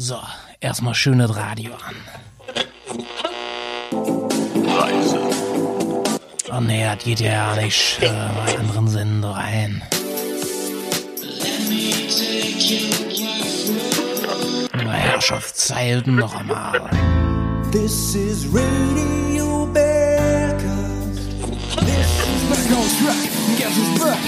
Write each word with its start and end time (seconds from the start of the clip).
So, 0.00 0.16
erstmal 0.60 0.94
schönes 0.94 1.34
Radio 1.34 1.72
an. 1.74 1.96
Reise. 4.64 5.18
Oh 6.52 6.60
nee, 6.60 6.84
das 6.84 7.02
geht 7.02 7.18
ja 7.18 7.56
nicht 7.56 8.00
äh, 8.00 8.06
bei 8.06 8.56
anderen 8.60 8.86
Sender 8.86 9.30
rein. 9.30 9.82
Na, 14.72 14.92
Herrschaftszeiten 14.92 16.14
noch 16.14 16.32
einmal. 16.32 16.80
This 17.72 18.14
is 18.14 18.46
Radio 18.52 19.66
Bergcast. 19.66 21.26
This 21.80 22.06
is 22.22 22.44
back 22.48 22.70
on 22.70 22.86
track. 23.02 23.28
Guess 23.58 23.76
who's 23.76 23.98
back? 24.00 24.18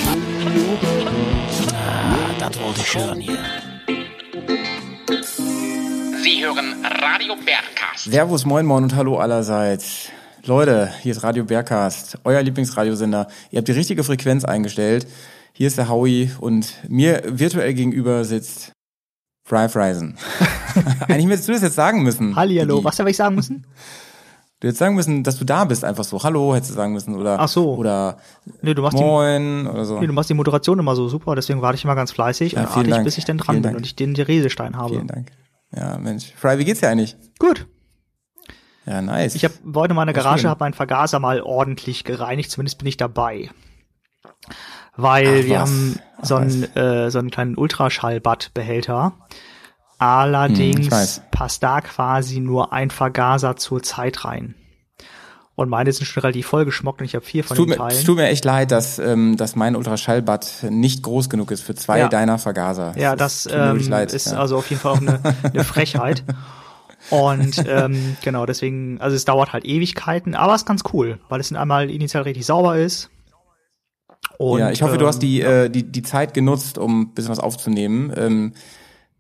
Ah, 1.73 2.35
das 2.41 2.61
wollte 2.61 2.81
ich 2.81 2.93
hören 2.97 3.21
hier. 3.21 3.70
Sie 6.31 6.45
hören 6.45 6.77
Radio 6.85 7.35
Bergcast. 7.35 8.05
Servus, 8.05 8.47
moin, 8.47 8.65
moin 8.65 8.85
und 8.85 8.95
hallo 8.95 9.19
allerseits. 9.19 10.11
Leute, 10.45 10.89
hier 11.03 11.11
ist 11.11 11.25
Radio 11.25 11.45
Bergcast, 11.45 12.19
euer 12.23 12.41
Lieblingsradiosender. 12.41 13.27
Ihr 13.51 13.59
habt 13.59 13.67
die 13.67 13.73
richtige 13.73 14.05
Frequenz 14.05 14.45
eingestellt. 14.45 15.09
Hier 15.53 15.67
ist 15.67 15.77
der 15.77 15.89
Howie 15.89 16.31
und 16.39 16.73
mir 16.89 17.23
virtuell 17.27 17.75
gegenüber 17.75 18.25
sitzt 18.25 18.71
Fry 19.43 19.69
Friesen. 19.69 20.19
Eigentlich 21.09 21.27
hättest 21.31 21.49
du 21.49 21.53
das 21.53 21.63
jetzt 21.63 21.75
sagen 21.75 22.05
müssen. 22.05 22.37
Hallihallo, 22.37 22.85
was 22.85 23.01
habe 23.01 23.11
ich 23.11 23.17
sagen 23.17 23.35
müssen? 23.35 23.67
Du 24.61 24.69
hättest 24.69 24.79
sagen 24.79 24.95
müssen, 24.95 25.25
dass 25.25 25.37
du 25.37 25.45
da 25.45 25.65
bist, 25.65 25.85
einfach 25.85 26.05
so. 26.05 26.23
Hallo, 26.23 26.55
hättest 26.55 26.71
du 26.71 26.75
sagen 26.77 26.93
müssen. 26.93 27.17
Oder, 27.17 27.41
Ach 27.41 27.49
so. 27.49 27.75
oder 27.75 28.19
Nee, 28.63 28.75
du 28.75 28.83
machst, 28.83 28.97
die, 28.97 29.03
moin 29.03 29.67
oder 29.67 29.85
so. 29.85 29.99
nee, 29.99 30.07
du 30.07 30.13
machst 30.13 30.31
die 30.31 30.35
Moderation 30.35 30.79
immer 30.79 30.95
so 30.95 31.09
super, 31.09 31.35
deswegen 31.35 31.61
warte 31.61 31.75
ich 31.75 31.83
immer 31.83 31.97
ganz 31.97 32.13
fleißig 32.13 32.53
Ja, 32.53 32.67
und 32.67 32.77
warte 32.77 32.91
ich, 32.91 33.03
bis 33.03 33.19
ich 33.19 33.25
dann 33.25 33.39
dran 33.39 33.55
Vielen 33.55 33.63
bin 33.63 33.71
Dank. 33.71 33.77
und 33.79 33.87
ich 33.87 33.97
den 33.97 34.15
Redestein 34.15 34.77
habe. 34.77 34.91
Vielen 34.91 35.09
Dank. 35.09 35.33
Ja, 35.75 35.99
Mensch. 35.99 36.33
Fry, 36.35 36.59
wie 36.59 36.65
geht's 36.65 36.81
dir 36.81 36.89
eigentlich? 36.89 37.17
Gut. 37.39 37.67
Ja, 38.87 39.03
nice. 39.03 39.35
Ich 39.35 39.45
habe 39.45 39.55
heute 39.75 39.95
meine 39.95 40.13
Garage, 40.13 40.49
habe 40.49 40.65
meinen 40.65 40.75
Vergaser 40.75 41.21
mal 41.21 41.41
ordentlich 41.43 42.03
gereinigt, 42.05 42.51
zumindest 42.51 42.79
bin 42.79 42.89
ich 42.89 42.97
dabei. 42.97 43.51
Weil 44.97 45.27
Ach, 45.41 45.45
wir 45.45 45.51
was? 45.51 45.61
haben 45.61 45.99
Ach, 46.19 46.25
so 46.25 46.35
einen, 46.37 46.77
äh, 46.77 47.11
so 47.11 47.19
einen 47.19 47.31
kleinen 47.31 47.57
Ultraschallbad-Behälter. 47.57 49.13
Allerdings 49.99 51.19
Hm, 51.19 51.23
passt 51.31 51.63
da 51.63 51.81
quasi 51.83 52.41
nur 52.41 52.73
ein 52.73 52.91
Vergaser 52.91 53.57
zur 53.57 53.83
Zeit 53.83 54.25
rein. 54.25 54.55
Und 55.61 55.69
meine 55.69 55.93
sind 55.93 56.07
schon 56.07 56.23
relativ 56.23 56.47
voll 56.47 56.65
geschmockt 56.65 57.03
und 57.03 57.05
ich 57.05 57.15
habe 57.15 57.23
vier 57.23 57.45
von 57.45 57.55
Es 57.55 57.59
tut, 57.59 57.69
den 57.69 57.79
mir, 57.79 57.87
es 57.89 57.95
Teilen. 57.97 58.07
tut 58.07 58.17
mir 58.17 58.29
echt 58.29 58.47
leid, 58.47 58.71
dass, 58.71 58.99
ähm, 58.99 59.37
dass 59.37 59.57
mein 59.57 59.77
Ultraschallbad 59.77 60.65
nicht 60.71 61.03
groß 61.03 61.29
genug 61.29 61.51
ist 61.51 61.61
für 61.61 61.75
zwei 61.75 61.99
Ja. 61.99 62.09
deiner 62.09 62.39
Vergaser. 62.39 62.95
Ja, 62.97 63.15
das 63.15 63.45
wirklich 63.45 63.85
ähm, 63.85 63.91
leid, 63.91 64.15
ist 64.15 64.33
ja. 64.33 64.39
also 64.39 64.57
auf 64.57 64.71
jeden 64.71 64.81
Fall 64.81 64.93
auch 64.93 65.01
eine, 65.03 65.21
eine 65.43 65.65
Frechheit. 65.65 66.25
Und 67.11 67.63
ähm, 67.69 68.17
genau, 68.23 68.47
deswegen, 68.47 69.03
also 69.03 69.15
es 69.15 69.27
dauert 69.27 69.53
halt 69.53 69.67
Ewigkeiten, 69.67 70.35
aber 70.35 70.55
es 70.55 70.63
ist 70.63 70.67
ganz 70.67 70.83
cool, 70.95 71.19
weil 71.29 71.41
es 71.41 71.51
dann 71.51 71.59
einmal 71.59 71.91
initial 71.91 72.23
richtig 72.23 72.47
sauber 72.47 72.79
ist. 72.79 73.11
Und, 74.39 74.61
ja, 74.61 74.71
ich 74.71 74.81
hoffe, 74.81 74.97
du 74.97 75.07
hast 75.07 75.19
die, 75.19 75.41
ähm, 75.41 75.67
äh, 75.67 75.69
die, 75.69 75.83
die 75.83 76.03
Zeit 76.03 76.33
genutzt, 76.33 76.79
um 76.79 77.03
ein 77.03 77.09
bisschen 77.13 77.33
was 77.33 77.39
aufzunehmen. 77.39 78.11
Ähm, 78.17 78.53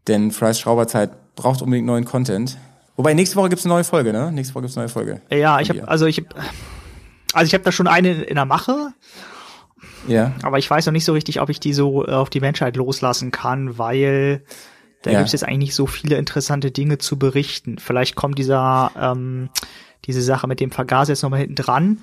denn 0.09 0.31
Fry's 0.31 0.59
Schrauberzeit 0.59 1.35
braucht 1.37 1.61
unbedingt 1.61 1.87
neuen 1.87 2.07
Content. 2.07 2.57
Wobei, 3.01 3.15
nächste 3.15 3.37
Woche 3.37 3.49
gibt's 3.49 3.65
eine 3.65 3.73
neue 3.73 3.85
Folge, 3.85 4.13
ne? 4.13 4.31
Nächste 4.31 4.55
Woche 4.55 4.65
gibt's 4.65 4.77
eine 4.77 4.85
neue 4.85 4.93
Folge. 4.93 5.23
Ja, 5.31 5.59
ich 5.59 5.71
habe 5.71 5.89
also 5.89 6.05
ich 6.05 6.19
hab, 6.19 6.35
also 7.33 7.47
ich 7.47 7.55
habe 7.55 7.65
da 7.65 7.73
schon 7.73 7.87
eine 7.87 8.13
in 8.25 8.35
der 8.35 8.45
Mache, 8.45 8.93
Ja. 10.07 10.33
aber 10.43 10.59
ich 10.59 10.69
weiß 10.71 10.85
noch 10.85 10.93
nicht 10.93 11.07
so 11.07 11.15
richtig, 11.15 11.41
ob 11.41 11.49
ich 11.49 11.61
die 11.61 11.73
so 11.73 12.07
äh, 12.07 12.11
auf 12.11 12.29
die 12.29 12.41
Menschheit 12.41 12.77
loslassen 12.77 13.31
kann, 13.31 13.79
weil 13.79 14.45
da 15.01 15.13
Ja. 15.13 15.19
gibt's 15.21 15.33
jetzt 15.33 15.45
eigentlich 15.45 15.59
nicht 15.71 15.75
so 15.75 15.87
viele 15.87 16.17
interessante 16.17 16.71
Dinge 16.71 16.99
zu 16.99 17.19
berichten. 17.19 17.79
Vielleicht 17.79 18.17
kommt 18.17 18.39
dieser 18.39 18.91
ähm, 19.01 19.49
diese 20.05 20.21
Sache 20.21 20.47
mit 20.47 20.61
dem 20.61 20.71
Vergaser 20.71 21.13
jetzt 21.15 21.23
nochmal 21.23 21.41
hinten 21.41 21.55
dran, 21.55 22.01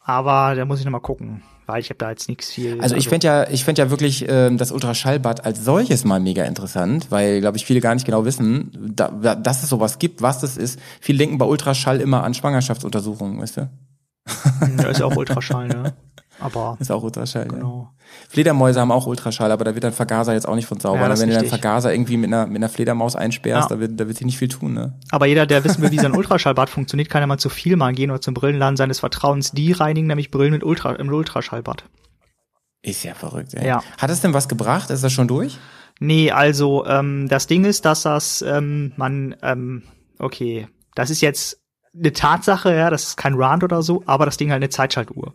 aber 0.00 0.54
da 0.54 0.66
muss 0.66 0.78
ich 0.78 0.84
nochmal 0.84 1.00
gucken, 1.00 1.42
weil 1.66 1.80
ich 1.80 1.90
habe 1.90 1.98
da 1.98 2.10
jetzt 2.10 2.28
nichts 2.28 2.50
viel. 2.50 2.80
Also 2.80 2.96
ich 2.96 3.08
fänd 3.08 3.24
ja, 3.24 3.48
ich 3.48 3.64
fänd 3.64 3.78
ja 3.78 3.90
wirklich 3.90 4.26
ähm, 4.28 4.58
das 4.58 4.72
Ultraschallbad 4.72 5.44
als 5.44 5.64
solches 5.64 6.04
mal 6.04 6.20
mega 6.20 6.44
interessant, 6.44 7.06
weil, 7.10 7.40
glaube 7.40 7.56
ich, 7.56 7.64
viele 7.64 7.80
gar 7.80 7.94
nicht 7.94 8.06
genau 8.06 8.24
wissen, 8.24 8.70
da, 8.94 9.08
da, 9.08 9.34
dass 9.34 9.62
es 9.62 9.68
sowas 9.68 9.98
gibt, 9.98 10.22
was 10.22 10.40
das 10.40 10.56
ist. 10.56 10.78
Viele 11.00 11.18
denken 11.18 11.38
bei 11.38 11.46
Ultraschall 11.46 12.00
immer 12.00 12.24
an 12.24 12.34
Schwangerschaftsuntersuchungen, 12.34 13.40
weißt 13.40 13.56
du? 13.58 13.70
Ja, 14.78 14.88
ist 14.88 15.00
ja 15.00 15.06
auch 15.06 15.16
Ultraschall, 15.16 15.68
ne? 15.68 15.94
Aber 16.40 16.76
Ist 16.80 16.90
auch 16.90 17.02
Ultraschall, 17.02 17.44
ja. 17.44 17.48
genau. 17.48 17.90
Fledermäuse 18.28 18.80
haben 18.80 18.90
auch 18.90 19.06
Ultraschall, 19.06 19.50
aber 19.52 19.64
da 19.64 19.74
wird 19.74 19.84
dein 19.84 19.92
Vergaser 19.92 20.34
jetzt 20.34 20.46
auch 20.46 20.56
nicht 20.56 20.66
von 20.66 20.80
sauber. 20.80 20.96
Ja, 20.98 21.02
Wenn 21.02 21.08
du 21.08 21.14
ist 21.14 21.20
deinen 21.20 21.30
richtig. 21.32 21.48
Vergaser 21.50 21.92
irgendwie 21.92 22.16
mit 22.16 22.28
einer, 22.28 22.46
mit 22.46 22.56
einer 22.56 22.68
Fledermaus 22.68 23.16
einsperrst, 23.16 23.70
Ja. 23.70 23.76
da, 23.76 23.80
wird, 23.80 23.98
da 23.98 24.06
wird 24.06 24.16
sich 24.18 24.26
nicht 24.26 24.38
viel 24.38 24.48
tun, 24.48 24.74
ne? 24.74 24.98
Aber 25.10 25.26
jeder, 25.26 25.46
der 25.46 25.64
wissen 25.64 25.82
will, 25.82 25.90
wie 25.90 25.98
sein 26.00 26.14
Ultraschallbad 26.14 26.68
funktioniert, 26.68 27.08
kann 27.08 27.22
ja 27.22 27.26
mal 27.26 27.38
zu 27.38 27.48
viel 27.48 27.76
mal 27.76 27.92
gehen 27.92 28.10
oder 28.10 28.20
zum 28.20 28.34
Brillenladen 28.34 28.76
seines 28.76 29.00
Vertrauens. 29.00 29.52
Die 29.52 29.72
reinigen 29.72 30.06
nämlich 30.06 30.30
Brillen 30.30 30.52
mit 30.52 30.64
Ultra, 30.64 30.92
im 30.94 31.08
Ultraschallbad. 31.08 31.84
Ist 32.82 33.04
ja 33.04 33.14
verrückt, 33.14 33.54
ey. 33.54 33.66
Ja. 33.66 33.82
Hat 33.98 34.10
es 34.10 34.20
denn 34.20 34.34
was 34.34 34.48
gebracht? 34.48 34.90
Ist 34.90 35.02
das 35.04 35.12
schon 35.12 35.28
durch? 35.28 35.58
Nee, 36.00 36.30
also 36.32 36.84
ähm, 36.86 37.28
das 37.28 37.46
Ding 37.46 37.64
ist, 37.64 37.84
dass 37.84 38.02
das 38.02 38.42
ähm, 38.42 38.92
man 38.96 39.36
ähm, 39.42 39.84
okay, 40.18 40.68
das 40.94 41.10
ist 41.10 41.20
jetzt 41.20 41.60
eine 41.96 42.12
Tatsache, 42.12 42.74
ja, 42.74 42.90
das 42.90 43.04
ist 43.04 43.16
kein 43.16 43.34
Rant 43.34 43.62
oder 43.64 43.82
so, 43.82 44.02
aber 44.06 44.26
das 44.26 44.36
Ding 44.36 44.50
hat 44.50 44.56
eine 44.56 44.68
Zeitschaltuhr. 44.68 45.34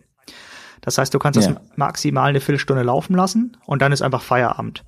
Das 0.80 0.98
heißt, 0.98 1.12
du 1.12 1.18
kannst 1.18 1.40
Ja. 1.40 1.52
das 1.52 1.62
maximal 1.76 2.30
eine 2.30 2.40
Viertelstunde 2.40 2.82
laufen 2.82 3.14
lassen 3.14 3.56
und 3.66 3.82
dann 3.82 3.92
ist 3.92 4.02
einfach 4.02 4.22
Feierabend. 4.22 4.84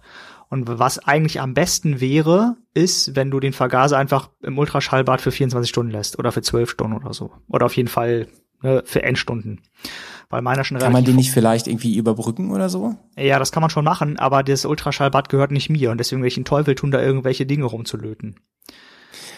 Und 0.48 0.66
was 0.78 0.98
eigentlich 0.98 1.40
am 1.40 1.54
besten 1.54 2.00
wäre, 2.00 2.56
ist, 2.74 3.16
wenn 3.16 3.30
du 3.30 3.40
den 3.40 3.52
Vergaser 3.54 3.96
einfach 3.96 4.28
im 4.42 4.58
Ultraschallbad 4.58 5.20
für 5.22 5.30
24 5.32 5.68
Stunden 5.70 5.90
lässt 5.92 6.18
oder 6.18 6.30
für 6.30 6.42
12 6.42 6.70
Stunden 6.70 6.96
oder 6.96 7.14
so. 7.14 7.30
Oder 7.48 7.64
auf 7.66 7.74
jeden 7.76 7.88
Fall 7.88 8.26
ne, 8.62 8.82
für 8.84 9.02
Endstunden. 9.02 9.60
Weil 10.28 10.42
meiner 10.42 10.64
schon 10.64 10.78
Kann 10.78 10.92
man 10.92 11.04
den 11.04 11.16
nicht 11.16 11.30
vielleicht 11.32 11.66
irgendwie 11.68 11.96
überbrücken 11.96 12.50
oder 12.52 12.68
so? 12.68 12.94
ja, 13.18 13.38
das 13.38 13.50
kann 13.52 13.60
man 13.62 13.70
schon 13.70 13.84
machen, 13.84 14.18
aber 14.18 14.42
das 14.42 14.64
Ultraschallbad 14.66 15.28
gehört 15.30 15.52
nicht 15.52 15.70
mir 15.70 15.90
und 15.90 15.98
deswegen 15.98 16.20
will 16.22 16.28
ich 16.28 16.34
den 16.34 16.44
Teufel 16.44 16.74
tun, 16.74 16.90
da 16.90 17.00
irgendwelche 17.02 17.46
Dinge 17.46 17.64
rumzulöten. 17.64 18.36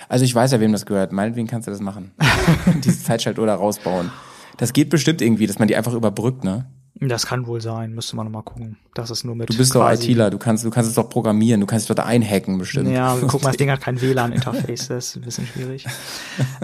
Also 0.09 0.25
ich 0.25 0.35
weiß 0.35 0.53
ja, 0.53 0.61
wem 0.61 0.73
das 0.73 0.85
gehört. 0.87 1.13
Meinetwegen 1.13 1.47
kannst 1.49 1.67
du 1.67 1.71
das 1.73 1.81
machen. 1.81 2.13
Diese 2.85 3.03
Zeitschaltuhr 3.03 3.47
da 3.47 3.55
rausbauen. 3.55 4.11
Das 4.57 4.73
geht 4.73 4.91
bestimmt 4.91 5.21
irgendwie, 5.23 5.47
dass 5.47 5.59
man 5.59 5.69
die 5.69 5.77
einfach 5.77 5.93
überbrückt, 5.95 6.45
ne? 6.45 6.67
Das 7.01 7.27
kann 7.27 7.49
wohl 7.49 7.61
sein, 7.61 7.93
müsste 7.93 8.15
man 8.15 8.27
noch 8.27 8.33
mal 8.33 8.43
gucken. 8.43 8.79
Das 8.95 9.11
ist 9.11 9.25
nur 9.25 9.35
mit. 9.35 9.51
Du 9.51 9.57
bist 9.57 9.75
doch 9.75 9.91
ITler, 9.91 10.31
du 10.31 10.39
kannst, 10.39 10.65
du 10.65 10.71
kannst 10.71 10.89
es 10.89 10.95
doch 10.95 11.09
programmieren, 11.11 11.61
du 11.61 11.67
kannst 11.67 11.91
es 11.91 11.97
da 11.97 12.05
einhacken 12.05 12.57
bestimmt. 12.59 12.89
Ja, 12.91 13.17
guck 13.27 13.43
mal, 13.43 13.49
das 13.51 13.57
Ding 13.57 13.69
hat 13.71 13.81
kein 13.81 14.01
WLAN-Interface, 14.01 14.89
das 14.89 15.09
ist 15.09 15.17
ein 15.17 15.23
bisschen 15.23 15.47
schwierig. 15.49 15.87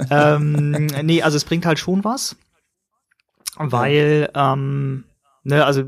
ähm, 0.08 0.86
nee, 1.02 1.20
also 1.22 1.36
es 1.36 1.44
bringt 1.44 1.66
halt 1.66 1.80
schon 1.80 2.04
was, 2.04 2.36
weil, 3.56 4.30
ähm, 4.34 5.04
ne, 5.42 5.64
also 5.64 5.82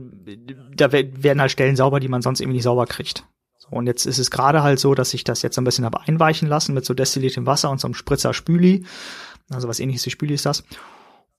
da 0.75 0.93
we- 0.93 1.11
werden 1.23 1.41
halt 1.41 1.51
Stellen 1.53 1.77
sauber, 1.77 2.01
die 2.01 2.09
man 2.09 2.23
sonst 2.23 2.41
irgendwie 2.41 2.57
nicht 2.57 2.65
sauber 2.65 2.87
kriegt. 2.87 3.25
So, 3.59 3.69
und 3.71 3.87
jetzt 3.87 4.07
ist 4.07 4.19
es 4.19 4.31
gerade 4.33 4.63
halt 4.65 4.81
so, 4.81 4.95
dass 4.95 5.15
ich 5.15 5.23
das 5.25 5.43
jetzt 5.43 5.57
ein 5.59 5.65
bisschen 5.65 5.85
habe 5.85 6.01
einweichen 6.01 6.49
lassen 6.49 6.75
mit 6.75 6.85
so 6.85 6.95
destilliertem 6.95 7.47
Wasser 7.47 7.71
und 7.71 7.81
so 7.81 7.87
einem 7.87 7.95
Spritzer 7.95 8.35
Spüli. 8.35 8.85
Also 9.51 9.69
was 9.69 9.79
ähnliches 9.81 10.05
wie 10.07 10.11
Spüli 10.11 10.35
ist 10.35 10.47
das. 10.47 10.65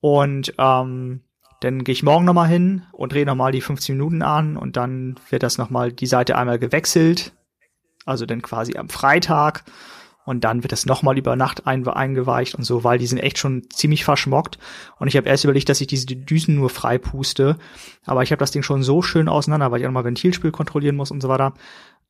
Und 0.04 0.54
ähm, 0.58 1.22
dann 1.62 1.86
gehe 1.86 1.94
ich 1.94 2.04
morgen 2.04 2.26
nochmal 2.26 2.50
hin 2.50 2.82
und 2.92 3.14
drehe 3.14 3.26
nochmal 3.26 3.54
die 3.54 3.62
15 3.62 3.96
Minuten 3.96 4.22
an 4.22 4.58
und 4.58 4.76
dann 4.76 5.16
wird 5.30 5.44
das 5.44 5.58
nochmal 5.58 5.94
die 5.94 6.08
Seite 6.08 6.38
einmal 6.38 6.60
gewechselt. 6.60 7.32
Also 8.06 8.26
dann 8.26 8.42
quasi 8.42 8.76
am 8.76 8.90
Freitag. 8.90 9.64
Und 10.26 10.44
dann 10.44 10.62
wird 10.62 10.74
das 10.74 10.86
nochmal 10.86 11.18
über 11.18 11.38
Nacht 11.38 11.68
ein, 11.68 11.88
eingeweicht 11.88 12.56
und 12.56 12.66
so, 12.66 12.84
weil 12.84 12.98
die 12.98 13.08
sind 13.08 13.20
echt 13.20 13.38
schon 13.38 13.70
ziemlich 13.70 14.04
verschmockt. 14.04 14.60
Und 15.00 15.08
ich 15.08 15.16
habe 15.16 15.30
erst 15.30 15.46
überlegt, 15.46 15.70
dass 15.70 15.80
ich 15.80 15.88
diese 15.88 16.08
Düsen 16.08 16.56
nur 16.56 16.70
frei 16.70 16.98
puste. 16.98 17.56
Aber 18.06 18.24
ich 18.24 18.32
habe 18.32 18.42
das 18.42 18.52
Ding 18.52 18.62
schon 18.62 18.84
so 18.84 19.02
schön 19.02 19.30
auseinander, 19.30 19.72
weil 19.72 19.80
ich 19.80 19.86
auch 19.86 19.90
nochmal 19.90 20.04
Ventilspül 20.04 20.52
kontrollieren 20.52 20.98
muss 20.98 21.12
und 21.12 21.22
so 21.22 21.30
weiter, 21.30 21.54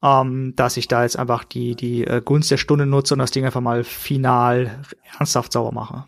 ähm, 0.02 0.54
dass 0.56 0.78
ich 0.78 0.88
da 0.88 1.04
jetzt 1.04 1.20
einfach 1.20 1.44
die, 1.44 1.76
die 1.76 2.08
äh, 2.08 2.24
Gunst 2.26 2.50
der 2.50 2.58
Stunde 2.58 2.88
nutze 2.88 3.14
und 3.14 3.20
das 3.20 3.30
Ding 3.30 3.46
einfach 3.46 3.62
mal 3.62 3.84
final 3.84 4.84
ernsthaft 5.20 5.52
sauber 5.52 5.72
mache. 5.72 6.06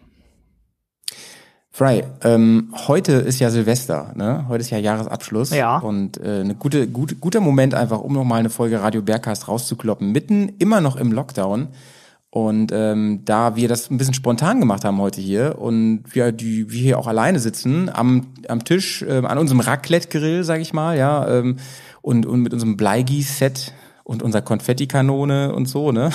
Fry, 1.75 2.06
ähm, 2.24 2.74
heute 2.88 3.12
ist 3.12 3.39
ja 3.42 3.50
Silvester, 3.50 4.13
ne? 4.16 4.45
Heute 4.48 4.62
ist 4.62 4.69
ja 4.69 4.77
Jahresabschluss. 4.77 5.50
Ja. 5.50 5.80
Und 5.80 6.16
äh, 6.24 6.39
eine 6.39 6.56
gute, 6.56 6.88
gute, 6.88 7.16
guter 7.16 7.42
Moment 7.42 7.74
einfach, 7.74 8.00
um 8.00 8.13
nochmal 8.13 8.39
eine 8.39 8.50
Folge 8.50 8.81
Radio 8.81 9.01
Bergcast 9.01 9.50
rauszukloppen. 9.50 10.13
Mitten 10.13 10.54
immer 10.57 10.80
noch 10.80 10.95
im 10.95 11.12
Lockdown. 11.12 11.68
Und 12.30 12.72
ähm, 12.72 13.24
da 13.25 13.57
wir 13.57 13.68
das 13.68 13.92
ein 13.92 13.98
bisschen 13.98 14.13
spontan 14.13 14.62
gemacht 14.62 14.86
haben 14.86 15.01
heute 15.01 15.19
hier 15.19 15.60
und 15.60 16.04
wir, 16.12 16.31
die, 16.31 16.72
wir 16.72 16.80
hier 16.80 16.98
auch 16.98 17.07
alleine 17.07 17.39
sitzen 17.39 17.89
am, 17.94 18.27
am 18.48 18.63
Tisch, 18.63 19.04
ähm, 19.06 19.25
an 19.25 19.38
unserem 19.38 19.60
Raclette-Grill, 19.60 20.45
sag 20.45 20.62
ich 20.62 20.72
mal, 20.72 20.98
ja, 20.98 21.27
ähm, 21.27 21.57
und, 22.01 22.25
und 22.25 22.39
mit 22.39 22.54
unserem 22.54 22.77
Bleigieß-Set 22.77 23.74
und 24.06 24.24
unserer 24.24 24.44
Konfettikanone 24.44 25.54
und 25.54 25.66
so, 25.66 25.92
ne? 25.92 26.10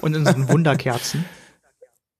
Und 0.00 0.14
unseren 0.14 0.48
Wunderkerzen. 0.48 1.24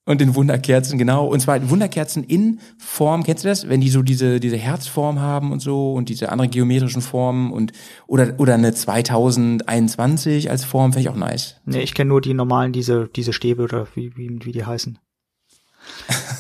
Und 0.05 0.21
den 0.21 0.35
Wunderkerzen, 0.35 0.99
genau. 0.99 1.27
Und 1.27 1.39
zwar 1.39 1.71
Wunderkerzen 1.71 2.25
in 2.25 2.59
Form, 2.77 3.23
kennst 3.23 3.45
du 3.45 3.49
das? 3.49 3.69
Wenn 3.69 3.81
die 3.81 3.89
so 3.89 4.03
diese, 4.03 4.41
diese 4.41 4.57
Herzform 4.57 5.21
haben 5.21 5.53
und 5.53 5.61
so 5.61 5.93
und 5.93 6.09
diese 6.09 6.33
anderen 6.33 6.51
geometrischen 6.51 7.03
Formen 7.03 7.53
und, 7.53 7.73
oder, 8.09 8.35
oder 8.39 8.55
eine 8.55 8.75
2021 8.75 10.51
als 10.51 10.65
Form, 10.65 10.93
finde 10.93 11.03
ich 11.03 11.09
auch 11.09 11.17
nice. 11.17 11.61
Nee, 11.67 11.83
ich 11.83 11.95
kenne 11.95 12.09
nur 12.09 12.21
die 12.21 12.35
normalen, 12.35 12.73
diese, 12.73 13.09
diese 13.15 13.33
Stäbe 13.33 13.63
oder 13.63 13.87
wie, 13.95 14.17
wie, 14.17 14.41
wie 14.43 14.53
die 14.53 14.65
heißen. 14.65 14.99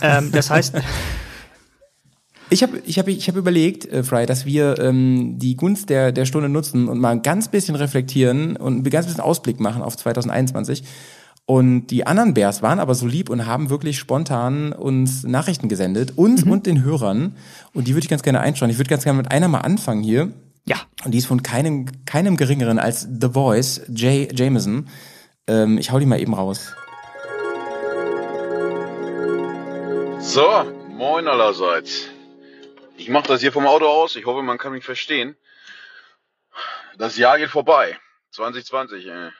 ähm, 0.02 0.32
das 0.32 0.50
heißt, 0.50 0.74
Ich 2.52 2.62
habe 2.62 2.82
ich 2.84 2.98
hab, 2.98 3.08
ich 3.08 3.28
hab 3.28 3.36
überlegt, 3.36 3.86
äh, 3.86 4.02
Fry, 4.02 4.26
dass 4.26 4.44
wir 4.44 4.78
ähm, 4.78 5.38
die 5.38 5.56
Gunst 5.56 5.88
der, 5.88 6.12
der 6.12 6.26
Stunde 6.26 6.50
nutzen 6.50 6.86
und 6.86 7.00
mal 7.00 7.08
ein 7.08 7.22
ganz 7.22 7.48
bisschen 7.48 7.76
reflektieren 7.76 8.56
und 8.56 8.84
ein 8.84 8.90
ganz 8.90 9.06
bisschen 9.06 9.22
Ausblick 9.22 9.58
machen 9.58 9.80
auf 9.80 9.96
2021. 9.96 10.84
Und 11.44 11.88
die 11.88 12.06
anderen 12.06 12.34
Bears 12.34 12.62
waren 12.62 12.78
aber 12.78 12.94
so 12.94 13.06
lieb 13.06 13.28
und 13.28 13.46
haben 13.46 13.68
wirklich 13.68 13.98
spontan 13.98 14.72
uns 14.72 15.24
Nachrichten 15.24 15.68
gesendet, 15.68 16.12
uns 16.16 16.44
und 16.44 16.66
den 16.66 16.84
Hörern. 16.84 17.36
Und 17.74 17.88
die 17.88 17.94
würde 17.94 18.04
ich 18.04 18.08
ganz 18.08 18.22
gerne 18.22 18.40
einschauen. 18.40 18.70
Ich 18.70 18.78
würde 18.78 18.88
ganz 18.88 19.02
gerne 19.04 19.16
mit 19.18 19.30
einer 19.30 19.48
mal 19.48 19.58
anfangen 19.60 20.02
hier. 20.02 20.32
ja, 20.64 20.76
Und 21.04 21.10
die 21.12 21.18
ist 21.18 21.26
von 21.26 21.42
keinem, 21.42 21.86
keinem 22.06 22.36
geringeren 22.36 22.78
als 22.78 23.02
The 23.02 23.28
Voice, 23.32 23.82
Jay 23.88 24.28
Jameson. 24.32 24.88
Ähm, 25.48 25.78
ich 25.78 25.90
hau 25.90 25.98
die 25.98 26.06
mal 26.06 26.20
eben 26.20 26.34
raus. 26.34 26.74
So, 30.20 30.46
moin 30.90 31.26
allerseits. 31.26 32.08
Ich 32.96 33.08
mache 33.08 33.26
das 33.26 33.40
hier 33.40 33.50
vom 33.50 33.66
Auto 33.66 33.86
aus. 33.86 34.14
Ich 34.14 34.24
hoffe, 34.26 34.42
man 34.42 34.58
kann 34.58 34.72
mich 34.72 34.84
verstehen. 34.84 35.36
Das 36.96 37.16
Jahr 37.16 37.38
geht 37.38 37.50
vorbei. 37.50 37.98
2020. 38.30 39.06
Ey. 39.06 39.30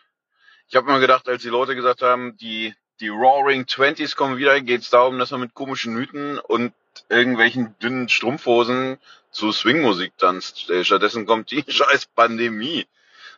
Ich 0.73 0.77
habe 0.77 0.91
mir 0.91 1.01
gedacht, 1.01 1.29
als 1.29 1.43
die 1.43 1.51
Leute 1.51 1.75
gesagt 1.75 2.01
haben, 2.01 2.35
die 2.39 2.75
die 2.99 3.09
Roaring 3.09 3.67
Twenties 3.67 4.17
kommen 4.17 4.39
wieder, 4.39 4.59
geht 4.63 4.81
es 4.81 4.89
darum, 4.89 5.19
dass 5.19 5.31
man 5.31 5.43
mit 5.43 5.53
komischen 5.53 5.93
Mythen 5.93 6.39
und 6.39 6.73
irgendwelchen 7.11 7.79
dünnen 7.81 8.09
Strumpfhosen 8.09 8.99
zu 9.31 9.53
Swingmusik 9.53 10.17
tanzt. 10.17 10.73
Stattdessen 10.81 11.27
kommt 11.27 11.51
die 11.51 11.63
scheiß 11.69 12.07
Pandemie. 12.15 12.87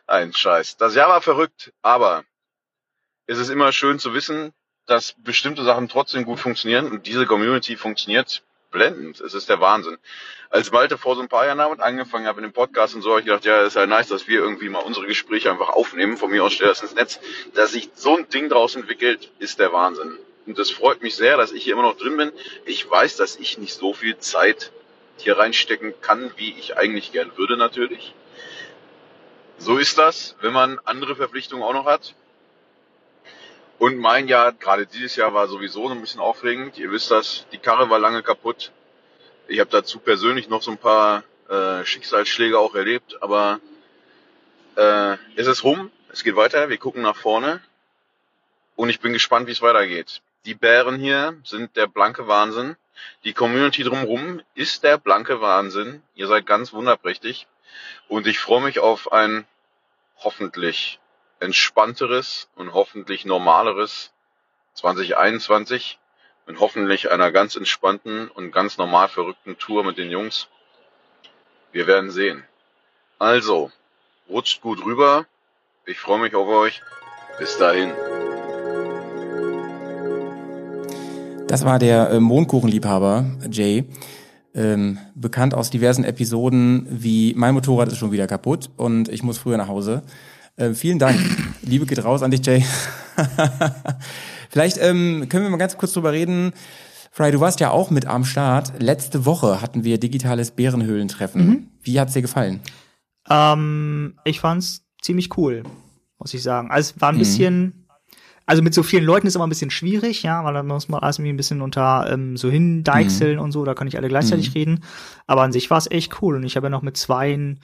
Ein 0.07 0.31
Scheiß. 0.31 0.77
Das 0.77 0.95
Jahr 0.95 1.09
war 1.09 1.21
verrückt, 1.21 1.73
aber 1.81 2.23
es 3.25 3.37
ist 3.37 3.49
immer 3.49 3.73
schön 3.73 3.99
zu 3.99 4.13
wissen, 4.13 4.53
dass 4.85 5.13
bestimmte 5.17 5.65
Sachen 5.65 5.89
trotzdem 5.89 6.23
gut 6.23 6.39
funktionieren 6.39 6.89
und 6.89 7.05
diese 7.05 7.25
Community 7.25 7.75
funktioniert 7.75 8.44
blendend. 8.71 9.19
Es 9.21 9.33
ist 9.33 9.49
der 9.49 9.59
Wahnsinn. 9.59 9.97
Als 10.49 10.71
Malte 10.71 10.97
vor 10.97 11.15
so 11.15 11.21
ein 11.21 11.27
paar 11.27 11.45
Jahren 11.45 11.57
damit 11.57 11.79
angefangen 11.79 12.27
habe 12.27 12.39
in 12.39 12.47
dem 12.47 12.53
Podcast 12.53 12.95
und 12.95 13.01
so, 13.01 13.11
habe 13.11 13.19
ich 13.19 13.25
gedacht, 13.25 13.45
ja, 13.45 13.63
ist 13.63 13.75
ja 13.75 13.85
nice, 13.85 14.09
dass 14.09 14.27
wir 14.27 14.39
irgendwie 14.39 14.69
mal 14.69 14.79
unsere 14.79 15.07
Gespräche 15.07 15.51
einfach 15.51 15.69
aufnehmen. 15.69 16.17
Von 16.17 16.31
mir 16.31 16.43
aus 16.43 16.53
stellt 16.53 16.71
das 16.71 16.81
ins 16.81 16.95
Netz. 16.95 17.19
Dass 17.53 17.71
sich 17.71 17.89
so 17.95 18.17
ein 18.17 18.29
Ding 18.29 18.49
draus 18.49 18.75
entwickelt, 18.75 19.31
ist 19.39 19.59
der 19.59 19.73
Wahnsinn. 19.73 20.17
Und 20.45 20.59
das 20.59 20.69
freut 20.69 21.01
mich 21.01 21.15
sehr, 21.15 21.37
dass 21.37 21.51
ich 21.51 21.63
hier 21.63 21.73
immer 21.73 21.83
noch 21.83 21.97
drin 21.97 22.17
bin. 22.17 22.31
Ich 22.65 22.89
weiß, 22.89 23.17
dass 23.17 23.35
ich 23.37 23.57
nicht 23.57 23.73
so 23.73 23.93
viel 23.93 24.17
Zeit 24.17 24.71
hier 25.17 25.37
reinstecken 25.37 25.93
kann, 26.01 26.31
wie 26.35 26.51
ich 26.57 26.77
eigentlich 26.77 27.11
gern 27.11 27.31
würde, 27.37 27.57
natürlich. 27.57 28.13
So 29.57 29.77
ist 29.77 29.97
das, 29.97 30.35
wenn 30.41 30.53
man 30.53 30.79
andere 30.83 31.15
Verpflichtungen 31.15 31.63
auch 31.63 31.73
noch 31.73 31.85
hat. 31.85 32.13
Und 33.77 33.97
mein 33.97 34.27
Jahr, 34.27 34.53
gerade 34.53 34.85
dieses 34.85 35.15
Jahr, 35.15 35.33
war 35.33 35.47
sowieso 35.47 35.87
so 35.87 35.93
ein 35.93 36.01
bisschen 36.01 36.21
aufregend. 36.21 36.77
Ihr 36.77 36.91
wisst 36.91 37.11
das, 37.11 37.45
die 37.51 37.57
Karre 37.57 37.89
war 37.89 37.99
lange 37.99 38.23
kaputt. 38.23 38.71
Ich 39.47 39.59
habe 39.59 39.69
dazu 39.69 39.99
persönlich 39.99 40.49
noch 40.49 40.61
so 40.61 40.71
ein 40.71 40.77
paar 40.77 41.23
äh, 41.49 41.85
Schicksalsschläge 41.85 42.57
auch 42.57 42.73
erlebt, 42.73 43.21
aber 43.21 43.59
äh, 44.75 45.17
es 45.35 45.47
ist 45.47 45.63
rum, 45.63 45.91
es 46.11 46.23
geht 46.23 46.35
weiter, 46.35 46.69
wir 46.69 46.77
gucken 46.77 47.03
nach 47.03 47.15
vorne 47.15 47.61
und 48.75 48.89
ich 48.89 48.99
bin 48.99 49.13
gespannt, 49.13 49.47
wie 49.47 49.51
es 49.51 49.61
weitergeht. 49.61 50.21
Die 50.45 50.55
Bären 50.55 50.97
hier 50.97 51.37
sind 51.43 51.75
der 51.75 51.87
blanke 51.87 52.27
Wahnsinn. 52.27 52.75
Die 53.23 53.33
Community 53.33 53.83
drumherum 53.83 54.41
ist 54.55 54.83
der 54.83 54.97
blanke 54.97 55.41
Wahnsinn. 55.41 56.01
Ihr 56.15 56.27
seid 56.27 56.45
ganz 56.45 56.73
wunderprächtig 56.73 57.47
und 58.07 58.25
ich 58.25 58.39
freue 58.39 58.61
mich 58.61 58.79
auf 58.79 59.11
ein 59.11 59.45
hoffentlich 60.17 60.99
entspannteres 61.45 62.49
und 62.55 62.73
hoffentlich 62.73 63.23
normaleres 63.23 64.11
2021 64.73 65.97
mit 66.47 66.59
hoffentlich 66.59 67.11
einer 67.11 67.31
ganz 67.31 67.55
entspannten 67.55 68.27
und 68.27 68.51
ganz 68.51 68.77
normal 68.77 69.07
verrückten 69.07 69.57
Tour 69.57 69.83
mit 69.83 69.97
den 69.97 70.11
Jungs. 70.11 70.47
Wir 71.71 71.87
werden 71.87 72.11
sehen. 72.11 72.43
Also, 73.19 73.71
rutscht 74.29 74.61
gut 74.61 74.83
rüber. 74.83 75.25
Ich 75.85 75.99
freue 75.99 76.19
mich 76.19 76.35
auf 76.35 76.47
euch. 76.47 76.81
Bis 77.39 77.57
dahin. 77.57 77.91
Das 81.47 81.63
war 81.63 81.79
der 81.79 82.09
äh, 82.09 82.19
Mondkuchenliebhaber, 82.19 83.25
Jay. 83.49 83.85
Ähm, 84.53 84.99
bekannt 85.15 85.53
aus 85.53 85.69
diversen 85.69 86.05
Episoden 86.05 86.87
wie 86.89 87.33
Mein 87.35 87.53
Motorrad 87.53 87.89
ist 87.89 87.97
schon 87.97 88.13
wieder 88.13 88.25
kaputt 88.25 88.69
und 88.77 89.09
ich 89.09 89.21
muss 89.21 89.37
früher 89.37 89.57
nach 89.57 89.67
Hause. 89.67 90.01
Äh, 90.57 90.73
vielen 90.73 90.99
Dank. 90.99 91.19
Liebe 91.63 91.85
geht 91.85 92.03
raus 92.03 92.21
an 92.23 92.31
dich, 92.31 92.45
Jay. 92.45 92.63
Vielleicht 94.49 94.77
ähm, 94.79 95.27
können 95.29 95.43
wir 95.43 95.49
mal 95.49 95.57
ganz 95.57 95.77
kurz 95.77 95.93
drüber 95.93 96.11
reden. 96.13 96.53
Fry, 97.11 97.31
du 97.31 97.39
warst 97.39 97.59
ja 97.59 97.71
auch 97.71 97.91
mit 97.91 98.05
am 98.05 98.25
Start. 98.25 98.73
Letzte 98.79 99.25
Woche 99.25 99.61
hatten 99.61 99.83
wir 99.83 99.99
digitales 99.99 100.51
Bärenhöhlentreffen. 100.51 101.71
Wie 101.81 101.99
hat's 101.99 102.13
dir 102.13 102.21
gefallen? 102.21 102.61
ähm, 103.29 104.19
ich 104.23 104.39
fand's 104.39 104.83
ziemlich 105.01 105.35
cool, 105.37 105.63
muss 106.19 106.33
ich 106.33 106.43
sagen. 106.43 106.69
Also 106.69 106.93
es 106.95 107.01
war 107.01 107.11
Mhm. 107.11 107.17
ein 107.17 107.19
bisschen, 107.19 107.87
also 108.45 108.61
mit 108.61 108.73
so 108.75 108.83
vielen 108.83 109.03
Leuten 109.03 109.25
ist 109.27 109.35
immer 109.35 109.47
ein 109.47 109.49
bisschen 109.49 109.71
schwierig, 109.71 110.21
ja, 110.23 110.43
weil 110.43 110.53
da 110.53 110.61
muss 110.61 110.89
man 110.89 111.01
alles 111.01 111.17
irgendwie 111.17 111.33
ein 111.33 111.37
bisschen 111.37 111.61
unter 111.61 112.07
ähm, 112.11 112.37
so 112.37 112.49
hindeichseln 112.51 113.37
Mhm. 113.37 113.41
und 113.43 113.51
so, 113.51 113.65
da 113.65 113.73
kann 113.73 113.85
nicht 113.85 113.97
alle 113.97 114.09
gleichzeitig 114.09 114.53
reden. 114.53 114.83
Aber 115.25 115.41
an 115.41 115.51
sich 115.51 115.69
war 115.71 115.79
es 115.79 115.89
echt 115.89 116.21
cool 116.21 116.35
und 116.35 116.43
ich 116.43 116.55
habe 116.55 116.67
ja 116.67 116.69
noch 116.69 116.81
mit 116.83 116.97
zweien 116.97 117.59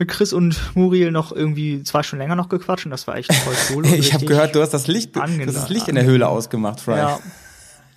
mit 0.00 0.08
Chris 0.08 0.32
und 0.32 0.58
Muriel 0.74 1.12
noch 1.12 1.30
irgendwie 1.30 1.84
zwei 1.84 2.02
Stunden 2.02 2.22
länger 2.22 2.34
noch 2.34 2.48
gequatscht 2.48 2.86
und 2.86 2.90
das 2.90 3.06
war 3.06 3.16
echt 3.16 3.32
voll 3.32 3.54
cool. 3.70 3.86
Ich 3.94 4.12
habe 4.12 4.24
gehört, 4.24 4.54
du 4.54 4.60
hast 4.60 4.74
das 4.74 4.88
Licht, 4.88 5.14
das 5.14 5.22
angenehm. 5.22 5.54
Licht 5.68 5.88
in 5.88 5.94
der 5.94 6.04
Höhle 6.04 6.26
ausgemacht, 6.28 6.80
Fry. 6.80 6.96
Ja, 6.96 7.20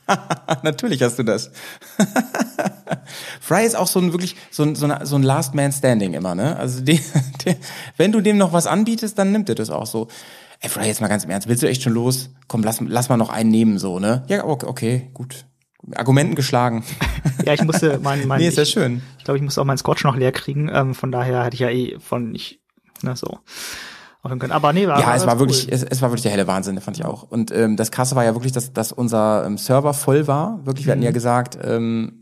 Natürlich 0.63 1.01
hast 1.01 1.17
du 1.17 1.23
das. 1.23 1.49
Fry 3.39 3.65
ist 3.65 3.75
auch 3.75 3.87
so 3.87 3.99
ein 3.99 4.11
wirklich 4.11 4.35
so 4.51 4.63
ein, 4.63 4.75
so 4.75 4.85
ein, 4.85 5.05
so 5.05 5.15
ein 5.15 5.23
Last 5.23 5.55
Man 5.55 5.71
Standing 5.71 6.13
immer, 6.13 6.35
ne? 6.35 6.57
Also 6.57 6.81
die, 6.81 6.99
die, 7.45 7.55
wenn 7.97 8.11
du 8.11 8.21
dem 8.21 8.37
noch 8.37 8.53
was 8.53 8.67
anbietest, 8.67 9.17
dann 9.17 9.31
nimmt 9.31 9.49
er 9.49 9.55
das 9.55 9.69
auch 9.69 9.85
so. 9.85 10.07
Ey, 10.59 10.69
Fry, 10.69 10.87
jetzt 10.87 11.01
mal 11.01 11.07
ganz 11.07 11.25
im 11.25 11.29
Ernst, 11.29 11.47
willst 11.47 11.63
du 11.63 11.67
echt 11.67 11.83
schon 11.83 11.93
los? 11.93 12.29
Komm, 12.47 12.63
lass, 12.63 12.79
lass 12.81 13.09
mal 13.09 13.17
noch 13.17 13.29
einen 13.29 13.49
nehmen, 13.49 13.79
so, 13.79 13.99
ne? 13.99 14.23
Ja, 14.27 14.45
okay, 14.45 14.65
okay 14.65 15.09
gut. 15.13 15.45
Argumenten 15.95 16.35
geschlagen. 16.35 16.83
ja, 17.45 17.53
ich 17.53 17.63
musste 17.63 17.99
mein, 18.01 18.27
mein 18.27 18.39
nee, 18.41 18.47
ist 18.47 18.57
ja 18.57 18.63
ich, 18.63 18.69
schön. 18.69 19.01
Ich 19.17 19.23
glaube, 19.25 19.37
ich 19.37 19.43
musste 19.43 19.61
auch 19.61 19.65
meinen 19.65 19.77
Scotch 19.77 20.03
noch 20.03 20.15
leer 20.15 20.31
kriegen. 20.31 20.69
Ähm, 20.73 20.95
von 20.95 21.11
daher 21.11 21.43
hatte 21.43 21.53
ich 21.55 21.59
ja 21.59 21.69
eh 21.69 21.97
von 21.99 22.33
ich, 22.35 22.61
ne, 23.01 23.15
so. 23.15 23.39
aufhören 24.21 24.39
können. 24.39 24.53
Aber 24.53 24.71
nee, 24.73 24.87
war 24.87 24.99
Ja, 24.99 25.15
es 25.15 25.25
war 25.27 25.39
wirklich, 25.39 25.67
cool. 25.67 25.73
es, 25.73 25.83
es 25.83 26.01
war 26.01 26.09
wirklich 26.09 26.23
der 26.23 26.31
helle 26.31 26.47
Wahnsinn, 26.47 26.79
fand 26.79 26.97
ich 26.97 27.05
auch. 27.05 27.23
Und 27.23 27.51
ähm, 27.51 27.75
das 27.75 27.91
Krasse 27.91 28.15
war 28.15 28.23
ja 28.23 28.33
wirklich, 28.33 28.51
dass, 28.53 28.71
dass 28.73 28.91
unser 28.91 29.45
ähm, 29.45 29.57
Server 29.57 29.93
voll 29.93 30.27
war. 30.27 30.65
Wirklich, 30.65 30.85
wir 30.85 30.91
hatten 30.93 31.03
ja 31.03 31.09
Mhm. 31.09 31.13
gesagt, 31.15 31.57
ähm, 31.63 32.21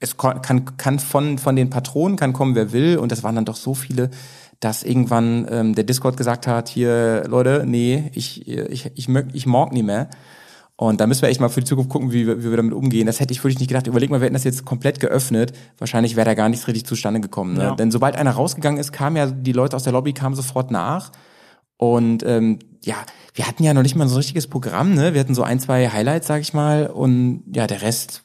es 0.00 0.16
kann, 0.16 0.76
kann 0.76 0.98
von, 0.98 1.38
von 1.38 1.56
den 1.56 1.68
Patronen 1.70 2.16
kann 2.16 2.32
kommen, 2.32 2.54
wer 2.54 2.72
will. 2.72 2.96
Und 2.98 3.12
das 3.12 3.22
waren 3.22 3.34
dann 3.34 3.44
doch 3.44 3.56
so 3.56 3.74
viele, 3.74 4.10
dass 4.58 4.82
irgendwann 4.82 5.46
ähm, 5.50 5.74
der 5.74 5.84
Discord 5.84 6.16
gesagt 6.16 6.46
hat, 6.46 6.68
hier, 6.68 7.24
Leute, 7.28 7.64
nee, 7.66 8.10
ich, 8.14 8.48
ich, 8.48 8.90
ich, 8.94 9.08
mög, 9.08 9.28
ich 9.34 9.46
morg 9.46 9.72
nie 9.72 9.82
mehr. 9.82 10.08
Und 10.80 10.98
da 10.98 11.06
müssen 11.06 11.20
wir 11.20 11.28
echt 11.28 11.42
mal 11.42 11.50
für 11.50 11.60
die 11.60 11.66
Zukunft 11.66 11.90
gucken, 11.90 12.10
wie 12.10 12.26
wir, 12.26 12.38
wie 12.38 12.48
wir 12.48 12.56
damit 12.56 12.72
umgehen. 12.72 13.04
Das 13.04 13.20
hätte 13.20 13.34
ich 13.34 13.44
wirklich 13.44 13.58
nicht 13.58 13.68
gedacht. 13.68 13.86
Überleg 13.86 14.08
mal, 14.08 14.22
wir 14.22 14.24
hätten 14.24 14.34
das 14.34 14.44
jetzt 14.44 14.64
komplett 14.64 14.98
geöffnet. 14.98 15.52
Wahrscheinlich 15.76 16.16
wäre 16.16 16.24
da 16.24 16.32
gar 16.32 16.48
nichts 16.48 16.66
richtig 16.68 16.86
zustande 16.86 17.20
gekommen. 17.20 17.52
Ne? 17.52 17.64
Ja. 17.64 17.74
Denn 17.74 17.90
sobald 17.90 18.16
einer 18.16 18.30
rausgegangen 18.30 18.80
ist, 18.80 18.90
kamen 18.90 19.16
ja 19.16 19.26
die 19.26 19.52
Leute 19.52 19.76
aus 19.76 19.82
der 19.82 19.92
Lobby 19.92 20.14
kamen 20.14 20.34
sofort 20.34 20.70
nach. 20.70 21.12
Und 21.76 22.22
ähm, 22.22 22.60
ja, 22.82 22.94
wir 23.34 23.46
hatten 23.46 23.62
ja 23.62 23.74
noch 23.74 23.82
nicht 23.82 23.94
mal 23.94 24.08
so 24.08 24.14
ein 24.14 24.18
richtiges 24.18 24.46
Programm, 24.46 24.94
ne? 24.94 25.12
Wir 25.12 25.20
hatten 25.20 25.34
so 25.34 25.42
ein, 25.42 25.60
zwei 25.60 25.86
Highlights, 25.86 26.28
sag 26.28 26.40
ich 26.40 26.54
mal, 26.54 26.86
und 26.86 27.42
ja, 27.54 27.66
der 27.66 27.82
Rest 27.82 28.22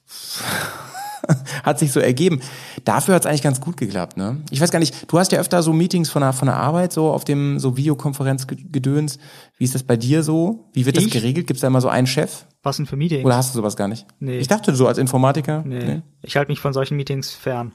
hat 1.63 1.79
sich 1.79 1.91
so 1.91 1.99
ergeben. 1.99 2.39
Dafür 2.83 3.15
hat's 3.15 3.25
eigentlich 3.25 3.41
ganz 3.41 3.61
gut 3.61 3.77
geklappt, 3.77 4.17
ne? 4.17 4.37
Ich 4.51 4.61
weiß 4.61 4.71
gar 4.71 4.79
nicht, 4.79 5.11
du 5.11 5.19
hast 5.19 5.31
ja 5.31 5.39
öfter 5.39 5.63
so 5.63 5.73
Meetings 5.73 6.09
von 6.09 6.21
der, 6.21 6.33
von 6.33 6.47
der 6.47 6.57
Arbeit, 6.57 6.91
so 6.93 7.11
auf 7.11 7.23
dem 7.25 7.59
so 7.59 7.77
Videokonferenzgedöns. 7.77 9.19
Wie 9.57 9.63
ist 9.63 9.75
das 9.75 9.83
bei 9.83 9.97
dir 9.97 10.23
so? 10.23 10.69
Wie 10.73 10.85
wird 10.85 10.97
das 10.97 11.05
Ich? 11.05 11.11
geregelt? 11.11 11.47
Gibt's 11.47 11.61
da 11.61 11.67
immer 11.67 11.81
so 11.81 11.89
einen 11.89 12.07
Chef? 12.07 12.45
Was 12.63 12.77
denn 12.77 12.85
für 12.85 12.95
Meetings? 12.95 13.25
Oder 13.25 13.37
hast 13.37 13.53
du 13.53 13.57
sowas 13.59 13.75
gar 13.75 13.87
nicht? 13.87 14.05
Nee. 14.19 14.37
Ich 14.39 14.47
dachte 14.47 14.73
so 14.75 14.87
als 14.87 14.97
Informatiker. 14.97 15.63
Nee. 15.65 16.01
Ich 16.23 16.35
halte 16.37 16.51
mich 16.51 16.59
von 16.59 16.73
solchen 16.73 16.97
Meetings 16.97 17.31
fern. 17.31 17.73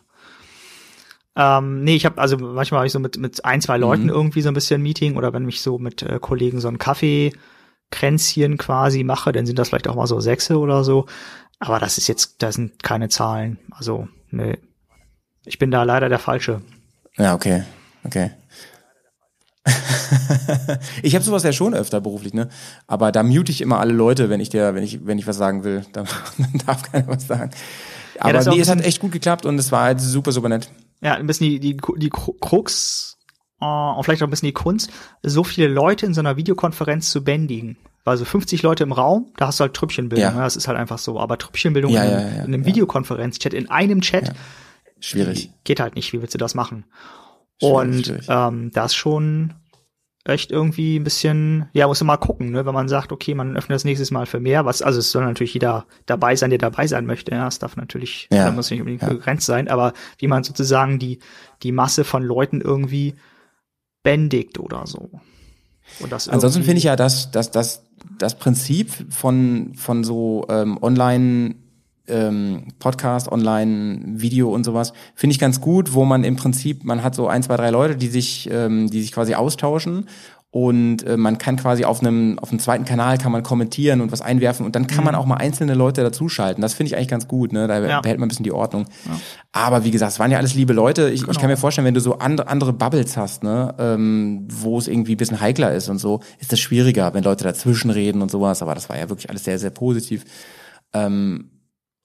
Ähm, 1.37 1.85
nee, 1.85 1.95
ich 1.95 2.05
habe 2.07 2.19
also 2.21 2.37
manchmal 2.37 2.79
habe 2.81 2.87
ich 2.89 2.93
so 2.93 2.99
mit 2.99 3.17
mit 3.17 3.45
ein 3.45 3.61
zwei 3.61 3.77
Leuten 3.79 4.05
Mhm. 4.05 4.09
irgendwie 4.11 4.43
so 4.43 4.49
ein 4.49 4.55
bisschen 4.55 4.83
Meeting 4.83 5.17
oder 5.17 5.33
wenn 5.33 5.49
ich 5.49 5.61
so 5.63 5.79
mit 5.79 6.03
äh, 6.03 6.19
Kollegen 6.21 6.61
so 6.61 6.67
ein 6.69 6.79
Kaffeekränzchen 7.91 8.57
quasi 8.57 9.05
mache, 9.05 9.33
dann 9.33 9.47
sind 9.47 9.59
das 9.59 9.69
vielleicht 9.69 9.89
auch 9.89 9.95
mal 9.95 10.07
so 10.07 10.21
sechse 10.21 10.59
oder 10.59 10.85
so. 10.85 11.07
Aber 11.59 11.79
das 11.79 11.99
ist 11.99 12.09
jetzt, 12.09 12.43
das 12.43 12.55
sind 12.55 12.83
keine 12.83 13.09
Zahlen. 13.09 13.59
Also 13.71 14.09
nee, 14.31 14.59
ich 15.45 15.59
bin 15.59 15.71
da 15.71 15.83
leider 15.83 16.09
der 16.09 16.19
falsche. 16.19 16.63
Ja, 17.17 17.35
okay, 17.35 17.65
okay. 18.05 18.31
ich 21.03 21.15
habe 21.15 21.25
sowas 21.25 21.43
ja 21.43 21.53
schon 21.53 21.75
öfter 21.75 22.01
beruflich, 22.01 22.33
ne? 22.33 22.49
Aber 22.87 23.13
da 23.13 23.23
mute 23.23 23.53
ich 23.53 23.61
immer 23.61 23.79
alle 23.79 23.93
Leute, 23.93 24.31
wenn 24.31 24.41
ich 24.41 24.49
dir, 24.49 24.75
wenn 24.75 24.83
ich, 24.83 25.07
wenn 25.07 25.19
ich 25.19 25.27
was 25.27 25.37
sagen 25.37 25.65
will. 25.65 25.85
Dann, 25.93 26.07
dann 26.39 26.61
darf 26.67 26.91
keiner 26.91 27.09
was 27.09 27.27
sagen. 27.27 27.51
Aber 28.19 28.39
auch 28.39 28.47
nee, 28.47 28.61
es 28.61 28.71
hat 28.71 28.81
echt 28.81 29.01
gut 29.01 29.13
geklappt 29.13 29.45
und 29.45 29.59
es 29.59 29.71
war 29.71 29.85
halt 29.85 30.01
super, 30.01 30.33
super 30.33 30.49
nett. 30.49 30.71
Ja, 31.03 31.15
ein 31.15 31.27
bisschen 31.27 31.49
die, 31.49 31.61
die, 31.61 31.77
die 31.97 32.11
Krux, 32.11 33.19
äh, 33.61 33.65
und 33.65 34.03
vielleicht 34.05 34.23
auch 34.23 34.27
ein 34.27 34.31
bisschen 34.31 34.49
die 34.49 34.53
Kunst, 34.53 34.91
so 35.23 35.45
viele 35.45 35.69
Leute 35.69 36.07
in 36.07 36.15
so 36.15 36.21
einer 36.21 36.37
Videokonferenz 36.37 37.11
zu 37.11 37.23
bändigen. 37.25 37.77
Also 38.05 38.25
50 38.25 38.63
Leute 38.63 38.83
im 38.83 38.93
Raum, 38.93 39.31
da 39.37 39.47
hast 39.49 39.61
du 39.61 39.63
halt 39.63 39.75
Trüppchenbildung, 39.75 40.23
Ja. 40.25 40.33
ne? 40.33 40.41
das 40.43 40.57
ist 40.57 40.67
halt 40.69 40.79
einfach 40.79 40.99
so. 40.99 41.21
Aber 41.21 41.39
Trüppchenbildung 41.39 41.93
Ja, 41.93 42.05
in, 42.05 42.11
einem, 42.11 42.21
ja, 42.37 42.45
in 42.45 42.55
einem. 42.55 42.65
Videokonferenzchat, 42.65 43.53
in 43.55 43.71
einem 43.71 44.01
Chat, 44.01 44.33
Schwierig. 45.01 45.51
geht 45.65 45.81
halt 45.81 45.95
nicht. 45.95 46.13
Wie 46.13 46.21
willst 46.21 46.35
du 46.35 46.39
das 46.39 46.55
machen? 46.55 46.85
Schwierig, 47.61 47.75
und 47.77 48.07
schwierig. 48.07 48.27
ähm, 48.29 48.71
das 48.73 48.95
schon 48.95 49.55
echt 50.25 50.51
irgendwie 50.51 50.99
ein 50.99 51.05
bisschen, 51.05 51.69
ja, 51.73 51.87
musst 51.87 52.01
du 52.03 52.05
mal 52.05 52.17
gucken, 52.19 52.51
ne? 52.51 52.67
wenn 52.67 52.75
man 52.75 52.89
sagt, 52.89 53.11
okay, 53.13 53.35
man 53.35 53.57
öffnet 53.57 53.77
das 53.77 53.85
nächstes 53.85 54.11
Mal 54.11 54.27
für 54.27 54.39
mehr, 54.41 54.67
was, 54.67 54.83
also 54.83 54.99
es 54.99 55.11
soll 55.11 55.25
natürlich 55.25 55.55
jeder 55.55 55.87
dabei 56.07 56.37
sein, 56.37 56.51
der 56.51 56.59
dabei 56.59 56.87
sein 56.87 57.07
möchte, 57.07 57.33
ja, 57.33 57.49
es 57.49 57.59
darf 57.59 57.77
natürlich, 57.77 58.29
Ja, 58.31 58.45
da 58.47 58.53
muss 58.53 58.71
nicht 58.71 58.81
unbedingt 58.81 59.01
ja. 59.03 59.09
begrenzt 59.09 59.47
sein, 59.47 59.69
aber 59.69 59.95
wie 60.19 60.27
man 60.27 60.45
sozusagen 60.45 60.99
die, 60.99 61.21
die 61.63 61.73
Masse 61.73 62.05
von 62.05 62.23
Leuten 62.23 62.61
irgendwie 62.61 63.15
bändigt 64.03 64.59
oder 64.59 64.87
so. 64.87 65.11
Ansonsten 66.31 66.63
finde 66.63 66.79
ich 66.79 66.85
ja, 66.85 66.97
dass, 66.97 67.31
dass, 67.31 67.51
dass 67.51 67.85
das 68.19 68.39
Prinzip 68.39 68.91
von, 69.11 69.73
von 69.75 70.05
so 70.05 70.47
ähm, 70.49 70.79
Online 70.81 71.57
ähm, 72.07 72.69
Podcast, 72.79 73.31
Online 73.31 74.01
Video 74.21 74.53
und 74.53 74.65
sowas 74.65 74.93
finde 75.15 75.33
ich 75.33 75.39
ganz 75.39 75.61
gut, 75.61 75.95
wo 75.95 76.05
man 76.05 76.25
im 76.25 76.37
Prinzip, 76.37 76.85
man 76.85 77.03
hat 77.03 77.15
so 77.15 77.29
ein, 77.29 77.43
zwei, 77.43 77.57
drei 77.57 77.71
Leute, 77.71 77.97
die 77.97 78.09
sich, 78.09 78.49
ähm, 78.51 78.91
die 78.91 79.01
sich 79.01 79.13
quasi 79.13 79.35
austauschen 79.35 80.07
und 80.53 81.05
äh, 81.05 81.17
man 81.17 81.39
kann 81.39 81.57
quasi 81.57 81.85
auf 81.85 82.01
einem 82.01 82.39
auf 82.41 82.51
einem 82.51 82.59
zweiten 82.59 82.85
Kanal 82.85 83.19
kann 83.19 83.31
man 83.31 83.45
kommentieren 83.45 84.01
und 84.01 84.11
was 84.11 84.21
einwerfen 84.21 84.67
und 84.67 84.75
dann 84.75 84.89
kann 84.89 85.05
man 85.05 85.15
auch 85.15 85.25
mal 85.25 85.37
einzelne 85.37 85.75
Leute 85.75 86.03
dazuschalten. 86.03 86.61
Das 86.61 86.75
finde 86.75 86.89
ich 86.89 86.97
eigentlich 86.97 87.07
ganz 87.09 87.29
gut, 87.29 87.53
ne? 87.53 87.69
Da 87.69 87.81
Ja. 87.87 88.01
behält 88.01 88.19
man 88.19 88.27
ein 88.27 88.31
bisschen 88.31 88.43
die 88.45 88.51
Ordnung. 88.51 88.87
Aber 89.53 89.85
wie 89.85 89.93
gesagt, 89.93 90.13
es 90.13 90.19
waren 90.19 90.31
ja 90.33 90.39
alles 90.39 90.55
liebe 90.55 90.73
Leute. 90.73 91.09
Ich, 91.11 91.27
ich 91.29 91.39
kann 91.39 91.49
mir 91.49 91.57
vorstellen, 91.57 91.87
wenn 91.87 91.95
du 91.95 92.01
so 92.01 92.19
andere, 92.19 92.49
andere 92.49 92.73
Bubbles 92.73 93.17
hast, 93.17 93.45
ne, 93.45 93.75
ähm, 93.79 94.49
wo 94.51 94.77
es 94.79 94.89
irgendwie 94.89 95.15
ein 95.15 95.19
bisschen 95.19 95.41
heikler 95.41 95.73
ist 95.73 95.89
und 95.89 95.99
so, 95.99 96.21
ist 96.41 96.51
das 96.51 96.59
schwieriger, 96.59 97.15
wenn 97.15 97.23
Leute 97.23 97.45
dazwischen 97.45 97.91
reden 97.91 98.21
und 98.21 98.31
sowas. 98.33 98.61
Aber 98.61 98.75
das 98.75 98.89
war 98.89 98.99
ja 98.99 99.09
wirklich 99.09 99.31
alles 99.31 99.45
sehr, 99.45 99.59
sehr 99.61 99.71
positiv. 99.71 100.25
Ähm, 100.93 101.50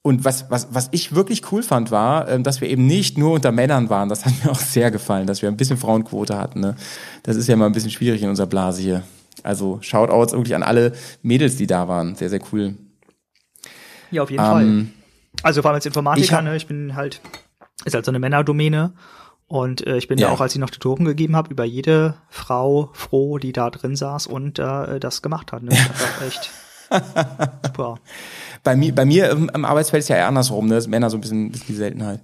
und 0.05 0.23
was, 0.23 0.51
was, 0.51 0.67
was 0.71 0.89
ich 0.91 1.15
wirklich 1.15 1.51
cool 1.51 1.63
fand, 1.63 1.89
war, 1.89 2.29
ähm, 2.29 2.43
dass 2.43 2.61
wir 2.61 2.69
eben 2.69 2.85
nicht 2.85 3.17
nur 3.17 3.31
unter 3.33 3.51
Männern 3.51 3.89
waren. 3.89 4.07
Das 4.07 4.23
hat 4.23 4.33
mir 4.45 4.51
auch 4.51 4.59
sehr 4.59 4.91
gefallen, 4.91 5.25
dass 5.25 5.41
wir 5.41 5.49
ein 5.49 5.57
bisschen 5.57 5.77
Frauenquote 5.77 6.37
hatten. 6.37 6.59
Ne? 6.59 6.75
Das 7.23 7.35
ist 7.35 7.47
ja 7.47 7.55
mal 7.55 7.65
ein 7.65 7.71
bisschen 7.71 7.89
schwierig 7.89 8.21
in 8.21 8.29
unserer 8.29 8.45
Blase 8.45 8.81
hier. 8.83 9.01
Also 9.41 9.79
Shoutouts 9.81 10.33
wirklich 10.33 10.53
an 10.55 10.61
alle 10.63 10.93
Mädels, 11.23 11.55
die 11.57 11.65
da 11.67 11.87
waren. 11.87 12.13
Sehr, 12.15 12.29
sehr 12.29 12.39
cool. 12.53 12.75
Ja, 14.11 14.21
auf 14.23 14.29
jeden 14.29 14.43
Ähm, 14.43 14.49
Fall. 14.51 14.85
Also 15.43 15.61
vor 15.63 15.71
allem 15.71 15.75
als 15.75 15.85
ich 15.85 15.89
Informatiker, 15.89 16.37
hab- 16.37 16.43
ne, 16.43 16.55
ich 16.55 16.67
bin 16.67 16.95
halt, 16.95 17.19
ist 17.83 17.93
halt 17.95 18.05
so 18.05 18.11
eine 18.11 18.19
Männerdomäne. 18.19 18.93
Und 19.47 19.85
äh, 19.87 19.97
ich 19.97 20.07
bin 20.07 20.17
Ja. 20.19 20.27
ja 20.27 20.33
auch, 20.33 20.39
als 20.41 20.53
ich 20.53 20.59
noch 20.59 20.69
Tutoren 20.69 21.05
gegeben 21.05 21.35
habe, 21.35 21.51
über 21.51 21.65
jede 21.65 22.15
Frau 22.29 22.89
froh, 22.93 23.37
die 23.39 23.53
da 23.53 23.69
drin 23.71 23.95
saß 23.95 24.27
und 24.27 24.59
äh, 24.59 24.99
das 24.99 25.21
gemacht 25.23 25.51
hat. 25.51 25.63
Ne? 25.63 25.69
Das 25.69 26.21
war 26.21 26.27
echt 26.27 26.51
super. 27.65 27.99
Bei 28.65 28.75
mir, 28.75 28.93
bei 28.93 29.05
mir 29.05 29.29
im, 29.29 29.49
im 29.53 29.63
Arbeitsfeld 29.63 30.03
ist 30.03 30.09
ja 30.09 30.17
eher 30.17 30.27
andersrum, 30.27 30.67
ne? 30.67 30.75
Das 30.75 30.87
Männer 30.87 31.09
so 31.09 31.15
ein 31.15 31.21
bisschen, 31.21 31.51
bisschen 31.51 31.67
die 31.67 31.75
Seltenheit. 31.75 32.19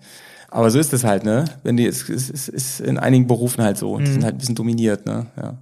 Aber 0.50 0.70
so 0.70 0.80
ist 0.80 0.92
es 0.92 1.06
halt, 1.06 1.24
ne? 1.24 1.46
Wenn 1.64 1.78
die, 1.78 1.86
es, 1.86 2.10
es, 2.10 2.30
es 2.30 2.50
ist 2.50 2.82
in 2.82 2.98
einigen 2.98 3.28
Berufen 3.28 3.64
halt 3.64 3.78
so. 3.78 3.98
Die 3.98 4.12
sind 4.12 4.26
halt 4.26 4.36
ein 4.36 4.38
bisschen 4.40 4.56
dominiert, 4.56 5.06
ne? 5.06 5.28
Ja. 5.38 5.58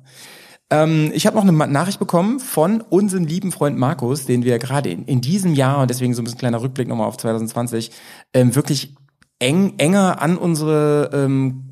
Ähm, 0.71 1.11
ich 1.13 1.27
habe 1.27 1.35
noch 1.35 1.43
eine 1.43 1.51
Nachricht 1.67 1.99
bekommen 1.99 2.39
von 2.39 2.81
unserem 2.81 3.25
lieben 3.25 3.51
Freund 3.51 3.77
Markus, 3.77 4.25
den 4.25 4.43
wir 4.43 4.57
gerade 4.57 4.89
in, 4.89 5.05
in 5.05 5.21
diesem 5.21 5.53
Jahr, 5.53 5.81
und 5.81 5.89
deswegen 5.89 6.13
so 6.13 6.21
ein 6.21 6.25
bisschen 6.25 6.39
kleiner 6.39 6.61
Rückblick 6.61 6.87
nochmal 6.87 7.07
auf 7.07 7.17
2020, 7.17 7.91
ähm, 8.33 8.55
wirklich 8.55 8.95
eng, 9.39 9.73
enger 9.77 10.21
an 10.21 10.37
unsere 10.37 11.09
ähm, 11.13 11.68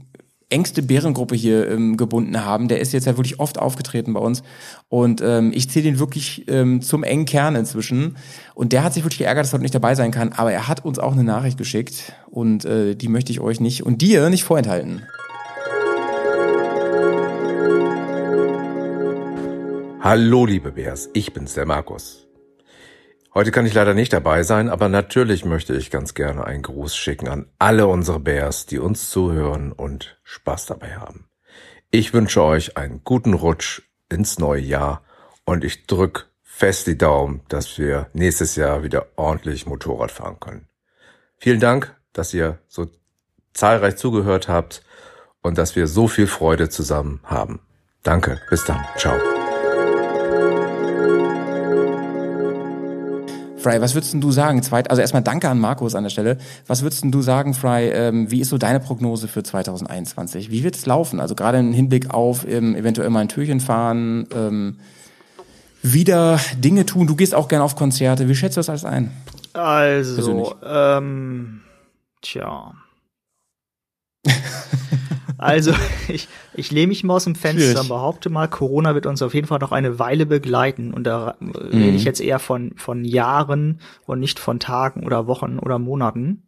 engste 0.50 0.82
Bärengruppe 0.82 1.36
hier 1.36 1.70
ähm, 1.70 1.98
gebunden 1.98 2.44
haben. 2.44 2.68
Der 2.68 2.80
ist 2.80 2.94
jetzt 2.94 3.06
ja 3.06 3.18
wirklich 3.18 3.40
oft 3.40 3.60
aufgetreten 3.60 4.14
bei 4.14 4.20
uns 4.20 4.44
und 4.90 5.22
ähm, 5.22 5.52
ich 5.54 5.70
zähle 5.70 5.90
ihn 5.90 6.00
wirklich 6.00 6.46
ähm, 6.48 6.82
zum 6.82 7.04
engen 7.04 7.26
Kern 7.26 7.56
inzwischen. 7.56 8.18
Und 8.56 8.74
der 8.74 8.84
hat 8.84 8.94
sich 8.94 9.04
wirklich 9.04 9.20
geärgert, 9.20 9.44
dass 9.44 9.52
er 9.52 9.58
heute 9.58 9.64
nicht 9.64 9.76
dabei 9.76 9.96
sein 9.96 10.12
kann, 10.12 10.34
aber 10.34 10.52
er 10.52 10.68
hat 10.68 10.86
uns 10.86 11.00
auch 11.00 11.14
eine 11.14 11.24
Nachricht 11.24 11.58
geschickt 11.58 12.14
und 12.30 12.66
äh, 12.66 12.96
die 12.96 13.10
möchte 13.10 13.32
ich 13.32 13.40
euch 13.40 13.60
nicht 13.60 13.84
und 13.84 14.02
dir 14.02 14.30
nicht 14.30 14.44
vorenthalten. 14.44 15.04
Hallo, 20.00 20.46
liebe 20.46 20.72
Bärs, 20.72 21.10
ich 21.14 21.34
bin's, 21.34 21.56
der 21.56 21.66
Markus. 21.66 22.27
Heute 23.38 23.52
kann 23.52 23.68
ich 23.68 23.76
leider 23.76 23.94
nicht 23.94 24.14
dabei 24.14 24.42
sein, 24.42 24.68
aber 24.68 24.90
natürlich 24.90 25.46
möchte 25.46 25.76
ich 25.76 25.92
ganz 25.92 26.16
gerne 26.16 26.44
einen 26.44 26.64
Gruß 26.64 26.98
schicken 26.98 27.28
an 27.28 27.46
alle 27.60 27.86
unsere 27.86 28.20
Bärs, 28.20 28.66
die 28.66 28.80
uns 28.80 29.12
zuhören 29.12 29.72
und 29.72 30.20
Spaß 30.24 30.66
dabei 30.66 30.96
haben. 30.96 31.30
Ich 31.92 32.16
wünsche 32.16 32.42
euch 32.42 32.78
einen 32.78 33.04
guten 33.04 33.36
Rutsch 33.36 33.84
ins 34.10 34.40
neue 34.40 34.64
Jahr 34.64 35.04
und 35.46 35.64
ich 35.64 35.86
drück 35.86 36.32
fest 36.42 36.88
die 36.88 36.98
Daumen, 36.98 37.42
dass 37.48 37.78
wir 37.78 38.08
nächstes 38.14 38.56
Jahr 38.56 38.82
wieder 38.82 39.06
ordentlich 39.18 39.68
Motorrad 39.68 40.10
fahren 40.10 40.40
können. 40.40 40.68
Vielen 41.38 41.60
Dank, 41.60 41.96
dass 42.14 42.34
ihr 42.34 42.58
so 42.68 42.88
zahlreich 43.54 43.98
zugehört 43.98 44.48
habt 44.48 44.82
und 45.44 45.60
dass 45.60 45.76
wir 45.76 45.86
so 45.86 46.08
viel 46.08 46.26
Freude 46.26 46.70
zusammen 46.70 47.20
haben. 47.24 47.60
Danke, 48.02 48.42
bis 48.50 48.66
dann, 48.66 48.84
ciao. 48.98 49.37
Fry, 53.68 53.82
was 53.82 53.96
würdest 53.96 54.14
du 54.14 54.32
sagen? 54.32 54.64
Zweit, 54.64 54.90
also 54.90 55.02
erstmal 55.02 55.24
danke 55.24 55.50
an 55.50 55.60
Markus 55.60 55.94
an 55.94 56.04
der 56.04 56.10
Stelle. 56.10 56.38
Was 56.68 56.84
würdest 56.84 57.04
du 57.06 57.22
sagen, 57.22 57.54
Fry, 57.54 57.90
ähm, 57.90 58.32
wie 58.32 58.40
ist 58.40 58.50
so 58.50 58.58
deine 58.58 58.80
Prognose 58.80 59.28
für 59.28 59.44
2021? 59.44 60.50
Wie 60.52 60.64
wird 60.64 60.76
es 60.76 60.86
laufen? 60.86 61.20
Also 61.20 61.36
gerade 61.36 61.58
im 61.60 61.74
Hinblick 61.74 62.14
auf 62.14 62.48
ähm, 62.48 62.76
eventuell 62.76 63.10
mal 63.10 63.20
ein 63.20 63.28
Türchen 63.28 63.60
fahren, 63.60 64.26
ähm, 64.34 64.80
wieder 65.84 66.40
Dinge 66.58 66.86
tun. 66.86 67.08
Du 67.08 67.16
gehst 67.16 67.36
auch 67.36 67.50
gerne 67.50 67.66
auf 67.66 67.76
Konzerte. 67.76 68.30
Wie 68.30 68.36
schätzt 68.36 68.56
du 68.56 68.60
das 68.60 68.70
alles 68.70 68.86
ein? 68.86 69.12
Also, 69.52 70.16
Persönlich. 70.16 70.50
ähm, 70.66 71.62
tja. 72.22 72.74
also, 75.38 75.72
ich, 76.08 76.28
ich 76.54 76.72
lehne 76.72 76.88
mich 76.88 77.04
mal 77.04 77.16
aus 77.16 77.24
dem 77.26 77.36
Fenster 77.36 77.62
Schwierig. 77.66 77.82
und 77.82 77.88
behaupte 77.90 78.30
mal, 78.30 78.48
Corona 78.48 78.94
wird 78.96 79.06
uns 79.06 79.22
auf 79.22 79.34
jeden 79.34 79.48
Fall 79.48 79.60
noch 79.60 79.72
eine 79.72 80.00
Weile 80.00 80.26
begleiten. 80.26 80.94
Und 80.94 81.04
da 81.06 81.36
Mhm. 81.40 81.52
rede 81.72 81.96
ich 81.98 82.04
jetzt 82.04 82.22
eher 82.22 82.40
von, 82.40 82.74
von 82.78 83.06
Jahren 83.06 83.80
und 84.06 84.20
nicht 84.20 84.40
von 84.40 84.60
Tagen 84.60 85.06
oder 85.06 85.28
Wochen 85.28 85.60
oder 85.60 85.80
Monaten. 85.80 86.44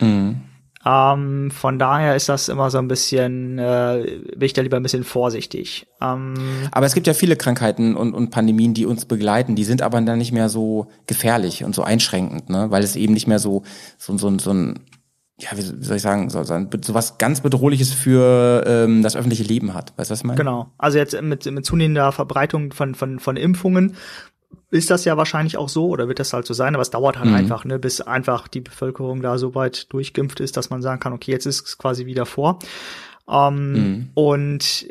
Mhm. 0.00 0.42
Ähm, 0.84 1.50
von 1.50 1.78
daher 1.78 2.16
ist 2.16 2.30
das 2.30 2.48
immer 2.48 2.70
so 2.70 2.78
ein 2.78 2.88
bisschen, 2.88 3.58
äh, 3.58 4.18
bin 4.34 4.46
ich 4.46 4.54
da 4.54 4.62
lieber 4.62 4.78
ein 4.78 4.82
bisschen 4.82 5.04
vorsichtig. 5.04 5.86
Ähm, 6.00 6.32
Aber 6.72 6.86
es 6.86 6.94
gibt 6.94 7.06
ja 7.06 7.12
viele 7.12 7.36
Krankheiten 7.36 7.94
und, 7.96 8.14
und 8.14 8.30
Pandemien, 8.30 8.72
die 8.72 8.86
uns 8.86 9.04
begleiten. 9.04 9.56
Die 9.56 9.64
sind 9.64 9.82
aber 9.82 10.00
dann 10.00 10.16
nicht 10.18 10.32
mehr 10.32 10.48
so 10.48 10.86
gefährlich 11.06 11.64
und 11.64 11.74
so 11.74 11.82
einschränkend, 11.82 12.48
ne? 12.48 12.70
weil 12.70 12.82
es 12.82 12.96
eben 12.96 13.12
nicht 13.12 13.26
mehr 13.26 13.38
so, 13.38 13.62
so, 13.98 14.16
so, 14.16 14.38
so 14.38 14.52
ein, 14.54 14.80
ja, 15.40 15.56
wie 15.56 15.62
soll 15.62 15.96
ich 15.96 16.02
sagen, 16.02 16.28
so, 16.30 16.42
so, 16.44 16.54
was 16.94 17.18
ganz 17.18 17.40
Bedrohliches 17.40 17.92
für 17.92 18.62
ähm, 18.66 19.02
das 19.02 19.16
öffentliche 19.16 19.42
Leben 19.44 19.74
hat. 19.74 19.92
Weißt 19.96 20.10
du, 20.10 20.12
was 20.12 20.20
ich 20.20 20.24
meine? 20.24 20.36
Genau. 20.38 20.70
Also 20.78 20.98
jetzt 20.98 21.20
mit, 21.20 21.46
mit 21.46 21.64
zunehmender 21.64 22.12
Verbreitung 22.12 22.72
von, 22.72 22.94
von, 22.94 23.18
von 23.18 23.36
Impfungen 23.36 23.96
ist 24.70 24.90
das 24.90 25.04
ja 25.04 25.16
wahrscheinlich 25.16 25.56
auch 25.56 25.68
so 25.68 25.88
oder 25.88 26.06
wird 26.08 26.18
das 26.20 26.32
halt 26.32 26.46
so 26.46 26.54
sein, 26.54 26.74
aber 26.74 26.82
es 26.82 26.90
dauert 26.90 27.18
halt 27.18 27.28
Mhm. 27.28 27.34
einfach, 27.34 27.64
ne, 27.64 27.78
bis 27.78 28.00
einfach 28.00 28.46
die 28.48 28.60
Bevölkerung 28.60 29.22
da 29.22 29.38
so 29.38 29.54
weit 29.54 29.92
durchgeimpft 29.92 30.40
ist, 30.40 30.56
dass 30.56 30.70
man 30.70 30.82
sagen 30.82 31.00
kann, 31.00 31.12
okay, 31.12 31.32
jetzt 31.32 31.46
ist 31.46 31.66
es 31.66 31.78
quasi 31.78 32.06
wieder 32.06 32.26
vor. 32.26 32.58
Ähm, 33.28 33.72
Mhm. 33.72 34.08
Und 34.14 34.86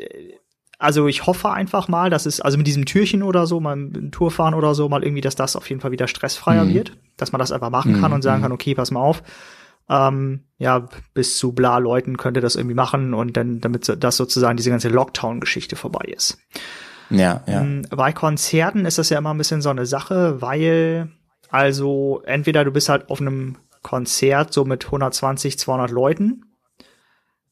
also 0.78 1.06
ich 1.08 1.26
hoffe 1.26 1.50
einfach 1.50 1.88
mal, 1.88 2.08
dass 2.10 2.24
es, 2.26 2.40
also 2.40 2.56
mit 2.56 2.66
diesem 2.66 2.86
Türchen 2.86 3.22
oder 3.22 3.46
so, 3.46 3.60
mal 3.60 3.76
ein 3.76 4.10
Tour 4.12 4.30
fahren 4.30 4.54
oder 4.54 4.74
so, 4.74 4.88
mal 4.88 5.02
irgendwie, 5.04 5.20
dass 5.20 5.36
das 5.36 5.56
auf 5.56 5.68
jeden 5.68 5.80
Fall 5.82 5.92
wieder 5.92 6.08
stressfreier 6.08 6.64
Mhm. 6.64 6.74
wird, 6.74 6.92
dass 7.18 7.32
man 7.32 7.38
das 7.38 7.52
einfach 7.52 7.70
machen 7.70 8.00
kann 8.00 8.12
und 8.14 8.22
sagen 8.22 8.42
kann, 8.42 8.52
okay, 8.52 8.74
pass 8.74 8.90
mal 8.90 9.00
auf, 9.00 9.22
ähm, 9.90 10.44
ja, 10.58 10.86
bis 11.14 11.36
zu 11.36 11.52
bla 11.52 11.78
Leuten 11.78 12.16
könnte 12.16 12.40
das 12.40 12.54
irgendwie 12.54 12.76
machen 12.76 13.12
und 13.12 13.36
dann, 13.36 13.60
damit 13.60 13.92
das 13.98 14.16
sozusagen 14.16 14.56
diese 14.56 14.70
ganze 14.70 14.88
Lockdown-Geschichte 14.88 15.74
vorbei 15.74 16.04
ist. 16.14 16.38
Ja, 17.10 17.42
ja. 17.46 17.62
Ähm, 17.62 17.82
Bei 17.90 18.12
Konzerten 18.12 18.86
ist 18.86 18.98
das 18.98 19.10
ja 19.10 19.18
immer 19.18 19.34
ein 19.34 19.38
bisschen 19.38 19.62
so 19.62 19.68
eine 19.68 19.86
Sache, 19.86 20.40
weil 20.40 21.10
also 21.50 22.22
entweder 22.24 22.64
du 22.64 22.70
bist 22.70 22.88
halt 22.88 23.10
auf 23.10 23.20
einem 23.20 23.56
Konzert 23.82 24.52
so 24.52 24.64
mit 24.64 24.84
120, 24.84 25.58
200 25.58 25.90
Leuten. 25.90 26.44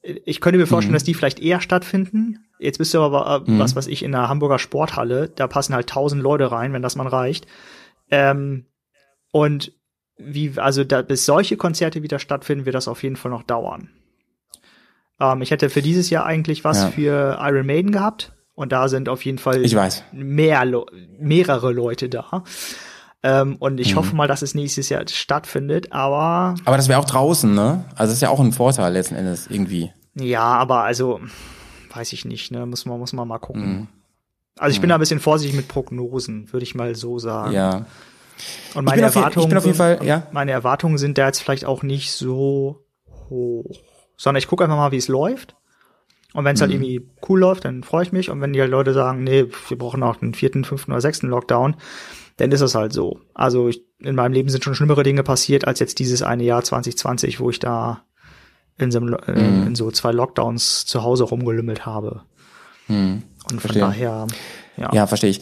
Ich 0.02 0.40
könnte 0.40 0.58
mir 0.58 0.66
vorstellen, 0.66 0.94
dass 0.94 1.02
die 1.02 1.14
vielleicht 1.14 1.40
eher 1.40 1.60
stattfinden. 1.60 2.46
Jetzt 2.60 2.78
bist 2.78 2.94
du 2.94 3.00
aber, 3.00 3.44
äh, 3.48 3.58
was 3.58 3.74
was 3.74 3.88
ich, 3.88 4.04
in 4.04 4.12
der 4.12 4.28
Hamburger 4.28 4.60
Sporthalle, 4.60 5.28
da 5.28 5.48
passen 5.48 5.74
halt 5.74 5.88
1000 5.88 6.22
Leute 6.22 6.52
rein, 6.52 6.72
wenn 6.72 6.82
das 6.82 6.94
mal 6.94 7.08
reicht. 7.08 7.46
Ähm, 8.10 8.66
und 9.32 9.72
wie, 10.18 10.52
also 10.58 10.84
da, 10.84 11.02
bis 11.02 11.24
solche 11.24 11.56
Konzerte 11.56 12.02
wieder 12.02 12.18
stattfinden, 12.18 12.64
wird 12.66 12.74
das 12.74 12.88
auf 12.88 13.02
jeden 13.02 13.16
Fall 13.16 13.30
noch 13.30 13.42
dauern. 13.44 13.88
Ähm, 15.20 15.42
ich 15.42 15.50
hätte 15.50 15.70
für 15.70 15.82
dieses 15.82 16.10
Jahr 16.10 16.26
eigentlich 16.26 16.64
was 16.64 16.82
Ja. 16.82 16.88
für 16.90 17.38
Iron 17.40 17.66
Maiden 17.66 17.92
gehabt. 17.92 18.32
Und 18.54 18.72
da 18.72 18.88
sind 18.88 19.08
auf 19.08 19.24
jeden 19.24 19.38
Fall 19.38 19.64
Ich 19.64 19.74
weiß. 19.76 20.02
mehr 20.12 20.64
mehrere 21.20 21.70
Leute 21.72 22.08
da. 22.08 22.42
Ähm, 23.22 23.54
und 23.60 23.74
Mhm. 23.74 23.78
ich 23.78 23.94
hoffe 23.94 24.16
mal, 24.16 24.26
dass 24.26 24.42
es 24.42 24.54
nächstes 24.56 24.88
Jahr 24.88 25.06
stattfindet. 25.08 25.92
Aber 25.92 26.56
Aber 26.64 26.76
das 26.76 26.88
wäre 26.88 26.98
auch 26.98 27.04
draußen, 27.04 27.52
ne? 27.54 27.84
Also 27.90 28.10
das 28.10 28.14
ist 28.14 28.20
ja 28.22 28.30
auch 28.30 28.40
ein 28.40 28.52
Vorteil 28.52 28.92
letzten 28.92 29.14
Endes 29.14 29.46
irgendwie. 29.48 29.92
ja, 30.14 30.42
aber 30.42 30.82
also 30.82 31.20
weiß 31.94 32.12
ich 32.12 32.24
nicht. 32.24 32.50
Ne, 32.50 32.66
muss 32.66 32.84
man 32.84 32.98
muss 32.98 33.12
man 33.12 33.28
mal 33.28 33.38
gucken. 33.38 33.62
Mhm. 33.78 33.88
Also 34.58 34.74
ich 34.74 34.80
bin 34.80 34.88
da 34.90 34.96
ein 34.96 35.00
bisschen 35.00 35.20
vorsichtig 35.20 35.56
mit 35.56 35.68
Prognosen, 35.68 36.52
würde 36.52 36.64
ich 36.64 36.74
mal 36.74 36.96
so 36.96 37.20
sagen. 37.20 37.52
Ja. 37.52 37.86
Und 38.74 38.84
meine 38.84 38.98
ich 39.00 39.14
Erwartungen, 39.16 39.48
bin 39.48 39.58
auf 39.58 39.64
jeden 39.64 39.76
sind- 39.76 39.98
Fall- 39.98 40.06
ja. 40.06 40.26
meine 40.32 40.52
Erwartungen 40.52 40.98
sind 40.98 41.18
da 41.18 41.26
jetzt 41.26 41.40
vielleicht 41.42 41.64
auch 41.64 41.82
nicht 41.82 42.12
so 42.12 42.84
hoch, 43.28 43.64
sondern 44.16 44.38
ich 44.38 44.48
gucke 44.48 44.64
einfach 44.64 44.76
mal, 44.76 44.92
wie 44.92 44.96
es 44.96 45.08
läuft. 45.08 45.54
Und 46.34 46.44
wenn 46.44 46.54
es 46.54 46.60
Mhm. 46.60 46.64
halt 46.64 46.72
irgendwie 46.74 47.08
cool 47.28 47.40
läuft, 47.40 47.64
dann 47.64 47.82
freue 47.82 48.02
ich 48.02 48.12
mich. 48.12 48.30
Und 48.30 48.40
wenn 48.40 48.52
die 48.52 48.60
halt 48.60 48.70
Leute 48.70 48.92
sagen, 48.92 49.24
nee, 49.24 49.46
wir 49.68 49.78
brauchen 49.78 50.02
auch 50.02 50.20
einen 50.20 50.34
vierten, 50.34 50.64
fünften 50.64 50.92
oder 50.92 51.00
sechsten 51.00 51.28
Lockdown, 51.28 51.76
dann 52.36 52.52
ist 52.52 52.60
es 52.60 52.74
halt 52.74 52.92
so. 52.92 53.18
Also 53.34 53.68
ich, 53.68 53.82
in 54.00 54.14
meinem 54.14 54.32
Leben 54.32 54.48
sind 54.48 54.62
schon 54.62 54.74
schlimmere 54.74 55.02
Dinge 55.02 55.22
passiert 55.22 55.66
als 55.66 55.80
jetzt 55.80 55.98
dieses 55.98 56.22
eine 56.22 56.44
Jahr 56.44 56.62
2020, 56.62 57.40
wo 57.40 57.50
ich 57.50 57.58
da 57.58 58.02
in 58.76 58.92
so, 58.92 59.00
einem, 59.00 59.16
Mhm. 59.26 59.66
in 59.68 59.74
so 59.74 59.90
zwei 59.90 60.12
Lockdowns 60.12 60.86
zu 60.86 61.02
Hause 61.02 61.24
rumgelümmelt 61.24 61.84
habe. 61.86 62.22
Und 62.88 63.24
von 63.48 63.58
Verstehe. 63.58 63.82
daher, 63.82 64.26
ja. 64.76 64.90
Ja, 64.94 65.06
verstehe 65.06 65.30
ich. 65.30 65.40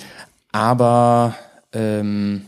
Aber 0.53 1.35
ähm, 1.73 2.43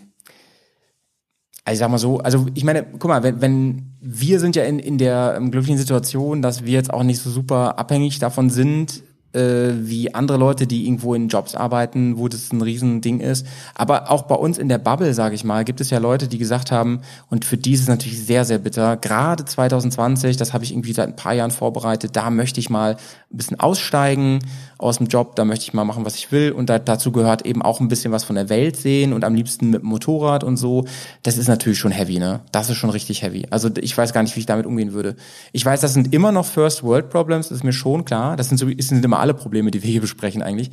also 1.68 1.74
ich 1.74 1.78
sag 1.80 1.90
mal 1.90 1.98
so, 1.98 2.18
also 2.18 2.46
ich 2.54 2.64
meine, 2.64 2.86
guck 2.98 3.08
mal, 3.08 3.22
wenn, 3.22 3.40
wenn 3.42 3.92
wir 4.00 4.40
sind 4.40 4.56
ja 4.56 4.64
in, 4.64 4.78
in 4.78 4.96
der 4.96 5.34
ähm, 5.36 5.50
glücklichen 5.50 5.76
Situation, 5.76 6.40
dass 6.40 6.64
wir 6.64 6.72
jetzt 6.72 6.92
auch 6.92 7.02
nicht 7.02 7.20
so 7.20 7.28
super 7.28 7.78
abhängig 7.78 8.18
davon 8.18 8.48
sind, 8.48 9.02
äh, 9.32 9.72
wie 9.74 10.14
andere 10.14 10.38
Leute, 10.38 10.66
die 10.66 10.86
irgendwo 10.86 11.14
in 11.14 11.28
Jobs 11.28 11.54
arbeiten, 11.54 12.18
wo 12.18 12.28
das 12.28 12.52
ein 12.52 12.62
Riesending 12.62 13.20
ist. 13.20 13.46
Aber 13.74 14.10
auch 14.10 14.22
bei 14.22 14.34
uns 14.34 14.58
in 14.58 14.68
der 14.68 14.78
Bubble, 14.78 15.12
sage 15.14 15.34
ich 15.34 15.44
mal, 15.44 15.64
gibt 15.64 15.80
es 15.80 15.90
ja 15.90 15.98
Leute, 15.98 16.28
die 16.28 16.38
gesagt 16.38 16.72
haben, 16.72 17.00
und 17.30 17.44
für 17.44 17.56
die 17.56 17.72
ist 17.72 17.82
es 17.82 17.88
natürlich 17.88 18.24
sehr, 18.24 18.44
sehr 18.44 18.58
bitter, 18.58 18.96
gerade 18.96 19.44
2020, 19.44 20.36
das 20.36 20.52
habe 20.52 20.64
ich 20.64 20.72
irgendwie 20.72 20.92
seit 20.92 21.08
ein 21.08 21.16
paar 21.16 21.34
Jahren 21.34 21.50
vorbereitet, 21.50 22.16
da 22.16 22.30
möchte 22.30 22.60
ich 22.60 22.70
mal 22.70 22.96
ein 23.30 23.36
bisschen 23.36 23.60
aussteigen 23.60 24.40
aus 24.78 24.98
dem 24.98 25.08
Job, 25.08 25.34
da 25.36 25.44
möchte 25.44 25.64
ich 25.64 25.74
mal 25.74 25.84
machen, 25.84 26.04
was 26.04 26.14
ich 26.14 26.30
will. 26.32 26.52
Und 26.52 26.70
da, 26.70 26.78
dazu 26.78 27.12
gehört 27.12 27.44
eben 27.44 27.62
auch 27.62 27.80
ein 27.80 27.88
bisschen 27.88 28.12
was 28.12 28.24
von 28.24 28.36
der 28.36 28.48
Welt 28.48 28.76
sehen 28.76 29.12
und 29.12 29.24
am 29.24 29.34
liebsten 29.34 29.70
mit 29.70 29.82
dem 29.82 29.88
Motorrad 29.88 30.44
und 30.44 30.56
so. 30.56 30.84
Das 31.24 31.36
ist 31.36 31.48
natürlich 31.48 31.78
schon 31.78 31.90
heavy, 31.90 32.18
ne? 32.18 32.40
Das 32.52 32.70
ist 32.70 32.76
schon 32.76 32.90
richtig 32.90 33.22
heavy. 33.22 33.46
Also 33.50 33.68
ich 33.80 33.96
weiß 33.98 34.12
gar 34.12 34.22
nicht, 34.22 34.36
wie 34.36 34.40
ich 34.40 34.46
damit 34.46 34.66
umgehen 34.66 34.92
würde. 34.92 35.16
Ich 35.52 35.66
weiß, 35.66 35.80
das 35.80 35.94
sind 35.94 36.14
immer 36.14 36.32
noch 36.32 36.46
First 36.46 36.84
World 36.84 37.10
Problems, 37.10 37.50
ist 37.50 37.64
mir 37.64 37.72
schon 37.72 38.04
klar. 38.04 38.36
Das 38.36 38.48
sind, 38.48 38.58
so, 38.58 38.66
sind 38.78 39.04
immer 39.04 39.18
alle 39.18 39.27
Probleme, 39.34 39.70
die 39.70 39.82
wir 39.82 39.90
hier 39.90 40.00
besprechen 40.00 40.42
eigentlich. 40.42 40.70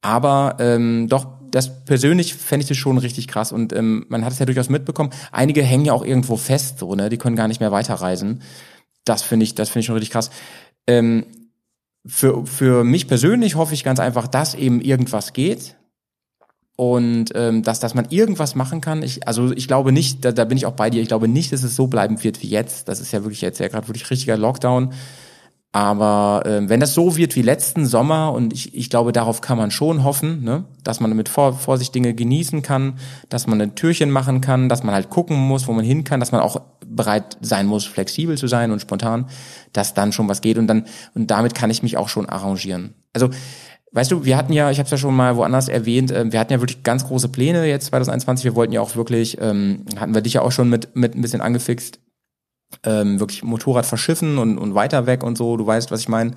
Aber 0.00 0.56
ähm, 0.58 1.08
doch, 1.08 1.26
das 1.50 1.84
persönlich 1.84 2.34
fände 2.34 2.62
ich 2.62 2.68
das 2.68 2.76
schon 2.76 2.98
richtig 2.98 3.28
krass. 3.28 3.52
Und 3.52 3.72
ähm, 3.72 4.06
man 4.08 4.24
hat 4.24 4.32
es 4.32 4.38
ja 4.38 4.46
durchaus 4.46 4.68
mitbekommen. 4.68 5.10
Einige 5.30 5.62
hängen 5.62 5.84
ja 5.84 5.92
auch 5.92 6.04
irgendwo 6.04 6.36
fest, 6.36 6.78
so, 6.78 6.94
ne? 6.94 7.08
Die 7.08 7.18
können 7.18 7.36
gar 7.36 7.48
nicht 7.48 7.60
mehr 7.60 7.72
weiterreisen. 7.72 8.42
Das 9.04 9.22
finde 9.22 9.44
ich, 9.44 9.54
das 9.54 9.68
finde 9.68 9.80
ich 9.80 9.86
schon 9.86 9.94
richtig 9.94 10.12
krass. 10.12 10.30
Ähm, 10.86 11.26
für, 12.06 12.46
für 12.46 12.84
mich 12.84 13.06
persönlich 13.06 13.54
hoffe 13.54 13.74
ich 13.74 13.84
ganz 13.84 14.00
einfach, 14.00 14.26
dass 14.26 14.54
eben 14.54 14.80
irgendwas 14.80 15.32
geht 15.32 15.76
und 16.76 17.26
ähm, 17.34 17.62
dass, 17.62 17.80
dass 17.80 17.94
man 17.94 18.06
irgendwas 18.10 18.54
machen 18.54 18.80
kann. 18.80 19.02
Ich, 19.02 19.28
also 19.28 19.52
ich 19.52 19.68
glaube 19.68 19.92
nicht, 19.92 20.24
da, 20.24 20.32
da 20.32 20.44
bin 20.44 20.56
ich 20.56 20.66
auch 20.66 20.72
bei 20.72 20.90
dir, 20.90 21.02
ich 21.02 21.08
glaube 21.08 21.28
nicht, 21.28 21.52
dass 21.52 21.62
es 21.62 21.76
so 21.76 21.86
bleiben 21.86 22.22
wird 22.24 22.42
wie 22.42 22.48
jetzt. 22.48 22.88
Das 22.88 22.98
ist 22.98 23.12
ja 23.12 23.22
wirklich 23.22 23.40
jetzt 23.40 23.60
ja 23.60 23.68
gerade 23.68 23.86
wirklich 23.88 24.10
richtiger 24.10 24.36
Lockdown. 24.36 24.92
Aber 25.74 26.42
ähm, 26.44 26.68
wenn 26.68 26.80
das 26.80 26.92
so 26.92 27.16
wird 27.16 27.34
wie 27.34 27.40
letzten 27.40 27.86
Sommer, 27.86 28.32
und 28.32 28.52
ich, 28.52 28.74
ich 28.74 28.90
glaube, 28.90 29.12
darauf 29.12 29.40
kann 29.40 29.56
man 29.56 29.70
schon 29.70 30.04
hoffen, 30.04 30.44
ne? 30.44 30.64
dass 30.84 31.00
man 31.00 31.16
mit 31.16 31.30
Vor 31.30 31.54
Vorsicht 31.54 31.94
Dinge 31.94 32.12
genießen 32.12 32.60
kann, 32.60 32.98
dass 33.30 33.46
man 33.46 33.58
ein 33.58 33.74
Türchen 33.74 34.10
machen 34.10 34.42
kann, 34.42 34.68
dass 34.68 34.82
man 34.82 34.94
halt 34.94 35.08
gucken 35.08 35.36
muss, 35.36 35.66
wo 35.66 35.72
man 35.72 35.84
hin 35.84 36.04
kann, 36.04 36.20
dass 36.20 36.30
man 36.30 36.42
auch 36.42 36.60
bereit 36.86 37.38
sein 37.40 37.66
muss, 37.66 37.86
flexibel 37.86 38.36
zu 38.36 38.48
sein 38.48 38.70
und 38.70 38.80
spontan, 38.80 39.26
dass 39.72 39.94
dann 39.94 40.12
schon 40.12 40.28
was 40.28 40.42
geht 40.42 40.58
und 40.58 40.66
dann 40.66 40.84
und 41.14 41.30
damit 41.30 41.54
kann 41.54 41.70
ich 41.70 41.82
mich 41.82 41.96
auch 41.96 42.10
schon 42.10 42.28
arrangieren. 42.28 42.94
Also 43.14 43.30
Weißt 43.94 44.10
du, 44.10 44.24
wir 44.24 44.38
hatten 44.38 44.54
ja, 44.54 44.70
ich 44.70 44.78
habe 44.78 44.86
es 44.86 44.90
ja 44.90 44.96
schon 44.96 45.14
mal 45.14 45.36
woanders 45.36 45.68
erwähnt, 45.68 46.10
äh, 46.10 46.32
wir 46.32 46.40
hatten 46.40 46.50
ja 46.50 46.60
wirklich 46.62 46.82
ganz 46.82 47.06
große 47.06 47.28
Pläne 47.28 47.66
jetzt 47.66 47.86
2021. 47.88 48.42
Wir 48.42 48.54
wollten 48.54 48.72
ja 48.72 48.80
auch 48.80 48.96
wirklich, 48.96 49.36
ähm, 49.38 49.84
hatten 49.98 50.14
wir 50.14 50.22
dich 50.22 50.32
ja 50.32 50.40
auch 50.40 50.50
schon 50.50 50.70
mit 50.70 50.96
mit 50.96 51.14
ein 51.14 51.20
bisschen 51.20 51.42
angefixt, 51.42 51.98
ähm, 52.84 53.20
wirklich 53.20 53.42
Motorrad 53.42 53.86
verschiffen 53.86 54.38
und, 54.38 54.58
und 54.58 54.74
weiter 54.74 55.06
weg 55.06 55.22
und 55.22 55.38
so. 55.38 55.56
Du 55.56 55.66
weißt, 55.66 55.90
was 55.90 56.00
ich 56.00 56.08
meine. 56.08 56.32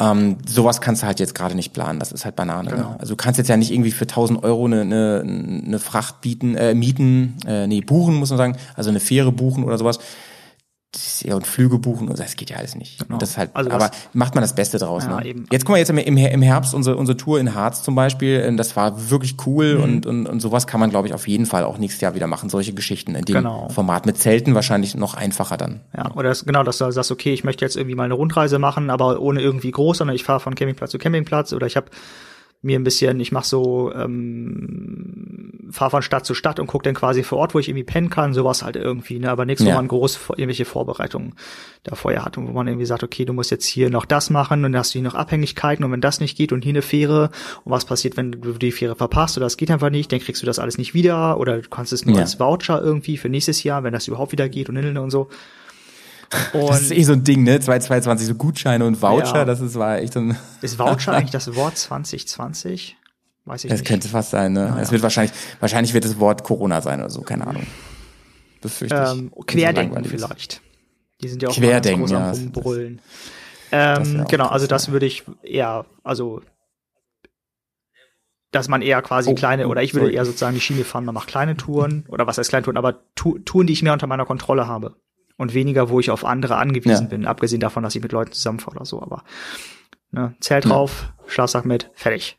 Ähm, 0.00 0.36
sowas 0.46 0.80
kannst 0.80 1.02
du 1.02 1.06
halt 1.06 1.18
jetzt 1.18 1.34
gerade 1.34 1.56
nicht 1.56 1.72
planen. 1.72 1.98
Das 1.98 2.12
ist 2.12 2.24
halt 2.24 2.36
Banane. 2.36 2.70
Ne? 2.70 2.96
Also 2.98 3.14
du 3.14 3.16
kannst 3.16 3.38
jetzt 3.38 3.48
ja 3.48 3.56
nicht 3.56 3.72
irgendwie 3.72 3.90
für 3.90 4.04
1000 4.04 4.44
Euro 4.44 4.66
eine, 4.66 4.82
eine, 4.82 5.22
eine 5.66 5.78
Fracht 5.80 6.20
bieten, 6.20 6.54
äh, 6.54 6.74
mieten, 6.74 7.36
äh, 7.46 7.66
nee, 7.66 7.80
buchen 7.80 8.14
muss 8.14 8.30
man 8.30 8.36
sagen. 8.36 8.56
Also 8.76 8.90
eine 8.90 9.00
Fähre 9.00 9.32
buchen 9.32 9.64
oder 9.64 9.76
sowas. 9.76 9.98
Ja, 11.22 11.34
und 11.34 11.46
Flüge 11.46 11.78
buchen, 11.78 12.08
und 12.08 12.18
das 12.18 12.34
geht 12.34 12.48
ja 12.48 12.56
alles 12.56 12.74
nicht. 12.74 13.02
Und 13.10 13.20
Das 13.20 13.36
halt, 13.36 13.50
Also 13.54 13.70
aber 13.70 13.90
macht 14.14 14.34
man 14.34 14.40
das 14.42 14.54
Beste 14.54 14.78
draus. 14.78 15.04
Ja, 15.04 15.20
ne? 15.20 15.26
eben. 15.26 15.46
Jetzt 15.52 15.66
guck 15.66 15.72
mal 15.74 15.78
jetzt 15.78 15.90
im, 15.90 15.98
im 15.98 16.42
Herbst 16.42 16.72
unsere, 16.74 16.96
unsere 16.96 17.16
Tour 17.16 17.38
in 17.38 17.54
Harz 17.54 17.82
zum 17.82 17.94
Beispiel. 17.94 18.40
äh, 18.40 18.56
Das 18.56 18.74
war 18.74 19.10
wirklich 19.10 19.36
cool 19.46 19.76
Mhm. 19.76 19.82
und, 19.82 20.06
und, 20.06 20.26
und 20.26 20.40
sowas 20.40 20.66
kann 20.66 20.80
man, 20.80 20.88
glaube 20.88 21.06
ich, 21.06 21.12
auf 21.14 21.28
jeden 21.28 21.44
Fall 21.44 21.64
auch 21.64 21.76
nächstes 21.76 22.00
Jahr 22.00 22.14
wieder 22.14 22.26
machen. 22.26 22.48
Solche 22.48 22.72
Geschichten 22.72 23.14
in 23.14 23.24
dem 23.26 23.34
Genau. 23.36 23.68
Format. 23.68 24.06
Mit 24.06 24.16
Zelten 24.16 24.54
wahrscheinlich 24.54 24.94
noch 24.94 25.12
einfacher 25.14 25.58
dann. 25.58 25.80
Ja, 25.94 26.10
oder 26.14 26.30
das, 26.30 26.46
genau, 26.46 26.62
dass 26.62 26.78
du 26.78 26.90
sagst, 26.90 27.10
okay, 27.10 27.34
ich 27.34 27.44
möchte 27.44 27.64
jetzt 27.66 27.76
irgendwie 27.76 27.94
mal 27.94 28.04
eine 28.04 28.14
Rundreise 28.14 28.58
machen, 28.58 28.88
aber 28.88 29.20
ohne 29.20 29.42
irgendwie 29.42 29.70
groß, 29.70 29.98
sondern 29.98 30.16
ich 30.16 30.24
fahre 30.24 30.40
von 30.40 30.54
Campingplatz 30.54 30.90
zu 30.92 30.98
Campingplatz 30.98 31.52
oder 31.52 31.66
ich 31.66 31.76
habe 31.76 31.88
mir 32.60 32.78
ein 32.78 32.82
bisschen, 32.84 33.20
ich 33.20 33.30
mache 33.30 33.46
so, 33.46 33.92
ähm, 33.94 35.68
fahre 35.70 35.90
von 35.90 36.02
Stadt 36.02 36.24
zu 36.26 36.34
Stadt 36.34 36.58
und 36.58 36.66
gucke 36.66 36.82
dann 36.84 36.94
quasi 36.94 37.22
vor 37.22 37.38
Ort, 37.38 37.54
wo 37.54 37.58
ich 37.58 37.68
irgendwie 37.68 37.84
pennen 37.84 38.10
kann, 38.10 38.32
sowas 38.34 38.62
halt 38.64 38.74
irgendwie, 38.74 39.18
ne, 39.18 39.30
aber 39.30 39.44
nichts, 39.44 39.62
wo 39.64 39.68
Ja. 39.68 39.74
man 39.76 39.86
groß 39.86 40.18
irgendwelche 40.30 40.64
Vorbereitungen 40.64 41.34
da 41.84 41.94
vorher 41.94 42.24
hat 42.24 42.36
und 42.38 42.48
wo 42.48 42.52
man 42.52 42.66
irgendwie 42.66 42.86
sagt, 42.86 43.02
okay, 43.04 43.24
du 43.24 43.32
musst 43.32 43.50
jetzt 43.50 43.66
hier 43.66 43.90
noch 43.90 44.04
das 44.06 44.30
machen 44.30 44.64
und 44.64 44.72
dann 44.72 44.80
hast 44.80 44.94
du 44.94 44.98
hier 44.98 45.02
noch 45.06 45.14
Abhängigkeiten 45.14 45.84
und 45.84 45.92
wenn 45.92 46.00
das 46.00 46.20
nicht 46.20 46.36
geht 46.36 46.52
und 46.52 46.62
hier 46.64 46.72
eine 46.72 46.82
Fähre 46.82 47.30
und 47.64 47.70
was 47.72 47.84
passiert, 47.84 48.16
wenn 48.16 48.32
du 48.32 48.52
die 48.54 48.72
Fähre 48.72 48.96
verpasst 48.96 49.36
oder 49.36 49.46
das 49.46 49.56
geht 49.56 49.70
einfach 49.70 49.90
nicht, 49.90 50.10
dann 50.10 50.20
kriegst 50.20 50.42
du 50.42 50.46
das 50.46 50.58
alles 50.58 50.78
nicht 50.78 50.94
wieder 50.94 51.38
oder 51.38 51.60
du 51.60 51.68
kannst 51.68 51.92
es 51.92 52.06
nur 52.06 52.16
Ja. 52.16 52.22
als 52.22 52.40
Voucher 52.40 52.82
irgendwie 52.82 53.18
für 53.18 53.28
nächstes 53.28 53.62
Jahr, 53.62 53.84
wenn 53.84 53.92
das 53.92 54.08
überhaupt 54.08 54.32
wieder 54.32 54.48
geht 54.48 54.68
und 54.68 54.76
hin 54.76 54.96
und 54.98 55.10
so. 55.10 55.28
Und 56.52 56.68
Das 56.68 56.82
ist 56.82 56.90
eh 56.92 57.02
so 57.04 57.12
ein 57.14 57.24
Ding, 57.24 57.42
ne? 57.44 57.58
2022, 57.58 58.26
so 58.28 58.34
Gutscheine 58.34 58.84
und 58.84 59.00
Voucher, 59.00 59.34
Ja. 59.38 59.44
das 59.44 59.60
ist, 59.60 59.76
war 59.76 59.98
echt 59.98 60.12
so 60.12 60.20
ein, 60.20 60.36
Ist 60.60 60.78
Voucher 60.78 61.12
eigentlich 61.14 61.30
das 61.30 61.54
Wort 61.54 61.76
2020? 61.78 62.96
Weiß 63.46 63.64
ich 63.64 63.70
das 63.70 63.80
nicht. 63.80 63.88
könnte 63.88 64.08
fast 64.08 64.30
sein, 64.30 64.52
ne? 64.52 64.76
Es 64.80 64.92
wird 64.92 65.02
wahrscheinlich, 65.02 65.32
wahrscheinlich 65.60 65.94
wird 65.94 66.04
das 66.04 66.18
Wort 66.20 66.44
Corona 66.44 66.82
sein 66.82 67.00
oder 67.00 67.08
so, 67.08 67.22
keine 67.22 67.46
Ahnung. 67.46 67.66
Befürchte 68.60 68.94
ich. 68.94 69.18
ähm, 69.18 69.26
es 69.30 69.36
so 69.36 69.42
Querdenken 69.46 70.04
ist. 70.04 70.10
vielleicht. 70.10 70.60
Die 71.22 71.28
sind 71.28 71.42
ja 71.42 71.48
auch 71.48 71.54
Querdenken, 71.54 72.06
ja, 72.08 72.18
groß 72.18 72.38
das- 72.38 72.38
am 72.38 72.44
Rumbrüllen. 72.54 73.00
das 73.70 74.08
Ähm, 74.08 74.20
auch 74.20 74.28
genau, 74.28 74.46
also 74.48 74.66
das 74.66 74.86
ja. 74.88 74.92
würde 74.92 75.06
ich 75.06 75.24
eher, 75.42 75.86
also 76.04 76.42
dass 78.50 78.68
man 78.68 78.80
eher 78.82 79.02
quasi 79.02 79.30
Oh, 79.30 79.34
kleine, 79.34 79.66
oh, 79.66 79.70
oder 79.70 79.82
ich 79.82 79.92
würde 79.94 80.06
sorry. 80.06 80.14
eher 80.16 80.24
sozusagen 80.24 80.54
die 80.54 80.60
Schiene 80.60 80.84
fahren, 80.84 81.04
man 81.04 81.14
macht 81.14 81.28
kleine 81.28 81.56
Touren, 81.56 82.04
oder 82.08 82.26
was 82.26 82.38
heißt 82.38 82.48
kleine 82.48 82.64
Touren, 82.64 82.78
aber 82.78 83.00
tu 83.14 83.38
Touren, 83.40 83.66
die 83.66 83.72
ich 83.74 83.82
mehr 83.82 83.92
unter 83.92 84.06
meiner 84.06 84.24
Kontrolle 84.24 84.66
habe. 84.66 84.96
Und 85.38 85.54
weniger, 85.54 85.88
wo 85.88 86.00
ich 86.00 86.10
auf 86.10 86.24
andere 86.26 86.56
angewiesen 86.56 87.04
Ja. 87.04 87.08
bin, 87.08 87.24
abgesehen 87.26 87.60
davon, 87.60 87.82
dass 87.82 87.94
ich 87.94 88.02
mit 88.02 88.12
Leuten 88.12 88.32
zusammenfahre 88.32 88.76
oder 88.76 88.84
so, 88.84 89.00
aber 89.00 89.24
ne, 90.10 90.34
Zelt 90.40 90.64
Ja. 90.66 90.70
drauf, 90.72 91.12
Schlafsack 91.26 91.64
mit, 91.64 91.90
fertig. 91.94 92.36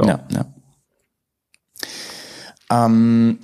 Ja, 0.00 0.26
ja. 0.30 0.46
Ähm, 2.70 3.38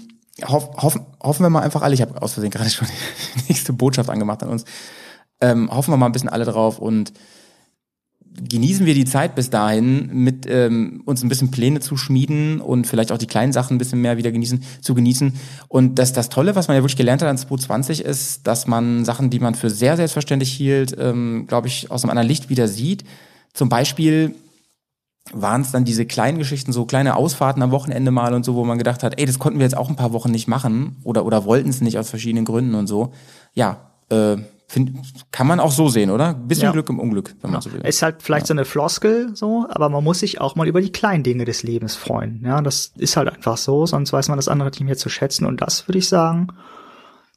hoff, 0.47 0.71
hoffen, 0.83 1.07
hoffen 1.23 1.43
wir 1.45 1.51
mal 1.51 1.63
einfach 1.63 1.83
alle, 1.83 1.95
ich 1.95 2.03
habe 2.03 2.21
aus 2.21 2.35
Versehen 2.35 2.51
gerade 2.51 2.71
schon 2.71 2.89
die 3.37 3.43
nächste 3.53 3.73
Botschaft 3.73 4.11
angemacht 4.11 4.43
an 4.43 4.49
uns, 4.51 4.65
ähm, 5.41 5.71
hoffen 5.71 5.93
wir 5.93 5.97
mal 5.97 6.07
ein 6.07 6.13
bisschen 6.13 6.29
alle 6.29 6.45
drauf 6.45 6.79
und 6.79 7.13
genießen 8.37 8.85
wir 8.85 8.95
die 8.95 9.05
Zeit 9.05 9.35
bis 9.35 9.51
dahin, 9.51 10.11
mit 10.13 10.47
ähm, 10.49 11.03
uns 11.05 11.23
ein 11.23 11.29
bisschen 11.29 11.51
Pläne 11.51 11.81
zu 11.81 11.97
schmieden 11.97 12.61
und 12.61 12.87
vielleicht 12.87 13.13
auch 13.13 13.19
die 13.19 13.27
kleinen 13.27 13.53
Sachen 13.53 13.77
ein 13.77 13.79
bisschen 13.79 14.01
mehr 14.01 14.17
wieder 14.17 14.33
genießen, 14.33 14.63
zu 14.81 14.95
genießen. 14.95 15.35
Und 15.69 15.99
das, 15.99 16.13
das 16.13 16.29
Tolle, 16.29 16.57
was 16.57 16.69
man 16.69 16.77
ja 16.77 16.83
wirklich 16.83 16.97
gelernt 16.97 17.23
hat 17.23 17.29
an 17.29 17.39
2020, 17.39 18.05
ist, 18.05 18.47
dass 18.47 18.67
man 18.67 19.05
Sachen, 19.05 19.31
die 19.31 19.39
man 19.39 19.55
für 19.55 19.71
sehr 19.71 19.97
selbstverständlich 19.97 20.53
hielt, 20.53 20.97
ähm, 20.99 21.47
glaube 21.47 21.69
ich, 21.69 21.91
aus 21.91 22.03
einem 22.03 22.11
anderen 22.11 22.29
Licht 22.29 22.49
wieder 22.49 22.67
sieht. 22.67 23.05
Zum 23.53 23.69
Beispiel 23.69 24.35
waren 25.33 25.63
es 25.63 25.71
dann 25.71 25.85
diese 25.85 26.05
kleinen 26.05 26.39
Geschichten, 26.39 26.73
so 26.73 26.85
kleine 26.85 27.17
Ausfahrten 27.17 27.63
am 27.63 27.71
Wochenende 27.71 28.11
mal 28.11 28.35
und 28.35 28.45
so, 28.45 28.57
wo 28.57 28.65
man 28.65 28.79
gedacht 28.79 29.03
hat, 29.03 29.19
ey, 29.19 29.25
das 29.27 29.39
konnten 29.39 29.59
wir 29.59 29.65
jetzt 29.65 29.77
auch 29.77 29.89
ein 29.89 29.97
paar 29.97 30.13
Wochen 30.13 30.31
nicht 30.31 30.49
machen 30.49 30.97
oder 31.03 31.25
oder 31.25 31.45
wollten 31.45 31.71
es 31.71 31.81
nicht 31.81 31.99
aus 31.99 32.11
verschiedenen 32.11 32.45
Gründen 32.45 32.75
und 32.75 32.87
so. 32.89 33.13
Ja, 33.55 33.93
äh, 34.11 34.37
find, 34.67 34.97
kann 35.31 35.47
man 35.47 35.61
auch 35.61 35.71
so 35.73 35.89
sehen, 35.89 36.11
oder? 36.11 36.35
Bisschen 36.35 36.65
Ja. 36.65 36.73
Glück 36.73 36.89
im 36.89 36.99
Unglück, 36.99 37.35
wenn 37.43 37.51
man 37.53 37.61
so 37.61 37.73
will. 37.73 37.81
Ist 37.87 38.03
halt 38.03 38.23
vielleicht 38.23 38.47
so 38.47 38.55
eine 38.55 38.65
Floskel, 38.65 39.35
so, 39.37 39.67
aber 39.69 39.89
man 39.89 40.03
muss 40.05 40.21
sich 40.21 40.41
auch 40.41 40.57
mal 40.57 40.67
über 40.67 40.81
die 40.81 40.91
kleinen 40.93 41.23
Dinge 41.23 41.45
des 41.45 41.63
Lebens 41.63 41.95
freuen. 41.97 42.43
Ja, 42.45 42.61
das 42.63 42.93
ist 42.97 43.17
halt 43.17 43.29
einfach 43.29 43.57
so, 43.57 43.87
sonst 43.87 44.13
weiß 44.13 44.29
man 44.29 44.39
das 44.39 44.49
andere 44.49 44.71
Team 44.71 44.87
hier 44.87 44.97
zu 44.97 45.09
schätzen. 45.09 45.45
Und 45.47 45.61
das 45.61 45.87
würde 45.89 45.99
ich 45.99 46.09
sagen, 46.09 46.49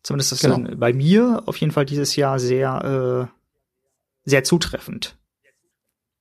zumindest 0.04 0.32
das 0.32 0.40
Genau. 0.42 0.76
bei 0.78 0.94
mir 0.94 1.44
auf 1.46 1.58
jeden 1.58 1.72
Fall 1.74 1.86
dieses 1.86 2.16
Jahr 2.16 2.40
sehr, 2.40 3.28
äh, 3.28 4.30
sehr 4.30 4.44
zutreffend. 4.44 5.16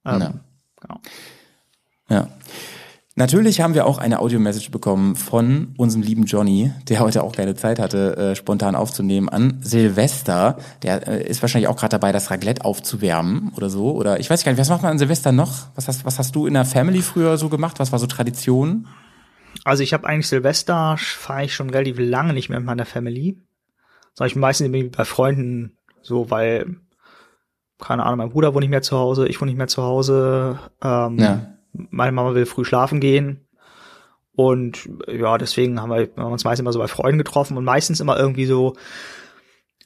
Ähm, 0.05 0.21
Ja. 0.21 0.35
genau. 0.81 1.01
Ja. 2.09 2.29
Natürlich 3.19 3.63
haben 3.63 3.73
wir 3.73 3.87
auch 3.87 3.97
eine 3.97 4.21
Audio-Message 4.21 4.71
bekommen 4.71 5.17
von 5.17 5.73
unserem 5.79 6.03
lieben 6.03 6.25
Johnny, 6.25 6.71
der 6.91 7.01
heute 7.01 7.25
auch 7.25 7.35
keine 7.35 7.55
Zeit 7.55 7.79
hatte, 7.79 8.15
äh, 8.15 8.37
spontan 8.37 8.75
aufzunehmen, 8.75 9.31
an 9.31 9.57
Silvester. 9.63 10.59
Der 10.83 11.09
äh, 11.09 11.27
ist 11.27 11.41
wahrscheinlich 11.41 11.69
auch 11.69 11.77
gerade 11.77 11.93
dabei, 11.93 12.13
das 12.13 12.31
Raclette 12.31 12.63
aufzuwärmen 12.63 13.53
oder 13.57 13.71
so. 13.71 13.93
Oder 13.93 14.21
ich 14.21 14.29
weiß 14.29 14.45
gar 14.45 14.53
nicht, 14.53 14.61
was 14.61 14.69
macht 14.69 14.83
man 14.83 14.91
an 14.93 14.99
Silvester 14.99 15.33
noch? 15.33 15.69
Was 15.75 15.89
hast, 15.89 16.05
was 16.05 16.19
hast 16.19 16.37
du 16.37 16.47
in 16.47 16.53
der 16.53 16.67
Family 16.67 17.01
früher 17.01 17.39
so 17.39 17.49
gemacht? 17.49 17.79
Was 17.79 17.91
war 17.91 17.99
so 17.99 18.07
Tradition? 18.07 18.87
Also 19.65 19.83
ich 19.83 19.95
habe 19.95 20.07
eigentlich 20.07 20.29
Silvester 20.29 20.97
fahre 20.99 21.47
ich 21.47 21.55
schon 21.55 21.71
relativ 21.71 21.97
lange 21.99 22.35
nicht 22.35 22.51
mehr 22.51 22.61
mit 22.61 22.67
meiner 22.67 22.85
Family. 22.85 23.43
Sondern 24.13 24.29
ich 24.29 24.37
meistens 24.37 24.91
bei 24.95 25.05
Freunden 25.07 25.79
so, 26.03 26.31
weil, 26.31 26.77
keine 27.81 28.05
Ahnung, 28.05 28.19
mein 28.19 28.29
Bruder 28.29 28.53
wohnt 28.53 28.61
nicht 28.61 28.71
mehr 28.71 28.83
zu 28.83 28.99
Hause, 28.99 29.27
ich 29.27 29.41
wohne 29.41 29.51
nicht 29.51 29.59
mehr 29.59 29.69
zu 29.69 29.83
Hause, 29.83 30.59
ähm, 30.83 31.19
Ja. 31.19 31.56
Meine 31.91 32.13
Mama 32.13 32.35
will 32.35 32.47
früh 32.47 32.65
schlafen 32.65 33.01
gehen. 33.01 33.47
Und 34.33 34.89
ja, 35.09 35.39
deswegen 35.39 35.81
haben 35.81 35.91
wir, 35.91 36.03
haben 36.03 36.17
wir 36.17 36.27
uns 36.27 36.45
meistens 36.45 36.61
immer 36.61 36.73
so 36.73 36.79
bei 36.79 36.89
Freunden 36.89 37.19
getroffen 37.19 37.57
und 37.57 37.65
meistens 37.65 38.01
immer 38.01 38.19
irgendwie 38.19 38.47
so 38.47 38.75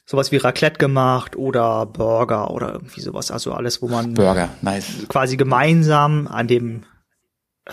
sowas 0.05 0.31
wie 0.33 0.37
Raclette 0.37 0.77
gemacht 0.77 1.37
oder 1.37 1.85
Burger 1.85 2.51
oder 2.51 2.73
irgendwie 2.73 2.99
sowas. 2.99 3.31
Also 3.31 3.53
alles, 3.53 3.81
wo 3.81 3.87
man 3.87 4.13
Burger, 4.13 4.49
nice. 4.61 5.07
quasi 5.07 5.37
gemeinsam 5.37 6.27
an 6.27 6.47
dem 6.47 6.83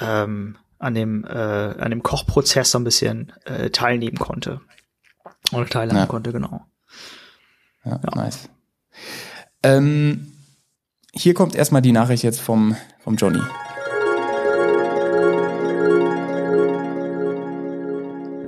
ähm, 0.00 0.56
an 0.78 0.94
dem 0.94 1.24
äh, 1.24 1.28
an 1.28 1.90
dem 1.90 2.04
Kochprozess 2.04 2.70
so 2.70 2.78
ein 2.78 2.84
bisschen 2.84 3.32
äh, 3.44 3.70
teilnehmen 3.70 4.18
konnte 4.18 4.60
oder 5.52 5.66
teilhaben 5.66 5.98
Ja. 5.98 6.06
konnte 6.06 6.32
genau 6.32 6.64
Ja, 7.84 7.98
nice. 8.14 8.48
Ähm, 9.64 10.32
hier 11.12 11.34
kommt 11.34 11.54
erstmal 11.56 11.82
die 11.82 11.92
Nachricht 11.92 12.22
jetzt 12.22 12.40
vom, 12.40 12.76
vom 13.00 13.16
Johnny. 13.16 13.40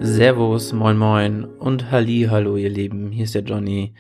Servus, 0.03 0.73
moin 0.73 0.97
moin 0.97 1.45
und 1.45 1.91
Halli, 1.91 2.27
hallo 2.31 2.57
ihr 2.57 2.71
Lieben, 2.71 3.13
hier 3.13 3.25
ist 3.25 3.35
der 3.35 3.43
Johnny. 3.43 3.93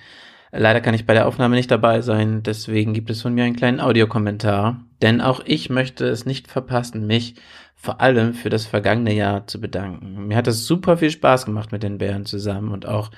Leider 0.50 0.80
kann 0.80 0.94
ich 0.94 1.04
bei 1.04 1.12
der 1.12 1.28
Aufnahme 1.28 1.56
nicht 1.56 1.70
dabei 1.70 2.00
sein, 2.00 2.42
deswegen 2.42 2.94
gibt 2.94 3.10
es 3.10 3.20
von 3.20 3.34
mir 3.34 3.44
einen 3.44 3.54
kleinen 3.54 3.80
Audiokommentar, 3.80 4.80
denn 5.02 5.20
auch 5.20 5.42
ich 5.44 5.68
möchte 5.68 6.06
es 6.06 6.24
nicht 6.24 6.48
verpassen, 6.48 7.06
mich 7.06 7.34
vor 7.76 8.00
allem 8.00 8.32
für 8.32 8.48
das 8.48 8.64
vergangene 8.64 9.12
Jahr 9.12 9.46
zu 9.46 9.60
bedanken. 9.60 10.26
Mir 10.26 10.38
hat 10.38 10.46
es 10.46 10.66
super 10.66 10.96
viel 10.96 11.10
Spaß 11.10 11.44
gemacht 11.44 11.70
mit 11.70 11.82
den 11.82 11.98
Bären 11.98 12.24
zusammen 12.24 12.72
und 12.72 12.86
auch 12.86 13.10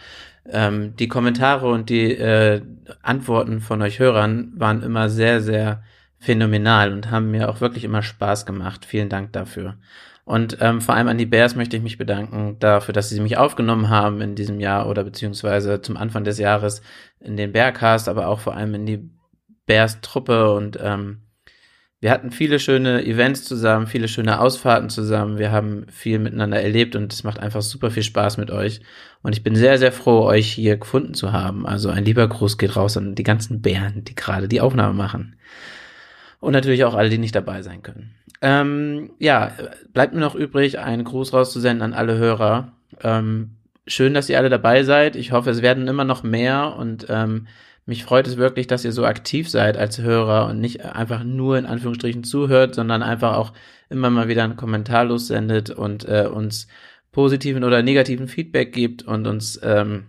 ähm, 0.51 0.97
die 0.97 1.07
Kommentare 1.07 1.69
und 1.71 1.89
die 1.89 2.13
äh, 2.13 2.63
Antworten 3.01 3.61
von 3.61 3.81
euch 3.81 4.01
Hörern 4.01 4.55
waren 4.57 4.83
immer 4.83 5.09
sehr, 5.09 5.41
sehr 5.41 5.85
phänomenal 6.19 6.93
und 6.93 7.13
haben 7.13 7.31
mir 7.31 7.49
auch 7.49 7.61
wirklich 7.61 7.85
immer 7.85 8.03
Spaß 8.03 8.45
gemacht. 8.45 8.85
Vielen 8.85 9.09
Dank 9.09 9.33
dafür. 9.33 9.77
Und 10.25 10.59
ähm, 10.61 10.81
vor 10.81 10.95
allem 10.95 11.09
an 11.09 11.19
die 11.19 11.27
Bears 11.27 11.57
möchte 11.57 11.77
ich 11.77 11.83
mich 11.83 11.99
bedanken 11.99 12.57
dafür, 12.61 12.95
dass 12.95 13.09
sie 13.09 13.21
mich 13.21 13.37
aufgenommen 13.37 13.89
haben 13.89 14.21
in 14.21 14.37
diesem 14.37 14.61
Jahr 14.61 14.89
oder 14.89 15.03
beziehungsweise 15.03 15.83
zum 15.83 15.97
Anfang 15.97 16.23
des 16.23 16.39
Jahres 16.39 16.83
in 17.19 17.37
den 17.37 17.53
Bearcast, 17.53 18.09
aber 18.09 18.29
auch 18.29 18.39
vor 18.39 18.55
allem 18.55 18.75
in 18.75 18.87
die 18.87 19.11
Bears-Truppe 19.67 20.53
und 20.53 20.79
ähm, 20.81 21.23
wir 22.03 22.11
hatten 22.11 22.33
viele 22.33 22.59
schöne 22.59 23.07
Events 23.07 23.45
zusammen, 23.45 23.87
viele 23.87 24.09
schöne 24.09 24.41
Ausfahrten 24.41 24.91
zusammen. 24.91 25.39
Wir 25.39 25.53
haben 25.53 25.87
viel 25.89 26.19
miteinander 26.19 26.61
erlebt 26.61 26.97
und 26.97 27.13
es 27.13 27.23
macht 27.23 27.39
einfach 27.39 27.63
super 27.63 27.93
viel 27.93 28.03
Spaß 28.03 28.39
mit 28.39 28.51
euch. 28.51 28.81
Und 29.23 29.37
ich 29.37 29.45
bin 29.45 29.55
sehr, 29.55 29.79
sehr 29.79 29.93
froh, 29.93 30.25
euch 30.25 30.51
hier 30.51 30.79
gefunden 30.79 31.15
zu 31.15 31.31
haben. 31.31 31.65
Also 31.65 31.91
ein 31.91 32.05
lieber 32.05 32.27
Gruß 32.27 32.59
geht 32.59 32.75
raus 32.75 32.97
an 32.97 33.15
die 33.15 33.23
ganzen 33.23 33.63
Bären, 33.63 34.03
die 34.03 34.17
gerade 34.17 34.49
die 34.49 34.61
Aufnahme 34.61 34.95
machen. 34.95 35.37
Und 36.43 36.55
natürlich 36.55 36.85
auch 36.85 36.95
alle, 36.95 37.09
die 37.09 37.19
nicht 37.19 37.37
dabei 37.37 37.63
sein 37.63 37.85
können. 37.85 38.17
Ähm, 38.41 39.13
ja, 39.21 39.53
bleibt 39.93 40.13
mir 40.13 40.19
noch 40.19 40.35
übrig, 40.35 40.81
einen 40.81 41.05
Gruß 41.05 41.33
rauszusenden 41.33 41.83
an 41.83 41.95
alle 41.95 42.19
Hörer. 42.19 42.73
Ähm, 43.01 43.59
schön, 43.87 44.13
dass 44.13 44.29
ihr 44.29 44.39
alle 44.39 44.51
dabei 44.51 44.83
seid. 44.83 45.15
Ich 45.15 45.31
hoffe, 45.31 45.51
es 45.51 45.63
werden 45.63 45.87
immer 45.87 46.03
noch 46.03 46.25
mehr 46.25 46.75
und 46.77 47.07
ähm, 47.09 47.47
mich 47.87 48.03
freut 48.03 48.27
es 48.27 48.39
wirklich, 48.39 48.67
dass 48.67 48.85
ihr 48.85 48.91
so 48.91 49.07
aktiv 49.07 49.49
seid 49.49 49.77
als 49.77 50.01
Hörer 50.01 50.49
und 50.49 50.59
nicht 50.59 50.85
einfach 50.85 51.23
nur 51.23 51.59
in 51.59 51.65
Anführungsstrichen 51.65 52.25
zuhört, 52.25 52.75
sondern 52.75 53.05
einfach 53.05 53.37
auch 53.37 53.53
immer 53.89 54.11
mal 54.11 54.27
wieder 54.27 54.43
einen 54.43 54.57
Kommentar 54.57 55.05
lossendet 55.05 55.71
und 55.71 56.09
äh, 56.09 56.27
uns 56.27 56.67
positiven 57.13 57.63
oder 57.63 57.85
negativen 57.85 58.27
Feedback 58.27 58.73
gibt 58.73 59.05
und 59.05 59.29
uns 59.29 59.61
ähm, 59.63 60.09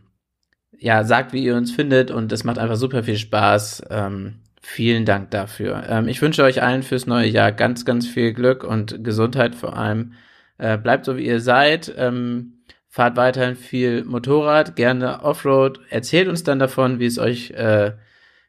ja 0.80 1.04
sagt, 1.04 1.32
wie 1.32 1.44
ihr 1.44 1.56
uns 1.56 1.72
findet 1.72 2.10
und 2.10 2.32
es 2.32 2.44
macht 2.44 2.58
einfach 2.58 2.78
super 2.78 3.04
viel 3.04 3.18
Spaß. 3.18 3.84
Ähm, 3.92 4.40
vielen 4.64 5.06
Dank 5.06 5.30
dafür. 5.32 5.84
Ähm, 5.88 6.08
ich 6.08 6.22
wünsche 6.22 6.44
euch 6.44 6.64
allen 6.64 6.82
fürs 6.82 7.06
neue 7.06 7.28
Jahr 7.28 7.52
ganz, 7.52 7.86
ganz 7.86 8.08
viel 8.08 8.34
Glück 8.34 8.64
und 8.64 9.04
Gesundheit 9.04 9.56
vor 9.56 9.78
allem. 9.78 10.14
Äh, 10.58 10.78
bleibt 10.78 11.06
so 11.06 11.18
wie 11.18 11.26
ihr 11.26 11.40
seid. 11.40 11.94
Ähm, 11.98 12.64
fahrt 12.88 13.18
weiterhin 13.18 13.56
viel 13.56 14.04
Motorrad, 14.06 14.76
gerne 14.76 15.24
Offroad. 15.24 15.80
Erzählt 15.90 16.28
uns 16.28 16.44
dann 16.44 16.60
davon, 16.60 17.00
wie 17.00 17.06
es 17.06 17.20
euch 17.20 17.52
äh, 17.52 17.92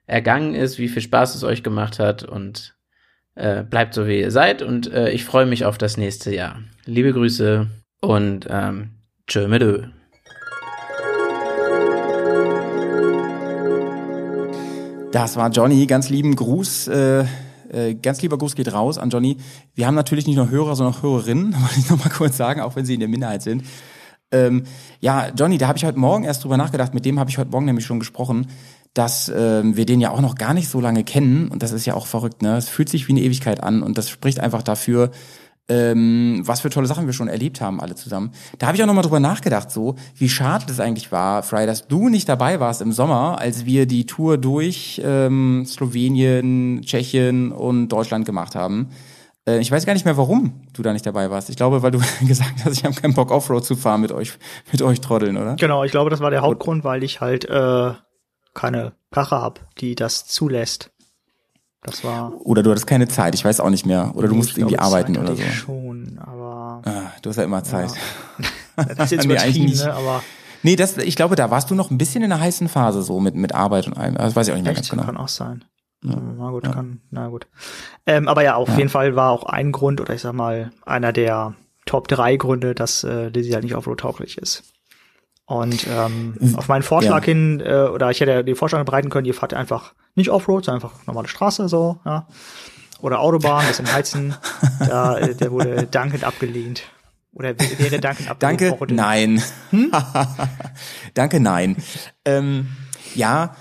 ergangen 0.07 0.55
ist, 0.55 0.79
wie 0.79 0.88
viel 0.88 1.03
Spaß 1.03 1.35
es 1.35 1.44
euch 1.44 1.62
gemacht 1.62 1.98
hat 1.98 2.22
und 2.22 2.77
äh, 3.35 3.64
bleibt 3.64 3.94
so 3.94 4.07
wie 4.07 4.20
ihr 4.20 4.31
seid. 4.31 4.62
Und 4.62 4.92
äh, 4.92 5.11
ich 5.11 5.24
freue 5.24 5.46
mich 5.46 5.64
auf 5.64 5.79
das 5.79 5.96
nächste 5.96 6.35
Jahr. 6.35 6.61
Liebe 6.85 7.12
Grüße 7.12 7.66
und 8.00 8.46
ähm, 8.50 8.90
tschö 9.27 9.48
mit 9.48 9.62
Ö. 9.62 9.85
Das 15.14 15.37
war 15.37 15.48
Johnny. 15.48 15.87
Ganz 15.87 16.11
lieben 16.11 16.35
Gruß. 16.35 16.88
Äh, 16.88 17.24
äh, 17.70 17.94
ganz 17.94 18.20
lieber 18.20 18.37
Gruß 18.37 18.57
geht 18.57 18.72
raus 18.72 18.98
an 18.98 19.11
Johnny. 19.11 19.37
Wir 19.72 19.87
haben 19.87 19.94
natürlich 19.94 20.27
nicht 20.27 20.35
nur 20.35 20.50
Hörer, 20.50 20.74
sondern 20.74 20.92
auch 20.92 21.05
Hörerinnen, 21.05 21.55
wollte 21.61 21.79
ich 21.79 21.88
nochmal 21.88 22.11
kurz 22.11 22.37
sagen, 22.37 22.61
auch 22.61 22.74
wenn 22.74 22.85
sie 22.85 22.94
in 22.94 23.00
der 23.00 23.09
Minderheit 23.09 23.40
sind. 23.40 23.62
Ähm, 24.33 24.64
ja, 24.98 25.29
Johnny, 25.29 25.57
da 25.57 25.68
habe 25.68 25.79
ich 25.79 25.85
heute 25.85 26.00
Morgen 26.00 26.24
erst 26.24 26.42
drüber 26.42 26.57
nachgedacht, 26.57 26.94
mit 26.94 27.05
dem 27.05 27.20
habe 27.20 27.31
ich 27.31 27.38
heute 27.38 27.53
Morgen 27.53 27.64
nämlich 27.64 27.87
schon 27.87 28.00
gesprochen, 28.00 28.48
dass 28.92 29.29
ähm, 29.33 29.77
wir 29.77 29.87
den 29.87 30.00
ja 30.00 30.11
auch 30.11 30.20
noch 30.20 30.35
gar 30.35 30.53
nicht 30.53 30.68
so 30.68 30.81
lange 30.81 31.05
kennen 31.05 31.46
und 31.46 31.62
das 31.62 31.70
ist 31.70 31.87
ja 31.87 31.94
auch 31.94 32.09
verrückt, 32.09 32.42
ne? 32.42 32.57
Es 32.57 32.68
fühlt 32.68 32.88
sich 32.88 33.07
wie 33.07 33.12
eine 33.12 33.20
Ewigkeit 33.20 33.62
an 33.62 33.85
und 33.85 33.96
das 33.96 34.11
spricht 34.11 34.40
einfach 34.40 34.64
dafür, 34.64 35.12
ähm, 35.68 36.42
was 36.44 36.61
für 36.61 36.70
tolle 36.70 36.87
Sachen 36.87 37.07
wir 37.07 37.12
schon 37.14 37.29
erlebt 37.29 37.61
haben, 37.61 37.81
alle 37.81 37.94
zusammen. 37.94 38.33
Da 38.59 38.66
habe 38.66 38.77
ich 38.77 38.83
auch 38.83 38.87
nochmal 38.87 39.05
drüber 39.05 39.20
nachgedacht, 39.20 39.70
so, 39.70 39.94
wie 40.16 40.29
schade 40.29 40.64
das 40.66 40.81
eigentlich 40.81 41.11
war, 41.11 41.42
Fry, 41.42 41.66
dass 41.66 41.87
du 41.88 42.09
nicht 42.09 42.29
dabei 42.29 42.61
warst 42.61 42.83
im 42.83 42.92
Sommer, 42.92 43.38
als 43.38 43.64
wir 43.64 43.87
die 43.87 44.07
Tour 44.07 44.37
durch 44.37 45.00
ähm, 45.05 45.64
Slowenien, 45.66 46.83
Tschechien 46.83 47.53
und 47.53 47.88
Deutschland 47.88 48.27
gemacht 48.27 48.55
haben. 48.55 48.90
Äh, 49.46 49.59
ich 49.59 49.70
weiß 49.70 49.87
gar 49.87 49.94
nicht 49.94 50.05
mehr, 50.05 50.16
warum 50.16 50.62
du 50.72 50.83
da 50.83 50.92
nicht 50.92 51.07
dabei 51.07 51.31
warst. 51.31 51.50
Ich 51.50 51.57
glaube, 51.57 51.83
weil 51.83 51.90
du 51.90 52.00
gesagt 52.27 52.64
hast, 52.64 52.79
ich 52.79 52.85
habe 52.85 52.94
keinen 52.94 53.14
Bock, 53.14 53.31
Offroad 53.31 53.64
zu 53.64 53.77
fahren 53.77 54.00
mit 54.00 54.12
euch, 54.12 54.33
mit 54.72 54.83
euch 54.83 55.00
Trotteln, 55.00 55.37
oder? 55.37 55.57
genau 55.57 55.85
ich 55.85 55.90
glaube 55.90 56.11
das 56.11 56.20
war 56.20 56.31
der 56.31 56.42
Hauptgrund 56.42 56.85
weil 56.85 57.03
ich 57.03 57.20
halt 57.20 57.44
äh, 57.46 57.92
keine 58.55 58.92
Karre 59.11 59.40
hab 59.42 59.61
die 59.79 59.94
das 59.94 60.27
zulässt 60.27 60.90
das 61.84 62.02
war 62.02 62.32
Oder 62.40 62.62
du 62.64 62.70
hattest 62.70 62.86
keine 62.88 63.06
Zeit, 63.06 63.34
ich 63.36 63.44
weiß 63.44 63.60
auch 63.60 63.70
nicht 63.70 63.86
mehr. 63.86 64.10
Oder 64.16 64.26
du 64.28 64.34
musst 64.34 64.58
irgendwie 64.58 64.78
arbeiten 64.78 65.14
Zeit 65.14 65.22
oder 65.24 65.36
so. 65.36 65.42
ich 65.42 65.54
schon 65.54 66.18
aber 66.20 66.82
Ah, 66.84 67.12
du 67.22 67.30
hast 67.30 67.36
ja 67.36 67.44
immer 67.44 67.62
Zeit. 67.62 67.92
das 68.76 68.98
ist 68.98 69.10
jetzt 69.12 69.26
Nee, 69.26 69.34
übertrieben 69.34 69.66
nicht. 69.66 69.84
ne? 69.84 69.94
aber 69.94 70.22
Nee, 70.62 70.76
das, 70.76 70.96
ich 70.96 71.14
glaube, 71.14 71.36
da 71.36 71.50
warst 71.50 71.70
du 71.70 71.74
noch 71.74 71.90
ein 71.90 71.98
bisschen 71.98 72.22
in 72.24 72.30
der 72.30 72.40
heißen 72.40 72.68
Phase 72.68 73.02
so 73.02 73.20
mit, 73.20 73.34
mit 73.34 73.54
Arbeit 73.54 73.86
und 73.86 73.98
allem. 73.98 74.14
Das 74.14 74.34
weiß 74.34 74.46
ich 74.48 74.52
auch 74.52 74.56
nicht 74.56 74.64
mehr 74.64 74.72
Echt? 74.72 74.80
ganz 74.80 74.90
genau. 74.90 75.04
Kann 75.04 75.16
auch 75.18 75.28
sein. 75.28 75.62
Na 76.02 76.50
gut, 76.50 76.64
kann, 76.64 77.00
na 77.10 77.28
gut. 77.28 77.46
Ähm, 78.06 78.28
aber 78.28 78.42
ja, 78.42 78.56
auf 78.56 78.68
jeden 78.76 78.90
Fall 78.90 79.14
war 79.16 79.30
auch 79.30 79.44
ein 79.44 79.72
Grund, 79.72 80.00
oder 80.02 80.12
ich 80.14 80.20
sag 80.20 80.32
mal, 80.34 80.70
einer 80.84 81.12
der 81.14 81.54
Top 81.86 82.08
drei 82.08 82.36
Gründe, 82.36 82.74
dass 82.74 83.04
äh, 83.04 83.28
Lizzie 83.28 83.54
halt 83.54 83.64
nicht 83.64 83.74
Offroad-tauglich 83.74 84.36
ist. 84.38 84.64
Und 85.46 85.87
ähm, 85.88 86.35
auf 86.57 86.68
meinen 86.68 86.83
Vorschlag 86.83 87.20
Ja. 87.20 87.24
hin, 87.24 87.61
äh, 87.64 87.83
oder 87.85 88.11
ich 88.11 88.20
hätte 88.20 88.44
den 88.44 88.57
Vorschlag 88.57 88.83
bereiten 88.85 89.11
können, 89.11 89.26
ihr 89.26 89.35
fahrt 89.35 89.52
einfach 89.52 89.92
nicht 90.14 90.30
Offroad, 90.30 90.64
sondern 90.64 90.83
einfach 90.83 91.07
normale 91.07 91.28
Straße 91.28 91.68
so, 91.68 91.98
ja. 92.04 92.26
Oder 93.00 93.20
Autobahn, 93.20 93.66
bisschen 93.66 93.92
heizen. 93.92 94.35
da, 94.78 95.18
äh, 95.18 95.35
der 95.35 95.50
wurde 95.50 95.87
dankend 95.90 96.24
abgelehnt. 96.24 96.85
Oder 97.35 97.59
wäre 97.59 98.00
dankend 98.00 98.30
abgelehnt 98.30 98.61
Danke, 98.61 98.94
nein. 98.94 99.42
Danke, 101.14 101.40
nein. 101.40 101.76
Ähm, 102.24 102.68
ja, 103.14 103.57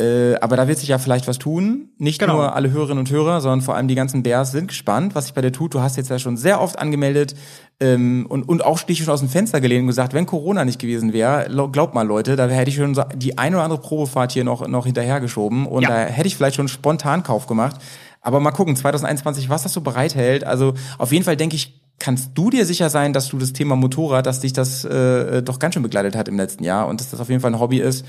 äh, 0.00 0.34
aber 0.40 0.56
da 0.56 0.66
wird 0.66 0.78
sich 0.78 0.88
ja 0.88 0.98
vielleicht 0.98 1.28
was 1.28 1.38
tun. 1.38 1.90
Nicht 1.98 2.18
Genau. 2.20 2.34
nur 2.36 2.54
alle 2.56 2.70
Hörerinnen 2.70 2.98
und 2.98 3.10
Hörer, 3.10 3.40
sondern 3.40 3.60
vor 3.60 3.76
allem 3.76 3.86
die 3.88 3.94
ganzen 3.94 4.22
Bears 4.22 4.52
sind 4.52 4.68
gespannt, 4.68 5.14
was 5.14 5.26
sich 5.26 5.34
bei 5.34 5.42
dir 5.42 5.52
tut. 5.52 5.74
Du 5.74 5.80
hast 5.80 5.96
jetzt 5.96 6.08
ja 6.10 6.18
schon 6.18 6.36
sehr 6.36 6.60
oft 6.60 6.78
angemeldet 6.78 7.34
ähm, 7.80 8.26
und, 8.28 8.48
und 8.48 8.64
auch 8.64 8.80
dich 8.82 8.98
schon 9.04 9.12
aus 9.12 9.20
dem 9.20 9.28
Fenster 9.28 9.60
gelehnt 9.60 9.82
und 9.82 9.86
gesagt, 9.88 10.14
wenn 10.14 10.26
Corona 10.26 10.64
nicht 10.64 10.78
gewesen 10.80 11.12
wäre, 11.12 11.48
glaubt 11.72 11.94
mal 11.94 12.06
Leute, 12.06 12.36
da 12.36 12.48
hätte 12.48 12.70
ich 12.70 12.76
schon 12.76 12.98
die 13.16 13.38
ein 13.38 13.54
oder 13.54 13.64
andere 13.64 13.80
Probefahrt 13.80 14.32
hier 14.32 14.44
noch, 14.44 14.66
noch 14.66 14.86
hinterhergeschoben 14.86 15.66
und 15.66 15.82
Ja. 15.82 15.88
da 15.90 15.96
hätte 16.04 16.26
ich 16.28 16.36
vielleicht 16.36 16.56
schon 16.56 16.68
spontan 16.68 17.22
Kauf 17.22 17.46
gemacht. 17.46 17.76
Aber 18.22 18.40
mal 18.40 18.50
gucken, 18.52 18.76
2021, 18.76 19.48
was 19.48 19.62
das 19.62 19.72
so 19.72 19.80
bereithält. 19.80 20.44
Also 20.44 20.74
auf 20.98 21.10
jeden 21.12 21.24
Fall 21.24 21.36
denke 21.36 21.56
ich, 21.56 21.80
kannst 21.98 22.30
du 22.34 22.48
dir 22.50 22.64
sicher 22.66 22.88
sein, 22.90 23.12
dass 23.12 23.28
du 23.28 23.38
das 23.38 23.52
Thema 23.52 23.76
Motorrad, 23.76 24.24
dass 24.26 24.40
dich 24.40 24.52
das 24.54 24.84
äh, 24.84 25.42
doch 25.42 25.58
ganz 25.58 25.74
schön 25.74 25.82
begleitet 25.82 26.16
hat 26.16 26.28
im 26.28 26.36
letzten 26.36 26.64
Jahr 26.64 26.86
und 26.88 27.00
dass 27.00 27.10
das 27.10 27.20
auf 27.20 27.28
jeden 27.28 27.40
Fall 27.40 27.52
ein 27.52 27.60
Hobby 27.60 27.78
ist, 27.78 28.04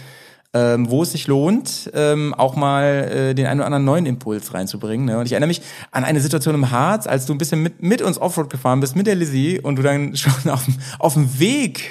ähm, 0.54 0.90
wo 0.90 1.04
es 1.04 1.12
sich 1.14 1.28
lohnt, 1.28 1.90
ähm, 1.94 2.34
auch 2.34 2.56
mal 2.56 2.84
äh, 2.84 3.34
den 3.34 3.46
einen 3.48 3.60
oder 3.62 3.68
anderen 3.68 3.86
neuen 3.86 4.06
Impuls 4.06 4.54
reinzubringen. 4.54 5.06
Ne? 5.06 5.18
Und 5.18 5.26
ich 5.26 5.32
erinnere 5.32 5.48
mich 5.48 5.62
an 5.92 6.04
eine 6.04 6.20
Situation 6.20 6.56
im 6.56 6.72
Harz, 6.72 7.08
als 7.08 7.26
du 7.26 7.34
ein 7.34 7.38
bisschen 7.38 7.62
mit, 7.64 7.82
mit 7.82 8.02
uns 8.02 8.18
Offroad 8.18 8.50
gefahren 8.50 8.80
bist, 8.82 8.96
mit 8.96 9.08
der 9.08 9.16
Lizzie, 9.16 9.60
und 9.62 9.78
du 9.78 9.82
dann 9.82 10.16
schon 10.18 10.34
auf, 10.52 10.66
dem- 10.66 10.78
auf 11.00 11.14
dem 11.14 11.40
Weg 11.40 11.90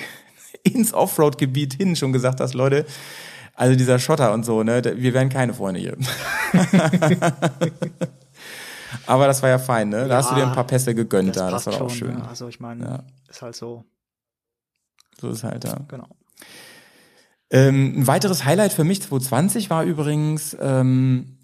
ins 0.63 0.93
Offroad-Gebiet 0.93 1.73
hin 1.75 1.97
schon 1.97 2.13
gesagt 2.13 2.41
hast, 2.41 2.53
Leute, 2.55 2.85
also 3.55 3.77
dieser 3.77 3.99
Schotter 3.99 4.33
und 4.35 4.45
so, 4.45 4.63
ne, 4.63 4.83
wir 4.97 5.15
werden 5.15 5.29
keine 5.31 5.55
Freunde 5.55 5.81
hier. 5.81 5.97
Aber 9.07 9.27
das 9.27 9.43
war 9.43 9.49
ja 9.49 9.59
fein, 9.59 9.89
ne? 9.89 10.09
Da 10.09 10.17
hast 10.17 10.31
du 10.31 10.35
dir 10.35 10.47
ein 10.47 10.53
paar 10.53 10.67
Pässe 10.67 10.95
gegönnt 10.95 11.37
da, 11.37 11.51
das 11.51 11.67
war 11.67 11.75
auch 11.75 11.79
schon, 11.79 11.91
schön. 11.91 12.15
ne? 12.15 12.29
Also 12.29 12.49
ich 12.49 12.59
meine, 12.61 12.85
Ja. 12.85 13.03
ist 13.29 13.41
halt 13.43 13.55
so, 13.55 13.85
So 15.21 15.31
ist 15.31 15.45
halt, 15.45 15.65
ja. 15.65 15.77
genau. 15.89 16.09
Ähm, 17.51 17.95
ein 17.97 18.07
weiteres 18.07 18.45
Highlight 18.45 18.73
für 18.73 18.85
mich 18.85 19.03
2020 19.03 19.71
war 19.71 19.85
übrigens 19.85 20.57
ähm, 20.61 21.37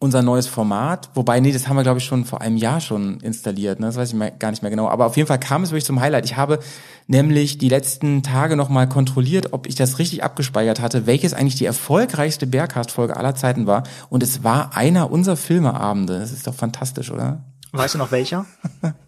unser 0.00 0.22
neues 0.22 0.46
Format, 0.46 1.10
wobei, 1.14 1.40
nee, 1.40 1.52
das 1.52 1.66
haben 1.66 1.76
wir, 1.76 1.82
glaube 1.82 1.98
ich, 1.98 2.04
schon 2.04 2.24
vor 2.24 2.40
einem 2.40 2.56
Jahr 2.56 2.80
schon 2.80 3.20
installiert, 3.20 3.80
ne? 3.80 3.86
das 3.86 3.96
weiß 3.96 4.10
ich 4.10 4.14
mehr, 4.14 4.30
gar 4.30 4.50
nicht 4.50 4.62
mehr 4.62 4.70
genau, 4.70 4.88
aber 4.88 5.06
auf 5.06 5.16
jeden 5.16 5.26
Fall 5.26 5.40
kam 5.40 5.62
es 5.62 5.70
wirklich 5.70 5.84
zum 5.84 6.00
Highlight. 6.00 6.24
Ich 6.24 6.36
habe 6.36 6.58
nämlich 7.06 7.58
die 7.58 7.68
letzten 7.68 8.22
Tage 8.22 8.56
nochmal 8.56 8.88
kontrolliert, 8.88 9.52
ob 9.52 9.66
ich 9.66 9.74
das 9.74 9.98
richtig 9.98 10.22
abgespeichert 10.22 10.80
hatte, 10.80 11.06
welches 11.06 11.34
eigentlich 11.34 11.56
die 11.56 11.64
erfolgreichste 11.64 12.46
Bearcast-Folge 12.46 13.16
aller 13.16 13.34
Zeiten 13.34 13.66
war 13.66 13.84
und 14.10 14.22
es 14.22 14.44
war 14.44 14.76
einer 14.76 15.10
unserer 15.10 15.36
Filmeabende. 15.36 16.18
Das 16.18 16.32
ist 16.32 16.46
doch 16.46 16.54
fantastisch, 16.54 17.10
oder? 17.10 17.44
Weißt 17.72 17.94
du 17.94 17.98
noch 17.98 18.12
welcher? 18.12 18.46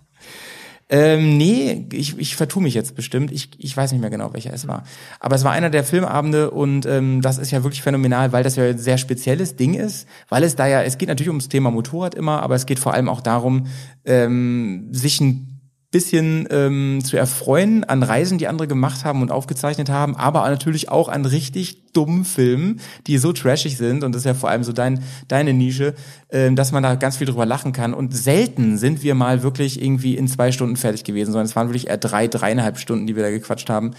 Ähm, 0.93 1.37
nee, 1.39 1.87
ich, 1.93 2.19
ich 2.19 2.35
vertue 2.35 2.63
mich 2.63 2.75
jetzt 2.75 2.97
bestimmt. 2.97 3.31
Ich, 3.31 3.51
ich 3.59 3.77
weiß 3.77 3.93
nicht 3.93 4.01
mehr 4.01 4.11
genau, 4.11 4.33
welcher 4.33 4.53
es 4.53 4.67
war. 4.67 4.83
Aber 5.21 5.37
es 5.37 5.45
war 5.45 5.53
einer 5.53 5.71
der 5.71 5.85
Filmabende 5.85 6.51
und 6.51 6.85
ähm, 6.85 7.23
das 7.23 7.39
ist 7.39 7.53
ja 7.53 7.63
wirklich 7.63 7.83
phänomenal, 7.83 8.33
weil 8.33 8.43
das 8.43 8.57
ja 8.57 8.65
ein 8.65 8.79
sehr 8.79 8.99
spezielles 8.99 9.55
Ding 9.55 9.75
ist, 9.75 10.09
weil 10.29 10.43
es 10.43 10.57
da 10.57 10.67
ja, 10.67 10.83
es 10.83 10.99
geht 10.99 11.09
natürlich 11.09 11.29
ums 11.29 11.49
Thema 11.49 11.71
Motorrad 11.71 12.17
immer, 12.17 12.43
aber 12.43 12.57
es 12.57 12.67
geht 12.67 12.81
vor 12.81 12.93
allem 12.93 13.09
auch 13.09 13.21
darum, 13.21 13.67
ähm, 14.05 14.89
sich 14.91 15.21
ein 15.21 15.50
bisschen 15.91 16.47
ähm, 16.51 17.01
zu 17.05 17.17
erfreuen 17.17 17.83
an 17.83 18.03
Reisen, 18.03 18.39
die 18.39 18.47
andere 18.47 18.69
gemacht 18.69 19.05
haben 19.05 19.23
und 19.23 19.33
aufgezeichnet 19.33 19.89
haben, 19.89 20.15
aber 20.15 20.49
natürlich 20.49 20.89
auch 20.89 21.09
an 21.09 21.25
richtig 21.27 21.93
dummen 21.93 22.25
Filmen, 22.25 22.81
die 23.09 23.19
so 23.19 23.33
trashig 23.33 23.77
sind 23.77 24.05
und 24.05 24.15
das 24.15 24.21
ist 24.21 24.27
ja 24.27 24.35
vor 24.35 24.51
allem 24.51 24.63
so 24.63 24.73
dein, 24.73 25.03
deine 25.27 25.53
Nische, 25.53 25.95
ähm, 26.31 26.55
dass 26.55 26.71
man 26.71 26.85
da 26.85 26.95
ganz 26.95 27.17
viel 27.17 27.27
drüber 27.27 27.45
lachen 27.45 27.73
kann 27.73 27.93
und 27.93 28.15
selten 28.17 28.79
sind 28.79 29.03
wir 29.03 29.17
mal 29.17 29.43
wirklich 29.43 29.83
irgendwie 29.83 30.17
in 30.17 30.29
zwei 30.29 30.53
Stunden 30.53 30.77
fertig 30.77 31.03
gewesen, 31.03 31.33
sondern 31.33 31.47
es 31.47 31.57
waren 31.57 31.69
wirklich 31.69 31.89
eher 31.89 31.99
drei, 31.99 32.29
dreieinhalb 32.29 32.79
Stunden, 32.79 33.09
die 33.09 33.17
wir 33.17 33.25
da 33.25 33.31
gequatscht 33.31 33.69
haben. 33.69 33.93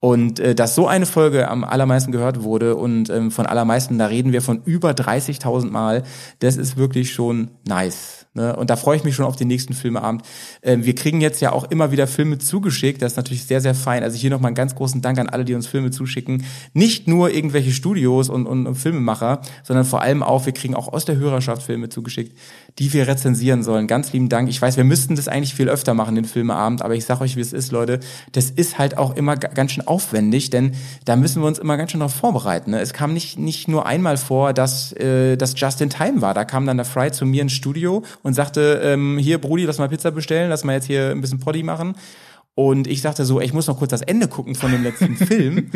Und 0.00 0.38
äh, 0.38 0.54
dass 0.54 0.74
so 0.74 0.86
eine 0.86 1.06
Folge 1.06 1.48
am 1.48 1.64
allermeisten 1.64 2.12
gehört 2.12 2.42
wurde 2.42 2.76
und 2.76 3.08
ähm, 3.08 3.30
von 3.30 3.46
allermeisten, 3.46 3.98
da 3.98 4.06
reden 4.06 4.32
wir 4.32 4.42
von 4.42 4.62
über 4.64 4.90
30.000 4.90 5.70
Mal, 5.70 6.02
das 6.40 6.56
ist 6.56 6.76
wirklich 6.76 7.12
schon 7.12 7.50
nice. 7.66 8.23
Ne? 8.34 8.54
Und 8.56 8.68
da 8.68 8.76
freue 8.76 8.96
ich 8.96 9.04
mich 9.04 9.14
schon 9.14 9.24
auf 9.24 9.36
den 9.36 9.48
nächsten 9.48 9.74
Filmeabend. 9.74 10.22
Ähm, 10.62 10.84
wir 10.84 10.94
kriegen 10.94 11.20
jetzt 11.20 11.40
ja 11.40 11.52
auch 11.52 11.70
immer 11.70 11.92
wieder 11.92 12.06
Filme 12.06 12.38
zugeschickt, 12.38 13.00
das 13.00 13.12
ist 13.12 13.16
natürlich 13.16 13.44
sehr, 13.44 13.60
sehr 13.60 13.74
fein. 13.74 14.02
Also 14.02 14.18
hier 14.18 14.30
nochmal 14.30 14.48
einen 14.48 14.56
ganz 14.56 14.74
großen 14.74 15.00
Dank 15.02 15.18
an 15.18 15.28
alle, 15.28 15.44
die 15.44 15.54
uns 15.54 15.66
Filme 15.66 15.90
zuschicken. 15.90 16.44
Nicht 16.72 17.06
nur 17.06 17.30
irgendwelche 17.30 17.70
Studios 17.70 18.28
und, 18.28 18.46
und, 18.46 18.66
und 18.66 18.74
Filmemacher, 18.74 19.40
sondern 19.62 19.84
vor 19.84 20.02
allem 20.02 20.22
auch, 20.22 20.46
wir 20.46 20.52
kriegen 20.52 20.74
auch 20.74 20.92
aus 20.92 21.04
der 21.04 21.16
Hörerschaft 21.16 21.62
Filme 21.62 21.88
zugeschickt, 21.88 22.36
die 22.78 22.92
wir 22.92 23.06
rezensieren 23.06 23.62
sollen. 23.62 23.86
Ganz 23.86 24.12
lieben 24.12 24.28
Dank. 24.28 24.48
Ich 24.48 24.60
weiß, 24.60 24.76
wir 24.76 24.84
müssten 24.84 25.14
das 25.14 25.28
eigentlich 25.28 25.54
viel 25.54 25.68
öfter 25.68 25.94
machen, 25.94 26.16
den 26.16 26.24
Filmeabend, 26.24 26.82
aber 26.82 26.94
ich 26.94 27.04
sag 27.04 27.20
euch, 27.20 27.36
wie 27.36 27.40
es 27.40 27.52
ist, 27.52 27.70
Leute. 27.70 28.00
Das 28.32 28.50
ist 28.50 28.78
halt 28.78 28.98
auch 28.98 29.14
immer 29.14 29.36
ga- 29.36 29.48
ganz 29.48 29.72
schön 29.72 29.86
aufwendig, 29.86 30.50
denn 30.50 30.72
da 31.04 31.14
müssen 31.14 31.40
wir 31.40 31.46
uns 31.46 31.60
immer 31.60 31.76
ganz 31.76 31.92
schön 31.92 32.00
darauf 32.00 32.14
vorbereiten. 32.14 32.72
Ne? 32.72 32.80
Es 32.80 32.92
kam 32.92 33.12
nicht, 33.12 33.38
nicht 33.38 33.68
nur 33.68 33.86
einmal 33.86 34.16
vor, 34.16 34.52
dass 34.52 34.92
äh, 34.94 35.36
das 35.36 35.54
Just 35.56 35.80
in 35.80 35.90
Time 35.90 36.20
war. 36.20 36.34
Da 36.34 36.44
kam 36.44 36.66
dann 36.66 36.78
der 36.78 36.86
Fry 36.86 37.12
zu 37.12 37.26
mir 37.26 37.42
ins 37.42 37.52
Studio 37.52 38.02
und 38.24 38.34
sagte, 38.34 38.80
ähm, 38.82 39.18
hier, 39.18 39.38
Brudi, 39.38 39.64
lass 39.64 39.78
mal 39.78 39.88
Pizza 39.88 40.10
bestellen, 40.10 40.50
lass 40.50 40.64
mal 40.64 40.72
jetzt 40.72 40.86
hier 40.86 41.10
ein 41.10 41.20
bisschen 41.20 41.38
Poddy 41.38 41.62
machen. 41.62 41.94
Und 42.56 42.86
ich 42.86 43.02
sagte 43.02 43.24
so, 43.24 43.40
ey, 43.40 43.46
ich 43.46 43.52
muss 43.52 43.66
noch 43.66 43.78
kurz 43.78 43.90
das 43.90 44.02
Ende 44.02 44.28
gucken 44.28 44.54
von 44.54 44.70
dem 44.70 44.84
letzten 44.84 45.16
Film. 45.26 45.70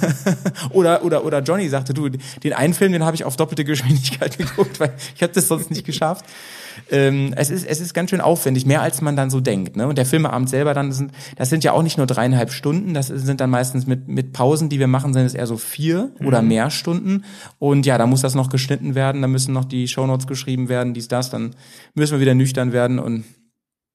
oder, 0.70 1.04
oder, 1.04 1.24
oder 1.24 1.42
Johnny 1.42 1.68
sagte, 1.68 1.92
du, 1.92 2.08
den 2.08 2.52
einen 2.54 2.72
Film, 2.72 2.92
den 2.92 3.04
habe 3.04 3.14
ich 3.14 3.24
auf 3.24 3.36
doppelte 3.36 3.64
Geschwindigkeit 3.64 4.38
geguckt, 4.38 4.80
weil 4.80 4.94
ich 5.14 5.22
habe 5.22 5.34
das 5.34 5.48
sonst 5.48 5.70
nicht 5.70 5.84
geschafft. 5.84 6.24
Ähm, 6.90 7.34
es, 7.36 7.50
ist, 7.50 7.66
es 7.66 7.80
ist 7.80 7.92
ganz 7.92 8.10
schön 8.10 8.22
aufwendig, 8.22 8.64
mehr 8.64 8.80
als 8.80 9.02
man 9.02 9.14
dann 9.14 9.28
so 9.28 9.40
denkt. 9.40 9.76
Ne? 9.76 9.86
Und 9.86 9.98
der 9.98 10.06
Filmeabend 10.06 10.48
selber 10.48 10.72
dann, 10.72 10.92
sind, 10.92 11.12
das 11.36 11.50
sind 11.50 11.64
ja 11.64 11.72
auch 11.72 11.82
nicht 11.82 11.98
nur 11.98 12.06
dreieinhalb 12.06 12.50
Stunden, 12.50 12.94
das 12.94 13.08
sind 13.08 13.40
dann 13.40 13.50
meistens 13.50 13.86
mit, 13.86 14.08
mit 14.08 14.32
Pausen, 14.32 14.68
die 14.68 14.78
wir 14.78 14.86
machen, 14.86 15.12
sind 15.12 15.24
es 15.24 15.34
eher 15.34 15.46
so 15.46 15.58
vier 15.58 16.12
oder 16.24 16.40
mehr 16.42 16.70
Stunden. 16.70 17.24
Und 17.58 17.84
ja, 17.86 17.98
da 17.98 18.06
muss 18.06 18.22
das 18.22 18.34
noch 18.34 18.48
geschnitten 18.48 18.94
werden, 18.94 19.22
da 19.22 19.28
müssen 19.28 19.52
noch 19.52 19.64
die 19.64 19.88
Shownotes 19.88 20.26
geschrieben 20.26 20.68
werden, 20.68 20.94
dies, 20.94 21.08
das, 21.08 21.30
dann 21.30 21.54
müssen 21.94 22.12
wir 22.12 22.20
wieder 22.20 22.34
nüchtern 22.34 22.72
werden 22.72 22.98
und 22.98 23.24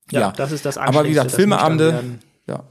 ja, 0.09 0.31
das 0.31 0.51
ist 0.51 0.65
das 0.65 0.77
Aber 0.77 1.03
wie 1.05 1.09
gesagt, 1.09 1.31
Filmeabende, 1.31 2.19
ja, 2.47 2.63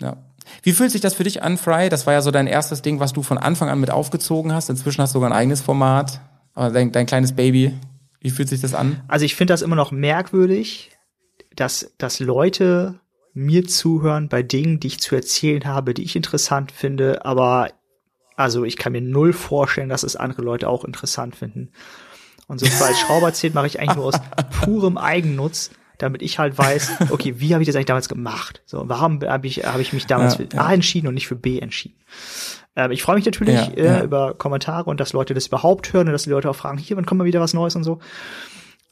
ja. 0.00 0.16
Wie 0.62 0.72
fühlt 0.72 0.90
sich 0.90 1.00
das 1.00 1.14
für 1.14 1.24
dich 1.24 1.42
an, 1.42 1.58
Fry? 1.58 1.88
Das 1.88 2.06
war 2.06 2.14
ja 2.14 2.22
so 2.22 2.30
dein 2.30 2.46
erstes 2.46 2.82
Ding, 2.82 3.00
was 3.00 3.12
du 3.12 3.22
von 3.22 3.38
Anfang 3.38 3.68
an 3.68 3.80
mit 3.80 3.90
aufgezogen 3.90 4.52
hast. 4.52 4.70
Inzwischen 4.70 5.02
hast 5.02 5.10
du 5.10 5.18
sogar 5.18 5.30
ein 5.30 5.36
eigenes 5.36 5.60
Format. 5.60 6.20
Aber 6.54 6.70
dein, 6.70 6.90
dein 6.90 7.06
kleines 7.06 7.32
Baby, 7.32 7.74
wie 8.20 8.30
fühlt 8.30 8.48
sich 8.48 8.60
das 8.60 8.74
an? 8.74 9.02
Also 9.08 9.24
ich 9.24 9.34
finde 9.34 9.52
das 9.52 9.62
immer 9.62 9.76
noch 9.76 9.92
merkwürdig, 9.92 10.90
dass, 11.54 11.92
dass 11.98 12.18
Leute 12.18 12.98
mir 13.34 13.66
zuhören 13.66 14.28
bei 14.28 14.42
Dingen, 14.42 14.80
die 14.80 14.88
ich 14.88 15.00
zu 15.00 15.14
erzählen 15.14 15.64
habe, 15.66 15.94
die 15.94 16.02
ich 16.02 16.16
interessant 16.16 16.72
finde, 16.72 17.24
aber 17.24 17.70
also 18.36 18.64
ich 18.64 18.76
kann 18.76 18.92
mir 18.92 19.00
null 19.00 19.32
vorstellen, 19.32 19.88
dass 19.88 20.02
es 20.02 20.16
andere 20.16 20.42
Leute 20.42 20.68
auch 20.68 20.84
interessant 20.84 21.36
finden. 21.36 21.70
Und 22.46 22.60
so 22.60 22.84
als 22.84 22.98
Schrauber 23.06 23.32
zählt 23.32 23.54
mache 23.54 23.66
ich 23.66 23.80
eigentlich 23.80 23.96
nur 23.96 24.06
aus 24.06 24.20
purem 24.62 24.98
Eigennutz, 24.98 25.70
damit 25.98 26.22
ich 26.22 26.38
halt 26.38 26.56
weiß, 26.56 26.92
okay, 27.10 27.34
wie 27.38 27.52
habe 27.52 27.62
ich 27.62 27.66
das 27.66 27.76
eigentlich 27.76 27.86
damals 27.86 28.08
gemacht? 28.08 28.62
So, 28.66 28.84
warum 28.86 29.20
habe 29.22 29.46
ich, 29.46 29.64
habe 29.64 29.82
ich 29.82 29.92
mich 29.92 30.06
damals 30.06 30.38
Ja, 30.38 30.46
für 30.46 30.56
ja. 30.56 30.62
A 30.62 30.72
entschieden 30.72 31.08
und 31.08 31.14
nicht 31.14 31.28
für 31.28 31.36
B 31.36 31.58
entschieden? 31.58 31.98
Ähm, 32.76 32.90
ich 32.92 33.02
freue 33.02 33.16
mich 33.16 33.26
natürlich 33.26 33.76
äh, 33.76 34.04
über 34.04 34.34
Kommentare 34.34 34.88
und 34.88 35.00
dass 35.00 35.12
Leute 35.12 35.34
das 35.34 35.48
überhaupt 35.48 35.92
hören 35.92 36.06
und 36.06 36.12
dass 36.12 36.22
die 36.22 36.30
Leute 36.30 36.48
auch 36.48 36.56
fragen, 36.56 36.78
hier, 36.78 36.96
wann 36.96 37.06
kommt 37.06 37.18
mal 37.18 37.24
wieder 37.24 37.40
was 37.40 37.54
Neues 37.54 37.76
und 37.76 37.84
so. 37.84 37.98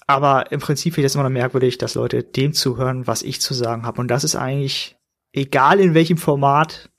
Aber 0.09 0.53
im 0.53 0.61
Prinzip 0.61 0.95
finde 0.95 1.07
ich 1.07 1.13
das 1.13 1.15
immer 1.17 1.25
noch 1.25 1.31
merkwürdig, 1.31 1.79
dass 1.79 1.95
Leute 1.95 2.23
dem 2.23 2.53
zuhören, 2.53 3.07
was 3.07 3.23
ich 3.23 3.41
zu 3.41 3.55
sagen 3.55 3.85
habe. 3.85 4.01
Und 4.01 4.09
das 4.09 4.25
ist 4.25 4.37
eigentlich, 4.37 4.97
egal 5.33 5.81
in 5.81 5.95
welchem 5.95 6.17
Format 6.17 6.91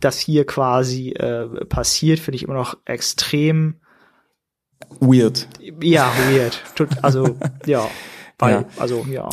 das 0.00 0.18
hier 0.18 0.46
quasi 0.46 1.10
äh, 1.10 1.46
passiert, 1.66 2.20
finde 2.20 2.36
ich 2.36 2.44
immer 2.44 2.54
noch 2.54 2.76
extrem, 2.84 3.80
Weird. 5.00 5.48
ja, 5.82 6.10
weird. 6.30 6.62
Also, 7.02 7.36
ja. 7.66 7.88
Weil, 8.38 8.52
Ja. 8.52 8.64
Also, 8.78 9.04
ja. 9.10 9.28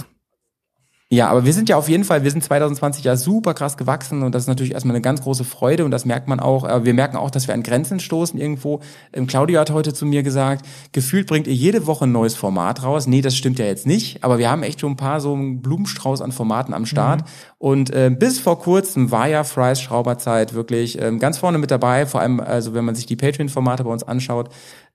Ja, 1.11 1.29
aber 1.29 1.45
wir 1.45 1.53
sind 1.53 1.69
ja 1.69 1.77
auf 1.77 1.87
jeden 1.87 2.03
Fall, 2.03 2.23
wir 2.23 2.31
sind 2.31 2.43
2020 2.43 3.03
ja 3.03 3.15
super 3.15 3.53
krass 3.53 3.77
gewachsen 3.77 4.23
und 4.23 4.33
das 4.33 4.43
ist 4.43 4.47
natürlich 4.47 4.73
erstmal 4.73 4.95
eine 4.95 5.03
ganz 5.03 5.21
große 5.21 5.43
Freude 5.43 5.85
und 5.85 5.91
das 5.91 6.03
merkt 6.03 6.27
man 6.27 6.39
auch. 6.39 6.67
Äh, 6.67 6.83
Wir 6.83 6.95
merken 6.95 7.15
auch, 7.15 7.29
dass 7.29 7.47
wir 7.47 7.53
an 7.53 7.61
Grenzen 7.61 7.99
stoßen 7.99 8.39
irgendwo. 8.39 8.79
Ähm, 9.13 9.27
Claudia 9.27 9.59
hat 9.59 9.69
heute 9.69 9.93
zu 9.93 10.07
mir 10.07 10.23
gesagt, 10.23 10.65
gefühlt 10.93 11.27
bringt 11.27 11.45
ihr 11.45 11.53
jede 11.53 11.85
Woche 11.85 12.05
ein 12.05 12.11
neues 12.11 12.33
Format 12.33 12.81
raus. 12.81 13.05
Nee, 13.05 13.21
das 13.21 13.37
stimmt 13.37 13.59
ja 13.59 13.65
jetzt 13.65 13.85
nicht, 13.85 14.23
aber 14.23 14.39
wir 14.39 14.49
haben 14.49 14.63
echt 14.63 14.79
schon 14.79 14.93
ein 14.93 14.97
paar 14.97 15.21
so 15.21 15.33
einen 15.33 15.61
Blumenstrauß 15.61 16.21
an 16.21 16.31
Formaten 16.31 16.73
am 16.73 16.87
Start. 16.87 17.23
Und 17.59 17.91
äh, 17.91 18.09
bis 18.09 18.39
vor 18.39 18.59
kurzem 18.59 19.11
war 19.11 19.27
ja 19.27 19.43
Fry's 19.43 19.81
Schrauberzeit 19.81 20.55
wirklich 20.55 20.99
ähm, 20.99 21.19
ganz 21.19 21.37
vorne 21.37 21.59
mit 21.59 21.69
dabei, 21.69 22.07
vor 22.07 22.21
allem 22.21 22.39
also 22.39 22.73
wenn 22.73 22.83
man 22.83 22.95
sich 22.95 23.05
die 23.05 23.15
Patreon-Formate 23.15 23.83
bei 23.83 23.91
uns 23.91 24.03
anschaut 24.03 24.49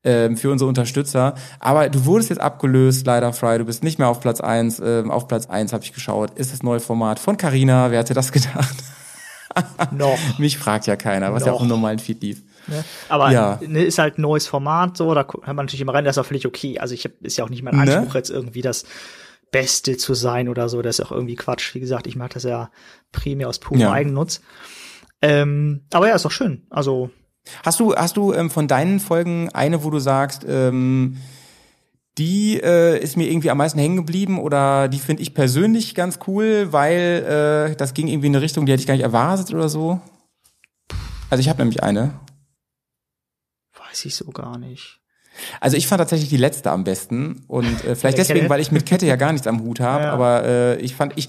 ähm, 0.04 0.36
für 0.36 0.50
unsere 0.50 0.68
Unterstützer. 0.68 1.34
Aber 1.58 1.88
du 1.88 2.04
wurdest 2.06 2.30
jetzt 2.30 2.40
abgelöst, 2.40 3.06
leider, 3.06 3.32
Fry. 3.32 3.58
Du 3.58 3.64
bist 3.64 3.84
nicht 3.84 3.98
mehr 3.98 4.08
auf 4.08 4.20
Platz 4.20 4.40
eins. 4.40 4.80
Ähm, 4.84 5.10
auf 5.10 5.28
Platz 5.28 5.46
eins 5.46 5.72
habe 5.72 5.84
ich 5.84 5.92
geschaut, 5.92 6.30
ist 6.38 6.52
das 6.52 6.62
neue 6.62 6.80
Format 6.80 7.18
von 7.18 7.36
Carina. 7.36 7.90
Wer 7.90 8.00
hätte 8.00 8.14
das 8.14 8.32
gedacht? 8.32 8.76
Noch. 9.90 10.18
Mich 10.38 10.58
fragt 10.58 10.86
ja 10.86 10.96
keiner, 10.96 11.32
was 11.32 11.44
ja 11.44 11.52
auch 11.52 11.56
Noch. 11.56 11.62
im 11.62 11.68
normalen 11.68 11.98
Feed 11.98 12.22
lief. 12.22 12.42
Ne? 12.68 12.84
Aber 13.08 13.30
Ja. 13.32 13.58
ne, 13.66 13.82
ist 13.82 13.98
halt 13.98 14.18
ein 14.18 14.22
neues 14.22 14.46
Format, 14.46 14.96
so, 14.96 15.12
da 15.14 15.20
hat 15.22 15.46
man 15.48 15.56
natürlich 15.66 15.80
immer 15.80 15.94
rein, 15.94 16.04
das 16.04 16.16
ist 16.16 16.20
auch 16.22 16.26
völlig 16.26 16.46
okay. 16.46 16.78
Also 16.78 16.94
ich 16.94 17.04
hab, 17.04 17.12
ist 17.22 17.36
ja 17.36 17.44
auch 17.44 17.48
nicht 17.50 17.62
mein 17.62 17.74
Ne? 17.74 17.80
Anspruch, 17.96 18.14
jetzt 18.14 18.30
irgendwie 18.30 18.62
das 18.62 18.84
Beste 19.50 19.96
zu 19.96 20.14
sein 20.14 20.48
oder 20.48 20.68
so. 20.68 20.80
Das 20.82 20.98
ist 21.00 21.04
auch 21.04 21.10
irgendwie 21.10 21.34
Quatsch. 21.34 21.74
Wie 21.74 21.80
gesagt, 21.80 22.06
ich 22.06 22.14
mache 22.14 22.30
das 22.34 22.44
ja 22.44 22.70
primär 23.10 23.48
aus 23.48 23.58
purem 23.58 23.80
Ja. 23.80 23.90
Eigennutz. 23.92 24.40
Ähm, 25.22 25.82
aber 25.92 26.08
ja, 26.08 26.14
ist 26.14 26.24
doch 26.24 26.30
schön. 26.30 26.66
Also, 26.70 27.10
Hast 27.64 27.80
du, 27.80 27.94
hast 27.94 28.16
du 28.16 28.32
ähm, 28.32 28.50
von 28.50 28.68
deinen 28.68 29.00
Folgen 29.00 29.48
eine, 29.50 29.84
wo 29.84 29.90
du 29.90 29.98
sagst, 29.98 30.44
ähm, 30.48 31.16
die 32.18 32.60
äh, 32.60 32.98
ist 33.02 33.16
mir 33.16 33.30
irgendwie 33.30 33.50
am 33.50 33.58
meisten 33.58 33.78
hängen 33.78 33.96
geblieben 33.96 34.38
oder 34.38 34.88
die 34.88 34.98
finde 34.98 35.22
ich 35.22 35.32
persönlich 35.34 35.94
ganz 35.94 36.18
cool, 36.26 36.68
weil 36.72 37.70
äh, 37.72 37.76
das 37.76 37.94
ging 37.94 38.08
irgendwie 38.08 38.26
in 38.26 38.34
eine 38.34 38.42
Richtung, 38.42 38.66
die 38.66 38.72
hätte 38.72 38.80
ich 38.80 38.86
gar 38.86 38.94
nicht 38.94 39.04
erwartet 39.04 39.54
oder 39.54 39.68
so? 39.68 40.00
Also 41.30 41.40
ich 41.40 41.48
habe 41.48 41.58
nämlich 41.60 41.82
eine. 41.82 42.12
weiß 43.88 44.04
ich 44.04 44.14
so 44.16 44.26
gar 44.32 44.58
nicht. 44.58 44.98
Also 45.60 45.76
ich 45.76 45.86
fand 45.86 46.00
tatsächlich 46.00 46.28
die 46.28 46.36
letzte 46.36 46.70
am 46.70 46.84
besten 46.84 47.44
und 47.46 47.84
äh, 47.84 47.94
vielleicht 47.94 48.18
deswegen, 48.18 48.48
weil 48.50 48.60
ich 48.60 48.72
mit 48.72 48.84
Kette 48.84 49.06
ja 49.06 49.16
gar 49.16 49.32
nichts 49.32 49.46
am 49.46 49.60
Hut 49.62 49.80
habe, 49.80 50.04
Ja. 50.04 50.12
aber 50.12 50.44
äh, 50.44 50.76
ich 50.80 50.94
fand 50.96 51.12
ich 51.16 51.28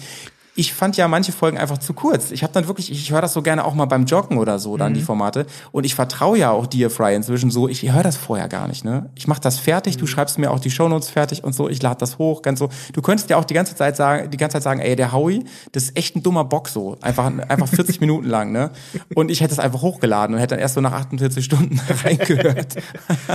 ich 0.56 0.74
fand 0.74 0.98
ja 0.98 1.08
manche 1.08 1.32
Folgen 1.32 1.58
einfach 1.58 1.78
zu 1.78 1.94
kurz. 1.94 2.32
Ich 2.32 2.44
habe 2.44 2.52
dann 2.52 2.68
wirklich, 2.68 2.92
ich 2.92 3.10
höre 3.12 3.22
das 3.22 3.32
so 3.34 3.42
gerne 3.42 3.64
auch 3.64 3.74
mal 3.74 3.86
beim 3.86 4.06
Joggen 4.06 4.38
oder 4.38 4.60
so, 4.60 4.76
dann 4.76 4.92
Mhm. 4.92 4.96
die 4.96 5.02
Formate. 5.02 5.46
Und 5.72 5.86
ich 5.86 5.96
vertraue 5.96 6.38
ja 6.38 6.52
auch 6.52 6.68
dir, 6.68 6.90
Fry, 6.90 7.16
inzwischen 7.16 7.52
so. 7.52 7.70
Ich 7.70 7.90
höre 7.90 8.04
das 8.04 8.18
vorher 8.18 8.50
gar 8.50 8.68
nicht. 8.68 8.84
Ne? 8.84 9.10
Ich 9.16 9.28
mache 9.28 9.40
das 9.40 9.60
fertig, 9.60 9.96
Mhm. 9.96 10.00
du 10.02 10.08
schreibst 10.08 10.38
mir 10.40 10.52
auch 10.52 10.60
die 10.60 10.70
Shownotes 10.70 11.10
fertig 11.10 11.44
und 11.46 11.54
so. 11.56 11.70
Ich 11.70 11.82
lade 11.82 11.98
das 12.00 12.18
hoch, 12.18 12.42
ganz 12.42 12.60
so. 12.60 12.70
Du 12.92 13.02
könntest 13.02 13.30
ja 13.30 13.38
auch 13.38 13.46
die 13.46 13.54
ganze 13.54 13.76
Zeit 13.76 13.96
sagen, 13.96 14.30
die 14.30 14.38
ganze 14.38 14.56
Zeit 14.56 14.64
sagen, 14.64 14.82
ey, 14.82 14.96
der 14.98 15.14
Howie, 15.14 15.46
das 15.72 15.84
ist 15.84 15.98
echt 15.98 16.16
ein 16.18 16.24
dummer 16.24 16.44
Bock 16.44 16.68
so, 16.68 16.98
einfach 17.02 17.32
einfach 17.48 17.68
40 17.74 18.02
Minuten 18.02 18.28
lang, 18.28 18.52
ne? 18.52 18.72
Und 19.16 19.32
ich 19.32 19.40
hätte 19.42 19.54
es 19.54 19.60
einfach 19.60 19.82
hochgeladen 19.82 20.36
und 20.36 20.42
hätte 20.42 20.56
dann 20.56 20.60
erst 20.60 20.76
so 20.76 20.82
nach 20.82 20.92
48 20.92 21.46
Stunden 21.46 21.80
reingehört. 22.04 22.76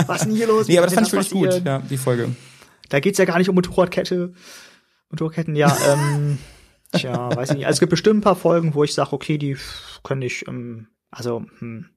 Was 0.05 0.17
ist 0.21 0.25
denn 0.27 0.35
hier 0.35 0.47
los? 0.47 0.67
Nee, 0.67 0.77
aber 0.77 0.85
das 0.85 0.93
fand 0.93 1.07
ich 1.07 1.13
wirklich 1.13 1.31
gut, 1.31 1.65
ja, 1.65 1.79
die 1.79 1.97
Folge. 1.97 2.35
Da 2.89 2.99
geht's 2.99 3.17
ja 3.17 3.25
gar 3.25 3.39
nicht 3.39 3.49
um 3.49 3.55
Motorradkette. 3.55 4.33
Motorradketten, 5.09 5.55
ja, 5.55 5.75
ähm, 5.91 6.37
tja, 6.91 7.35
weiß 7.35 7.51
ich 7.51 7.57
nicht. 7.57 7.65
Also 7.65 7.77
es 7.77 7.79
gibt 7.79 7.89
bestimmt 7.91 8.19
ein 8.19 8.23
paar 8.23 8.35
Folgen, 8.35 8.73
wo 8.75 8.83
ich 8.83 8.93
sage, 8.93 9.13
okay, 9.13 9.37
die 9.37 9.57
könnte 10.03 10.27
ich, 10.27 10.47
ähm, 10.47 10.87
also, 11.11 11.45
hm, 11.59 11.89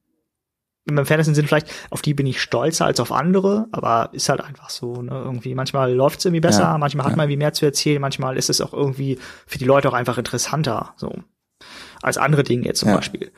im 0.86 0.98
entferntesten 0.98 1.34
Sinn 1.34 1.46
vielleicht, 1.46 1.70
auf 1.90 2.02
die 2.02 2.14
bin 2.14 2.26
ich 2.26 2.40
stolzer 2.40 2.86
als 2.86 3.00
auf 3.00 3.12
andere, 3.12 3.68
aber 3.70 4.08
ist 4.12 4.28
halt 4.28 4.40
einfach 4.40 4.70
so, 4.70 5.02
ne, 5.02 5.12
irgendwie, 5.12 5.54
manchmal 5.54 5.92
läuft's 5.92 6.24
irgendwie 6.24 6.40
besser, 6.40 6.62
Ja, 6.62 6.78
manchmal 6.78 7.04
hat 7.04 7.12
ja. 7.12 7.16
man 7.16 7.24
irgendwie 7.24 7.36
mehr 7.38 7.52
zu 7.52 7.66
erzählen, 7.66 8.00
manchmal 8.00 8.36
ist 8.36 8.50
es 8.50 8.60
auch 8.60 8.72
irgendwie 8.72 9.18
für 9.46 9.58
die 9.58 9.66
Leute 9.66 9.88
auch 9.88 9.92
einfach 9.94 10.18
interessanter, 10.18 10.94
so, 10.96 11.14
als 12.02 12.16
andere 12.18 12.42
Dinge 12.42 12.64
jetzt 12.64 12.80
zum 12.80 12.88
Ja. 12.88 12.96
Beispiel. 12.96 13.30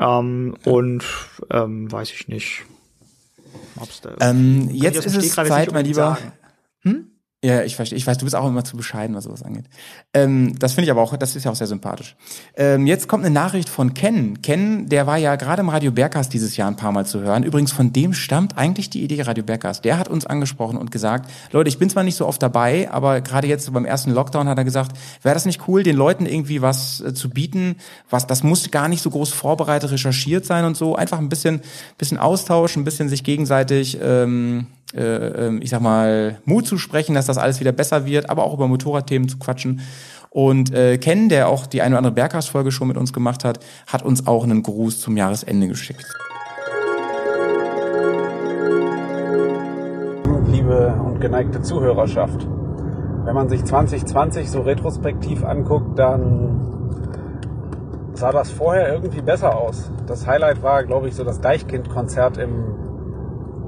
Ähm, 0.00 0.56
und, 0.64 1.04
ähm, 1.50 1.90
weiß 1.90 2.10
ich 2.12 2.26
nicht. 2.28 2.64
Ob's 3.80 4.00
da 4.00 4.14
Ähm, 4.20 4.68
jetzt 4.72 5.06
ist 5.06 5.14
es 5.16 5.32
Zeit, 5.34 5.72
mein 5.72 5.84
Lieber. 5.84 6.18
Hm? 6.80 7.11
Ja, 7.44 7.64
ich 7.64 7.74
verstehe. 7.74 7.98
Ich 7.98 8.06
weiß, 8.06 8.18
du 8.18 8.24
bist 8.24 8.36
auch 8.36 8.46
immer 8.46 8.62
zu 8.62 8.76
bescheiden, 8.76 9.16
was 9.16 9.24
sowas 9.24 9.42
angeht. 9.42 9.64
Ähm, 10.14 10.56
das 10.60 10.74
finde 10.74 10.84
ich 10.84 10.92
aber 10.92 11.02
auch, 11.02 11.16
das 11.16 11.34
ist 11.34 11.42
ja 11.42 11.50
auch 11.50 11.56
sehr 11.56 11.66
sympathisch. 11.66 12.14
Ähm, 12.56 12.86
jetzt 12.86 13.08
kommt 13.08 13.24
eine 13.24 13.34
Nachricht 13.34 13.68
von 13.68 13.94
Ken. 13.94 14.40
Ken, 14.42 14.88
der 14.88 15.08
war 15.08 15.16
ja 15.16 15.34
gerade 15.34 15.60
im 15.60 15.68
Radio 15.68 15.90
Bergcast 15.90 16.32
dieses 16.32 16.56
Jahr 16.56 16.68
ein 16.68 16.76
paar 16.76 16.92
Mal 16.92 17.04
zu 17.04 17.20
hören. 17.20 17.42
Übrigens, 17.42 17.72
von 17.72 17.92
dem 17.92 18.14
stammt 18.14 18.56
eigentlich 18.56 18.90
die 18.90 19.02
Idee 19.02 19.22
Radio 19.22 19.42
Bergcast. 19.42 19.84
Der 19.84 19.98
hat 19.98 20.06
uns 20.06 20.24
angesprochen 20.24 20.78
und 20.78 20.92
gesagt, 20.92 21.28
Leute, 21.50 21.68
ich 21.68 21.78
bin 21.78 21.90
zwar 21.90 22.04
nicht 22.04 22.14
so 22.14 22.28
oft 22.28 22.40
dabei, 22.40 22.88
aber 22.92 23.20
gerade 23.20 23.48
jetzt 23.48 23.72
beim 23.72 23.86
ersten 23.86 24.12
Lockdown 24.12 24.48
hat 24.48 24.58
er 24.58 24.64
gesagt, 24.64 24.96
wäre 25.22 25.34
das 25.34 25.44
nicht 25.44 25.66
cool, 25.66 25.82
den 25.82 25.96
Leuten 25.96 26.26
irgendwie 26.26 26.62
was 26.62 27.00
äh, 27.00 27.12
zu 27.12 27.28
bieten, 27.28 27.74
was, 28.08 28.28
das 28.28 28.44
muss 28.44 28.70
gar 28.70 28.86
nicht 28.86 29.02
so 29.02 29.10
groß 29.10 29.30
vorbereitet, 29.30 29.90
recherchiert 29.90 30.46
sein 30.46 30.64
und 30.64 30.76
so. 30.76 30.94
Einfach 30.94 31.18
ein 31.18 31.28
bisschen, 31.28 31.60
bisschen 31.98 32.18
Austausch, 32.18 32.76
ein 32.76 32.84
bisschen 32.84 33.08
sich 33.08 33.24
gegenseitig, 33.24 33.98
ähm, 34.00 34.68
äh, 34.94 35.46
ähm, 35.46 35.60
ich 35.62 35.70
sag 35.70 35.80
mal, 35.80 36.38
Mut 36.44 36.66
zu 36.66 36.78
sprechen, 36.78 37.14
dass 37.14 37.26
das 37.26 37.38
alles 37.38 37.60
wieder 37.60 37.72
besser 37.72 38.06
wird, 38.06 38.30
aber 38.30 38.44
auch 38.44 38.54
über 38.54 38.68
Motorradthemen 38.68 39.28
zu 39.28 39.38
quatschen. 39.38 39.80
Und 40.30 40.72
äh, 40.72 40.98
Ken, 40.98 41.28
der 41.28 41.48
auch 41.48 41.66
die 41.66 41.82
eine 41.82 41.94
oder 41.94 41.98
andere 41.98 42.14
Berghaus-Folge 42.14 42.72
schon 42.72 42.88
mit 42.88 42.96
uns 42.96 43.12
gemacht 43.12 43.44
hat, 43.44 43.60
hat 43.86 44.02
uns 44.02 44.26
auch 44.26 44.44
einen 44.44 44.62
Gruß 44.62 45.00
zum 45.00 45.16
Jahresende 45.16 45.68
geschickt. 45.68 46.06
liebe 50.62 50.94
und 51.04 51.20
geneigte 51.20 51.60
Zuhörerschaft. 51.60 52.46
Wenn 53.24 53.34
man 53.34 53.48
sich 53.48 53.64
2020 53.64 54.50
so 54.50 54.60
retrospektiv 54.60 55.44
anguckt, 55.44 55.98
dann 55.98 56.60
sah 58.14 58.32
das 58.32 58.50
vorher 58.50 58.92
irgendwie 58.92 59.22
besser 59.22 59.56
aus. 59.56 59.90
Das 60.06 60.26
Highlight 60.26 60.62
war, 60.62 60.84
glaube 60.84 61.08
ich, 61.08 61.14
so 61.14 61.24
das 61.24 61.40
Deichkind-Konzert 61.40 62.36
im 62.36 62.64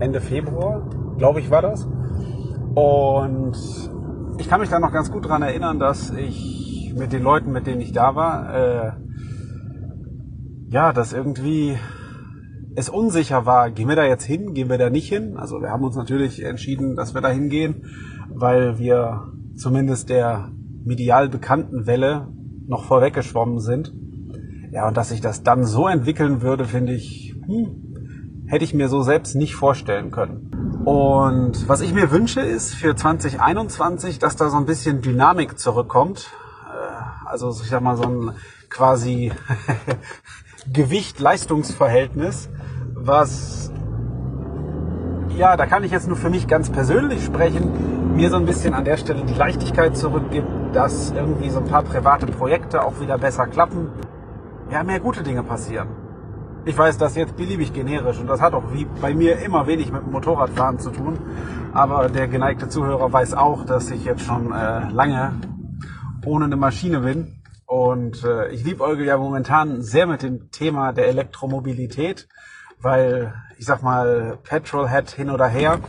Ende 0.00 0.20
Februar, 0.20 0.82
glaube 1.18 1.40
ich, 1.40 1.50
war 1.50 1.62
das. 1.62 1.86
Und 2.74 3.56
ich 4.38 4.48
kann 4.48 4.60
mich 4.60 4.70
da 4.70 4.80
noch 4.80 4.92
ganz 4.92 5.10
gut 5.10 5.28
dran 5.28 5.42
erinnern, 5.42 5.78
dass 5.78 6.10
ich 6.10 6.92
mit 6.96 7.12
den 7.12 7.22
Leuten, 7.22 7.52
mit 7.52 7.66
denen 7.66 7.80
ich 7.80 7.92
da 7.92 8.14
war, 8.14 8.54
äh, 8.54 8.92
ja, 10.68 10.92
dass 10.92 11.12
irgendwie 11.12 11.76
es 12.76 12.88
unsicher 12.88 13.46
war, 13.46 13.70
gehen 13.70 13.88
wir 13.88 13.96
da 13.96 14.04
jetzt 14.04 14.24
hin, 14.24 14.54
gehen 14.54 14.68
wir 14.68 14.78
da 14.78 14.90
nicht 14.90 15.08
hin. 15.08 15.36
Also 15.36 15.60
wir 15.60 15.70
haben 15.70 15.84
uns 15.84 15.96
natürlich 15.96 16.42
entschieden, 16.42 16.96
dass 16.96 17.14
wir 17.14 17.20
da 17.20 17.28
hingehen, 17.28 17.84
weil 18.28 18.78
wir 18.78 19.32
zumindest 19.54 20.10
der 20.10 20.50
medial 20.84 21.28
bekannten 21.28 21.86
Welle 21.86 22.28
noch 22.66 22.84
vorweggeschwommen 22.84 23.60
sind. 23.60 23.94
Ja, 24.72 24.88
und 24.88 24.96
dass 24.96 25.10
sich 25.10 25.20
das 25.20 25.44
dann 25.44 25.64
so 25.64 25.86
entwickeln 25.86 26.42
würde, 26.42 26.64
finde 26.64 26.94
ich, 26.94 27.36
hm, 27.46 28.46
hätte 28.46 28.64
ich 28.64 28.74
mir 28.74 28.88
so 28.88 29.02
selbst 29.02 29.36
nicht 29.36 29.54
vorstellen 29.54 30.10
können. 30.10 30.63
Und 30.84 31.68
was 31.68 31.80
ich 31.80 31.94
mir 31.94 32.10
wünsche, 32.10 32.40
ist 32.40 32.74
für 32.74 32.94
2021, 32.94 34.18
dass 34.18 34.36
da 34.36 34.50
so 34.50 34.56
ein 34.56 34.66
bisschen 34.66 35.00
Dynamik 35.00 35.58
zurückkommt. 35.58 36.30
Äh, 36.66 37.28
Also 37.28 37.50
ich 37.50 37.70
sag 37.70 37.80
mal 37.80 37.96
so 37.96 38.04
ein 38.04 38.32
quasi 38.68 39.32
Gewicht-Leistungsverhältnis, 40.72 42.48
was 42.94 43.70
ja, 45.36 45.56
da 45.56 45.66
kann 45.66 45.82
ich 45.82 45.90
jetzt 45.90 46.06
nur 46.06 46.16
für 46.16 46.30
mich 46.30 46.46
ganz 46.46 46.70
persönlich 46.70 47.24
sprechen, 47.24 48.14
mir 48.14 48.30
so 48.30 48.36
ein 48.36 48.46
bisschen 48.46 48.72
an 48.72 48.84
der 48.84 48.96
Stelle 48.96 49.24
die 49.24 49.34
Leichtigkeit 49.34 49.96
zurückgibt, 49.96 50.48
dass 50.72 51.10
irgendwie 51.10 51.50
so 51.50 51.58
ein 51.58 51.64
paar 51.64 51.82
private 51.82 52.26
Projekte 52.26 52.84
auch 52.84 53.00
wieder 53.00 53.18
besser 53.18 53.46
klappen. 53.46 53.88
Ja, 54.70 54.84
mehr 54.84 55.00
gute 55.00 55.22
Dinge 55.22 55.42
passieren. 55.42 55.88
Ich 56.66 56.78
weiß, 56.78 56.96
das 56.96 57.14
jetzt 57.14 57.36
beliebig 57.36 57.74
generisch 57.74 58.18
und 58.18 58.26
das 58.26 58.40
hat 58.40 58.54
auch 58.54 58.72
wie 58.72 58.86
bei 59.02 59.14
mir 59.14 59.38
immer 59.40 59.66
wenig 59.66 59.92
mit 59.92 60.02
dem 60.02 60.12
Motorradfahren 60.12 60.78
zu 60.78 60.90
tun. 60.90 61.18
Aber 61.74 62.08
der 62.08 62.26
geneigte 62.26 62.70
Zuhörer 62.70 63.12
weiß 63.12 63.34
auch, 63.34 63.66
dass 63.66 63.90
ich 63.90 64.06
jetzt 64.06 64.22
schon 64.22 64.50
äh, 64.50 64.88
lange 64.90 65.34
ohne 66.24 66.46
eine 66.46 66.56
Maschine 66.56 67.00
bin. 67.00 67.42
Und 67.66 68.24
äh, 68.24 68.48
ich 68.48 68.64
liebäugel 68.64 69.04
ja 69.04 69.18
momentan 69.18 69.82
sehr 69.82 70.06
mit 70.06 70.22
dem 70.22 70.50
Thema 70.50 70.92
der 70.92 71.08
Elektromobilität, 71.08 72.28
weil 72.80 73.34
ich 73.58 73.66
sag 73.66 73.82
mal, 73.82 74.38
Petrolhead 74.42 75.10
hin 75.10 75.28
oder 75.28 75.48
her. 75.48 75.80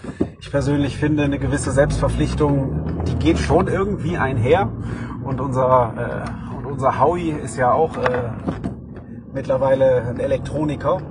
Ich 0.42 0.52
persönlich 0.52 0.98
finde, 0.98 1.24
eine 1.24 1.40
gewisse 1.40 1.72
Selbstverpflichtung, 1.72 3.04
die 3.06 3.16
geht 3.16 3.40
schon 3.40 3.70
irgendwie 3.70 4.18
einher. 4.18 4.70
Und 5.24 5.40
unser, 5.40 6.26
äh, 6.28 6.58
und 6.58 6.66
unser 6.66 7.00
Howie 7.00 7.32
ist 7.32 7.56
ja 7.56 7.72
auch 7.72 7.96
äh, 7.98 8.30
mittlerweile 9.36 10.02
ein 10.08 10.20
Elektroniker, 10.20 11.02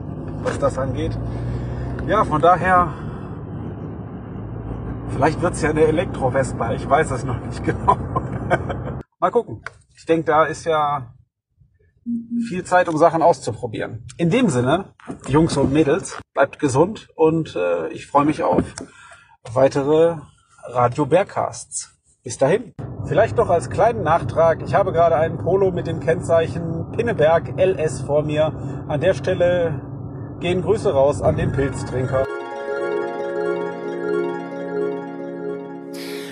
was 0.43 0.59
das 0.59 0.79
angeht. 0.79 1.17
Ja, 2.09 2.25
von 2.25 2.41
daher, 2.41 2.93
vielleicht 5.11 5.41
wird's 5.43 5.63
ja 5.63 5.71
eine 5.71 5.83
Elektro-Vespa, 5.85 6.73
ich 6.73 6.89
weiß 6.89 7.13
es 7.13 7.25
noch 7.25 7.39
nicht 7.45 7.63
genau. 7.65 7.97
Mal 9.21 9.31
gucken. 9.31 9.63
Ich 9.97 10.07
denke, 10.07 10.25
da 10.25 10.45
ist 10.45 10.65
ja 10.65 11.15
viel 12.49 12.65
Zeit, 12.65 12.89
um 12.89 12.97
Sachen 12.97 13.23
auszuprobieren. 13.23 14.07
In 14.17 14.31
dem 14.31 14.49
Sinne, 14.49 14.87
Jungs 15.29 15.57
und 15.57 15.73
Mädels, 15.73 16.19
bleibt 16.35 16.59
gesund 16.59 17.09
und 17.15 17.55
äh, 17.57 17.89
ich 17.89 18.07
freue 18.07 18.25
mich 18.25 18.43
auf 18.43 18.65
weitere 19.53 20.17
Radio 20.65 21.07
Bergcasts. 21.07 21.95
Bis 22.23 22.39
dahin. 22.39 22.75
Vielleicht 23.05 23.37
noch 23.37 23.51
als 23.51 23.69
kleinen 23.69 24.03
Nachtrag. 24.03 24.63
Ich 24.63 24.75
habe 24.75 24.93
gerade 24.93 25.17
einen 25.17 25.37
Polo 25.37 25.71
mit 25.71 25.87
dem 25.87 26.01
Kennzeichen 26.01 26.84
Pinneberg 26.97 27.59
LS 27.59 28.03
vor 28.03 28.23
mir. 28.23 28.53
An 28.89 29.01
der 29.01 29.15
Stelle 29.15 29.81
gehen 30.41 30.63
Grüße 30.63 30.93
raus 30.93 31.21
an 31.23 31.37
den 31.37 31.51
Pilztrinker. 31.53 32.25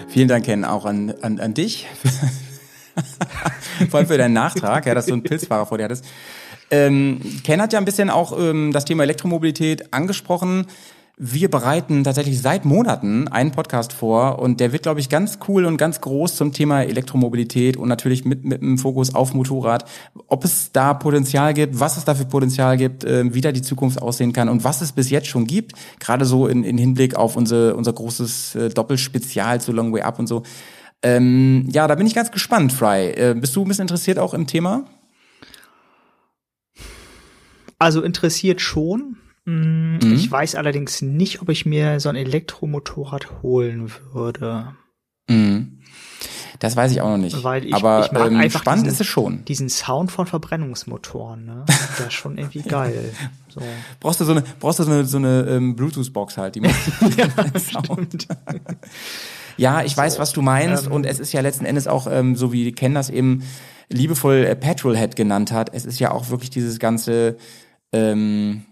Vielen 0.08 0.28
Dank, 0.28 0.44
Ken, 0.44 0.64
auch 0.64 0.84
an, 0.84 1.14
an, 1.22 1.40
an 1.40 1.54
dich. 1.54 1.88
Vor 3.90 3.98
allem 3.98 4.06
für 4.06 4.18
deinen 4.18 4.34
Nachtrag, 4.34 4.84
ja, 4.84 4.94
dass 4.94 5.06
du 5.06 5.14
einen 5.14 5.22
Pilzfahrer 5.22 5.64
vor 5.64 5.78
dir 5.78 5.84
hattest. 5.84 6.04
Ähm, 6.70 7.20
Ken 7.42 7.60
hat 7.60 7.72
ja 7.72 7.78
ein 7.78 7.86
bisschen 7.86 8.10
auch 8.10 8.38
ähm, 8.38 8.72
das 8.72 8.84
Thema 8.84 9.02
Elektromobilität 9.02 9.92
angesprochen. 9.92 10.66
Wir 11.18 11.50
bereiten 11.50 12.04
tatsächlich 12.04 12.40
seit 12.40 12.64
Monaten 12.64 13.28
einen 13.28 13.52
Podcast 13.52 13.92
vor 13.92 14.38
und 14.38 14.60
der 14.60 14.72
wird, 14.72 14.82
glaube 14.82 14.98
ich, 14.98 15.10
ganz 15.10 15.38
cool 15.46 15.66
und 15.66 15.76
ganz 15.76 16.00
groß 16.00 16.36
zum 16.36 16.54
Thema 16.54 16.82
Elektromobilität 16.82 17.76
und 17.76 17.88
natürlich 17.88 18.24
mit, 18.24 18.44
mit 18.44 18.62
einem 18.62 18.78
Fokus 18.78 19.14
auf 19.14 19.34
Motorrad. 19.34 19.84
Ob 20.26 20.42
es 20.42 20.72
da 20.72 20.94
Potenzial 20.94 21.52
gibt, 21.52 21.78
was 21.78 21.98
es 21.98 22.06
da 22.06 22.14
für 22.14 22.24
Potenzial 22.24 22.78
gibt, 22.78 23.04
äh, 23.04 23.32
wie 23.34 23.42
da 23.42 23.52
die 23.52 23.60
Zukunft 23.60 24.00
aussehen 24.00 24.32
kann 24.32 24.48
und 24.48 24.64
was 24.64 24.80
es 24.80 24.92
bis 24.92 25.10
jetzt 25.10 25.26
schon 25.26 25.46
gibt, 25.46 25.72
gerade 26.00 26.24
so 26.24 26.46
in, 26.46 26.64
in 26.64 26.78
Hinblick 26.78 27.14
auf 27.14 27.36
unser, 27.36 27.76
unser 27.76 27.92
großes 27.92 28.54
äh, 28.54 28.68
Doppelspezial 28.70 29.60
zu 29.60 29.72
Long 29.72 29.92
Way 29.92 30.02
Up 30.02 30.18
und 30.18 30.28
so. 30.28 30.44
Ähm, 31.02 31.68
ja, 31.70 31.88
da 31.88 31.94
bin 31.94 32.06
ich 32.06 32.14
ganz 32.14 32.30
gespannt, 32.30 32.72
Fry. 32.72 33.10
Äh, 33.10 33.34
bist 33.38 33.54
du 33.54 33.62
ein 33.62 33.68
bisschen 33.68 33.82
interessiert 33.82 34.18
auch 34.18 34.32
im 34.32 34.46
Thema? 34.46 34.84
Also 37.78 38.00
interessiert 38.00 38.62
schon. 38.62 39.16
Mm, 39.44 39.82
Mhm. 40.02 40.14
Ich 40.14 40.30
weiß 40.30 40.54
allerdings 40.54 41.02
nicht, 41.02 41.42
ob 41.42 41.48
ich 41.48 41.66
mir 41.66 42.00
so 42.00 42.08
ein 42.08 42.16
Elektromotorrad 42.16 43.42
holen 43.42 43.90
würde. 44.12 44.74
Mhm. 45.28 45.78
Das 46.58 46.76
weiß 46.76 46.92
ich 46.92 47.00
auch 47.00 47.08
noch 47.08 47.18
nicht. 47.18 47.42
Weil 47.42 47.64
ich, 47.66 47.74
Aber 47.74 48.04
ich 48.04 48.12
mag 48.12 48.30
ähm, 48.30 48.36
einfach 48.36 48.60
spannend 48.60 48.86
diesen, 48.86 48.94
ist 48.94 49.00
es 49.00 49.06
schon. 49.06 49.44
Diesen 49.46 49.68
Sound 49.68 50.12
von 50.12 50.26
Verbrennungsmotoren, 50.26 51.44
ne? 51.44 51.64
Das 51.98 52.06
ist 52.06 52.12
schon 52.12 52.38
irgendwie 52.38 52.62
geil. 52.62 53.12
So. 53.48 53.60
Brauchst 53.98 54.20
du 54.20 54.24
so 54.24 54.32
eine, 54.32 54.44
brauchst 54.60 54.78
du 54.78 54.84
so 54.84 54.90
eine, 54.92 55.04
so 55.04 55.18
eine 55.18 55.40
ähm, 55.48 55.74
Bluetooth-Box 55.74 56.38
halt, 56.38 56.54
die 56.54 56.60
macht 56.60 56.74
ja, 57.16 57.26
Sound. 57.58 58.28
ja, 59.56 59.82
ich 59.82 59.96
weiß, 59.96 60.18
was 60.20 60.32
du 60.32 60.40
meinst. 60.42 60.86
Ähm, 60.86 60.92
und 60.92 61.04
es 61.04 61.18
ist 61.18 61.32
ja 61.32 61.40
letzten 61.40 61.64
Endes 61.64 61.88
auch, 61.88 62.06
ähm, 62.08 62.36
so 62.36 62.52
wie 62.52 62.70
Ken 62.72 62.94
das 62.94 63.10
eben 63.10 63.42
liebevoll 63.88 64.44
äh, 64.44 64.54
Petrolhead 64.54 65.16
genannt 65.16 65.50
hat. 65.50 65.70
Es 65.74 65.84
ist 65.84 65.98
ja 65.98 66.12
auch 66.12 66.30
wirklich 66.30 66.50
dieses 66.50 66.78
ganze 66.78 67.36
ähm, 67.92 68.62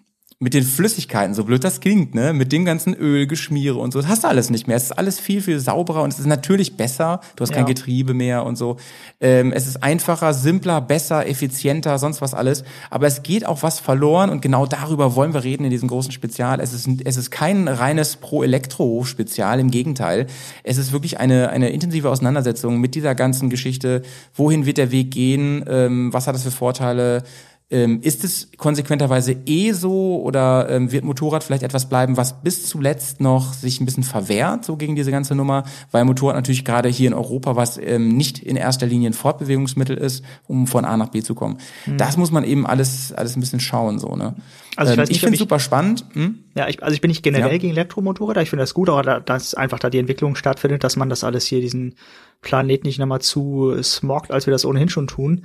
mit 0.42 0.54
den 0.54 0.64
Flüssigkeiten, 0.64 1.34
so 1.34 1.44
blöd 1.44 1.62
das 1.62 1.80
klingt, 1.80 2.14
ne, 2.14 2.32
mit 2.32 2.50
dem 2.50 2.64
ganzen 2.64 2.94
Ölgeschmiere 2.94 3.76
und 3.76 3.92
so, 3.92 4.00
das 4.00 4.08
hast 4.08 4.24
du 4.24 4.28
alles 4.28 4.48
nicht 4.48 4.66
mehr. 4.66 4.76
Es 4.78 4.84
ist 4.84 4.92
alles 4.92 5.20
viel, 5.20 5.42
viel 5.42 5.60
sauberer 5.60 6.02
und 6.02 6.14
es 6.14 6.18
ist 6.18 6.24
natürlich 6.24 6.78
besser. 6.78 7.20
Du 7.36 7.42
hast 7.42 7.52
kein 7.52 7.64
Ja. 7.64 7.66
Getriebe 7.66 8.14
mehr 8.14 8.46
und 8.46 8.56
so. 8.56 8.78
Ähm, 9.20 9.52
es 9.52 9.66
ist 9.66 9.82
einfacher, 9.82 10.32
simpler, 10.32 10.80
besser, 10.80 11.28
effizienter, 11.28 11.98
sonst 11.98 12.22
was 12.22 12.32
alles. 12.32 12.64
Aber 12.88 13.06
es 13.06 13.22
geht 13.22 13.44
auch 13.44 13.62
was 13.62 13.80
verloren 13.80 14.30
und 14.30 14.40
genau 14.40 14.64
darüber 14.64 15.14
wollen 15.14 15.34
wir 15.34 15.44
reden 15.44 15.64
in 15.64 15.70
diesem 15.70 15.88
großen 15.90 16.10
Spezial. 16.10 16.58
Es 16.60 16.72
ist, 16.72 16.88
es 17.04 17.18
ist 17.18 17.30
kein 17.30 17.68
reines 17.68 18.16
Pro-Elektro-Spezial, 18.16 19.60
im 19.60 19.70
Gegenteil. 19.70 20.26
Es 20.64 20.78
ist 20.78 20.92
wirklich 20.92 21.20
eine, 21.20 21.50
eine 21.50 21.68
intensive 21.68 22.08
Auseinandersetzung 22.08 22.80
mit 22.80 22.94
dieser 22.94 23.14
ganzen 23.14 23.50
Geschichte. 23.50 24.00
Wohin 24.32 24.64
wird 24.64 24.78
der 24.78 24.90
Weg 24.90 25.10
gehen? 25.10 25.62
Ähm, 25.68 26.14
was 26.14 26.26
hat 26.26 26.34
das 26.34 26.44
für 26.44 26.50
Vorteile? 26.50 27.24
Ähm, 27.72 28.00
ist 28.02 28.24
es 28.24 28.48
konsequenterweise 28.56 29.32
eh 29.46 29.70
so 29.70 30.20
oder 30.24 30.68
ähm, 30.70 30.90
wird 30.90 31.04
Motorrad 31.04 31.44
vielleicht 31.44 31.62
etwas 31.62 31.88
bleiben, 31.88 32.16
was 32.16 32.42
bis 32.42 32.66
zuletzt 32.66 33.20
noch 33.20 33.52
sich 33.54 33.80
ein 33.80 33.84
bisschen 33.84 34.02
verwehrt, 34.02 34.64
so 34.64 34.76
gegen 34.76 34.96
diese 34.96 35.12
ganze 35.12 35.36
Nummer, 35.36 35.62
weil 35.92 36.04
Motorrad 36.04 36.34
natürlich 36.34 36.64
gerade 36.64 36.88
hier 36.88 37.06
in 37.06 37.14
Europa, 37.14 37.54
was 37.54 37.78
ähm, 37.78 38.08
nicht 38.16 38.40
in 38.40 38.56
erster 38.56 38.86
Linie 38.86 39.10
ein 39.10 39.12
Fortbewegungsmittel 39.12 39.96
ist, 39.96 40.24
um 40.48 40.66
von 40.66 40.84
A 40.84 40.96
nach 40.96 41.10
B 41.10 41.22
zu 41.22 41.36
kommen. 41.36 41.58
Das 41.96 42.16
muss 42.16 42.32
man 42.32 42.42
eben 42.42 42.66
alles, 42.66 43.12
alles 43.12 43.36
ein 43.36 43.40
bisschen 43.40 43.60
schauen, 43.60 44.00
so, 44.00 44.16
ne? 44.16 44.34
Mhm. 44.36 44.42
Also 44.76 44.92
ich 44.92 44.96
Ähm, 44.96 45.02
weiß 45.02 45.08
nicht, 45.10 45.16
ich 45.16 45.20
finde 45.20 45.34
ich- 45.34 45.40
super 45.40 45.60
spannend. 45.60 46.04
Hm? 46.14 46.38
Ja, 46.56 46.66
ich, 46.68 46.82
also 46.82 46.92
ich 46.92 47.00
bin 47.00 47.10
nicht 47.10 47.22
generell 47.22 47.52
Ja. 47.52 47.58
gegen 47.58 47.70
Elektromotorräder. 47.72 48.42
Ich 48.42 48.50
finde 48.50 48.64
das 48.64 48.74
gut, 48.74 48.88
aber 48.88 49.02
da, 49.02 49.20
dass 49.20 49.54
einfach 49.54 49.78
da 49.78 49.90
die 49.90 49.98
Entwicklung 49.98 50.34
stattfindet, 50.34 50.82
dass 50.82 50.96
man 50.96 51.08
das 51.08 51.22
alles 51.22 51.46
hier 51.46 51.60
diesen 51.60 51.94
Planet 52.42 52.82
nicht 52.82 52.98
nochmal 52.98 53.20
zu 53.20 53.80
smoggt, 53.80 54.32
als 54.32 54.46
wir 54.46 54.52
das 54.52 54.64
ohnehin 54.64 54.88
schon 54.88 55.06
tun. 55.06 55.42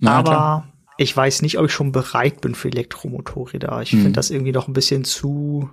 Na, 0.00 0.18
aber 0.18 0.30
klar. 0.30 0.68
Ich 0.98 1.16
weiß 1.16 1.42
nicht, 1.42 1.58
ob 1.58 1.66
ich 1.66 1.72
schon 1.72 1.92
bereit 1.92 2.40
bin 2.40 2.54
für 2.54 2.68
Elektromotorräder. 2.68 3.82
Ich 3.82 3.92
Mhm. 3.92 3.98
finde 3.98 4.12
das 4.12 4.30
irgendwie 4.30 4.52
noch 4.52 4.68
ein 4.68 4.72
bisschen 4.72 5.04
zu 5.04 5.70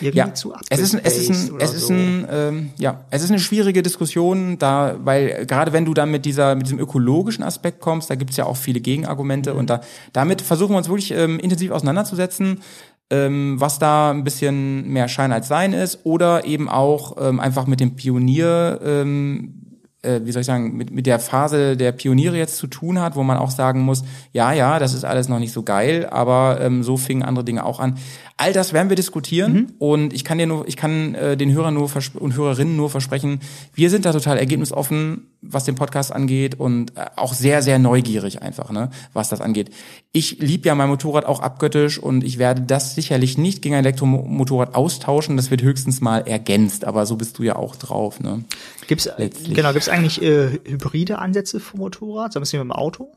irgendwie 0.00 0.18
Ja, 0.18 0.34
zu 0.34 0.52
es 0.68 0.80
ist 0.80 0.94
ein, 0.94 1.00
es 1.02 1.16
ist 1.16 1.30
ein, 1.50 1.58
es 1.60 1.72
ist 1.72 1.86
so. 1.86 1.94
ein, 1.94 2.26
ähm, 2.30 2.70
ja, 2.76 3.06
es 3.10 3.22
ist 3.22 3.30
eine 3.30 3.38
schwierige 3.38 3.82
Diskussion, 3.82 4.58
da, 4.58 4.96
weil 5.02 5.46
gerade 5.46 5.72
wenn 5.72 5.86
du 5.86 5.94
dann 5.94 6.10
mit 6.10 6.26
dieser, 6.26 6.54
mit 6.54 6.66
diesem 6.66 6.78
ökologischen 6.78 7.42
Aspekt 7.42 7.80
kommst, 7.80 8.10
da 8.10 8.14
gibt's 8.14 8.36
ja 8.36 8.44
auch 8.44 8.56
viele 8.58 8.80
Gegenargumente 8.80 9.54
und 9.54 9.70
da, 9.70 9.80
damit 10.12 10.42
versuchen 10.42 10.72
wir 10.72 10.76
uns 10.78 10.88
wirklich 10.88 11.12
ähm, 11.12 11.38
intensiv 11.38 11.70
auseinanderzusetzen, 11.70 12.60
ähm, 13.08 13.58
was 13.60 13.78
da 13.78 14.10
ein 14.10 14.24
bisschen 14.24 14.88
mehr 14.90 15.08
Schein 15.08 15.32
als 15.32 15.48
Sein 15.48 15.72
ist 15.72 16.00
oder 16.04 16.44
eben 16.44 16.68
auch 16.68 17.16
ähm, 17.18 17.40
einfach 17.40 17.66
mit 17.66 17.80
dem 17.80 17.96
Pionier, 17.96 18.78
ähm, 18.84 19.71
äh, 20.02 20.20
wie 20.24 20.32
soll 20.32 20.40
ich 20.40 20.46
sagen, 20.46 20.76
mit, 20.76 20.90
mit 20.90 21.06
der 21.06 21.18
Phase 21.18 21.76
der 21.76 21.92
Pioniere 21.92 22.36
jetzt 22.36 22.56
zu 22.56 22.66
tun 22.66 23.00
hat, 23.00 23.16
wo 23.16 23.22
man 23.22 23.38
auch 23.38 23.50
sagen 23.50 23.80
muss, 23.80 24.04
ja, 24.32 24.52
ja, 24.52 24.78
das 24.78 24.94
ist 24.94 25.04
alles 25.04 25.28
noch 25.28 25.38
nicht 25.38 25.52
so 25.52 25.62
geil, 25.62 26.06
aber 26.10 26.60
ähm, 26.60 26.82
so 26.82 26.96
fingen 26.96 27.22
andere 27.22 27.44
Dinge 27.44 27.64
auch 27.64 27.80
an. 27.80 27.98
All 28.36 28.52
das 28.52 28.72
werden 28.72 28.88
wir 28.88 28.96
diskutieren 28.96 29.72
und 29.78 30.12
ich 30.12 30.24
kann 30.24 30.38
dir 30.38 30.46
nur, 30.46 30.66
ich 30.66 30.76
kann 30.76 31.14
äh, 31.14 31.36
den 31.36 31.52
Hörern 31.52 31.74
nur 31.74 31.90
und 32.14 32.36
Hörerinnen 32.36 32.76
nur 32.76 32.90
versprechen, 32.90 33.40
wir 33.74 33.90
sind 33.90 34.04
da 34.04 34.12
total 34.12 34.38
ergebnisoffen, 34.38 35.31
was 35.42 35.64
den 35.64 35.74
Podcast 35.74 36.12
angeht 36.12 36.58
und 36.58 36.96
äh, 36.96 37.06
auch 37.16 37.34
sehr, 37.34 37.62
sehr 37.62 37.78
neugierig 37.78 38.40
einfach, 38.40 38.70
ne, 38.70 38.90
was 39.12 39.28
das 39.28 39.40
angeht. 39.40 39.70
Ich 40.12 40.38
lieb 40.38 40.64
ja 40.64 40.74
mein 40.74 40.88
Motorrad 40.88 41.26
auch 41.26 41.40
abgöttisch 41.40 41.98
und 41.98 42.22
ich 42.22 42.38
werde 42.38 42.62
das 42.62 42.94
sicherlich 42.94 43.36
nicht 43.36 43.60
gegen 43.60 43.74
ein 43.74 43.84
Elektromotorrad 43.84 44.74
austauschen. 44.74 45.36
Das 45.36 45.50
wird 45.50 45.62
höchstens 45.62 46.00
mal 46.00 46.26
ergänzt, 46.26 46.84
aber 46.84 47.06
so 47.06 47.16
bist 47.16 47.38
du 47.38 47.42
ja 47.42 47.56
auch 47.56 47.76
drauf, 47.76 48.20
ne? 48.20 48.44
Gibt's, 48.86 49.08
letztlich. 49.16 49.54
genau, 49.54 49.72
gibt's 49.72 49.88
eigentlich 49.88 50.22
äh, 50.22 50.60
hybride 50.64 51.18
Ansätze 51.18 51.60
für 51.60 51.76
Motorrad? 51.76 52.32
So 52.32 52.38
ein 52.38 52.42
bisschen 52.42 52.60
mit 52.60 52.68
dem 52.68 52.72
Auto? 52.72 53.12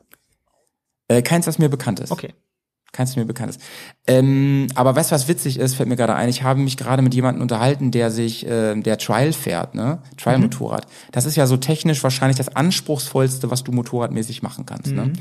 Äh, 1.08 1.22
keins, 1.22 1.46
was 1.46 1.60
mir 1.60 1.70
bekannt 1.70 2.00
ist. 2.00 2.12
Okay. 2.12 2.34
Keins, 2.96 3.18
mir 3.18 3.26
bekannt 3.26 3.50
ist. 3.50 3.62
Ähm, 4.08 4.68
aber 4.74 4.96
weißt 4.96 5.12
du, 5.12 5.16
was 5.16 5.28
witzig 5.28 5.60
ist, 5.60 5.76
fällt 5.76 5.90
mir 5.90 5.98
gerade 5.98 6.16
ein. 6.16 6.30
Ich 6.30 6.44
habe 6.44 6.62
mich 6.62 6.78
gerade 6.78 7.02
mit 7.02 7.14
jemandem 7.14 7.42
unterhalten, 7.42 7.92
der 7.92 8.10
sich, 8.10 8.48
äh, 8.48 8.74
der 8.80 8.98
Trial 8.98 9.34
fährt, 9.34 9.76
ne? 9.76 10.00
Trial-Motorrad. 10.16 10.88
Das 11.12 11.26
ist 11.26 11.36
ja 11.36 11.46
so 11.46 11.58
technisch 11.58 12.02
wahrscheinlich 12.04 12.38
das 12.38 12.56
anspruchsvollste, 12.56 13.52
was 13.52 13.66
du 13.66 13.74
motorradmäßig 13.74 14.44
machen 14.44 14.66
kannst, 14.66 14.94
ne? 14.94 15.12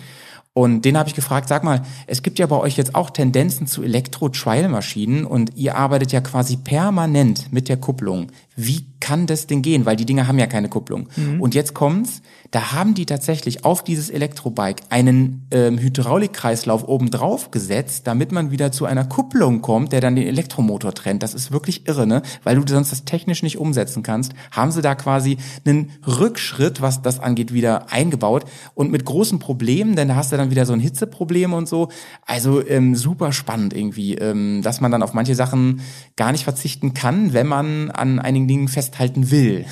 Und 0.56 0.84
den 0.84 0.96
habe 0.96 1.08
ich 1.08 1.16
gefragt, 1.16 1.48
sag 1.48 1.64
mal, 1.64 1.82
es 2.06 2.22
gibt 2.22 2.38
ja 2.38 2.46
bei 2.46 2.56
euch 2.56 2.76
jetzt 2.76 2.94
auch 2.94 3.10
Tendenzen 3.10 3.66
zu 3.66 3.82
Elektro-Trial-Maschinen 3.82 5.24
und 5.24 5.56
ihr 5.56 5.76
arbeitet 5.76 6.12
ja 6.12 6.20
quasi 6.20 6.56
permanent 6.56 7.52
mit 7.52 7.68
der 7.68 7.76
Kupplung. 7.76 8.28
Wie 8.57 8.86
kann 9.00 9.26
das 9.26 9.46
denn 9.46 9.62
gehen? 9.62 9.84
Weil 9.84 9.96
die 9.96 10.07
Dinger 10.07 10.26
haben 10.28 10.38
ja 10.38 10.46
keine 10.46 10.68
Kupplung. 10.68 11.09
Und 11.40 11.55
jetzt 11.55 11.74
kommt's, 11.74 12.22
da 12.55 12.72
haben 12.72 12.94
die 12.94 13.05
tatsächlich 13.05 13.64
auf 13.64 13.82
dieses 13.82 14.11
Elektrobike 14.11 14.84
einen 14.88 15.48
ähm, 15.50 15.76
Hydraulikkreislauf 15.76 16.86
oben 16.86 17.11
drauf 17.11 17.50
gesetzt, 17.50 18.07
damit 18.07 18.30
man 18.30 18.52
wieder 18.52 18.70
zu 18.70 18.86
einer 18.86 19.05
Kupplung 19.05 19.61
kommt, 19.61 19.92
der 19.92 20.00
dann 20.00 20.14
den 20.14 20.28
Elektromotor 20.28 20.94
trennt. 20.94 21.24
Das 21.24 21.34
ist 21.34 21.50
wirklich 21.50 21.88
irre, 21.88 22.07
ne? 22.07 22.22
Weil 22.44 22.55
du 22.55 22.62
sonst 22.66 22.92
das 22.92 23.05
technisch 23.05 23.42
nicht 23.42 23.59
umsetzen 23.59 24.05
kannst. 24.05 24.34
Haben 24.52 24.70
sie 24.70 24.82
da 24.82 24.94
quasi 24.94 25.36
einen 25.66 25.90
Rückschritt, 26.07 26.80
was 26.80 27.02
das 27.02 27.18
angeht, 27.18 27.52
wieder 27.52 27.90
eingebaut 27.90 28.44
und 28.74 28.92
mit 28.92 29.05
großen 29.05 29.40
Problemen, 29.40 29.96
denn 29.96 30.07
da 30.07 30.14
hast 30.14 30.30
du 30.30 30.36
dann 30.36 30.50
wieder 30.50 30.64
so 30.64 30.74
ein 30.74 30.80
Hitzeproblem 30.80 31.52
und 31.55 31.68
so. 31.68 31.88
Also 32.24 32.64
ähm, 32.66 32.94
super 32.94 33.32
spannend 33.32 33.74
irgendwie, 33.74 34.14
ähm, 34.14 34.62
dass 34.62 34.80
man 34.80 34.92
dann 34.92 35.02
auf 35.02 35.12
manche 35.12 35.34
Sachen 35.34 35.80
gar 36.16 36.30
nicht 36.30 36.44
verzichten 36.44 36.94
kann, 36.94 37.32
wenn 37.32 37.48
man 37.48 37.90
an 37.90 38.20
einigen 38.20 38.43
Dingen 38.49 38.68
festhalten 38.68 39.30
will. 39.30 39.66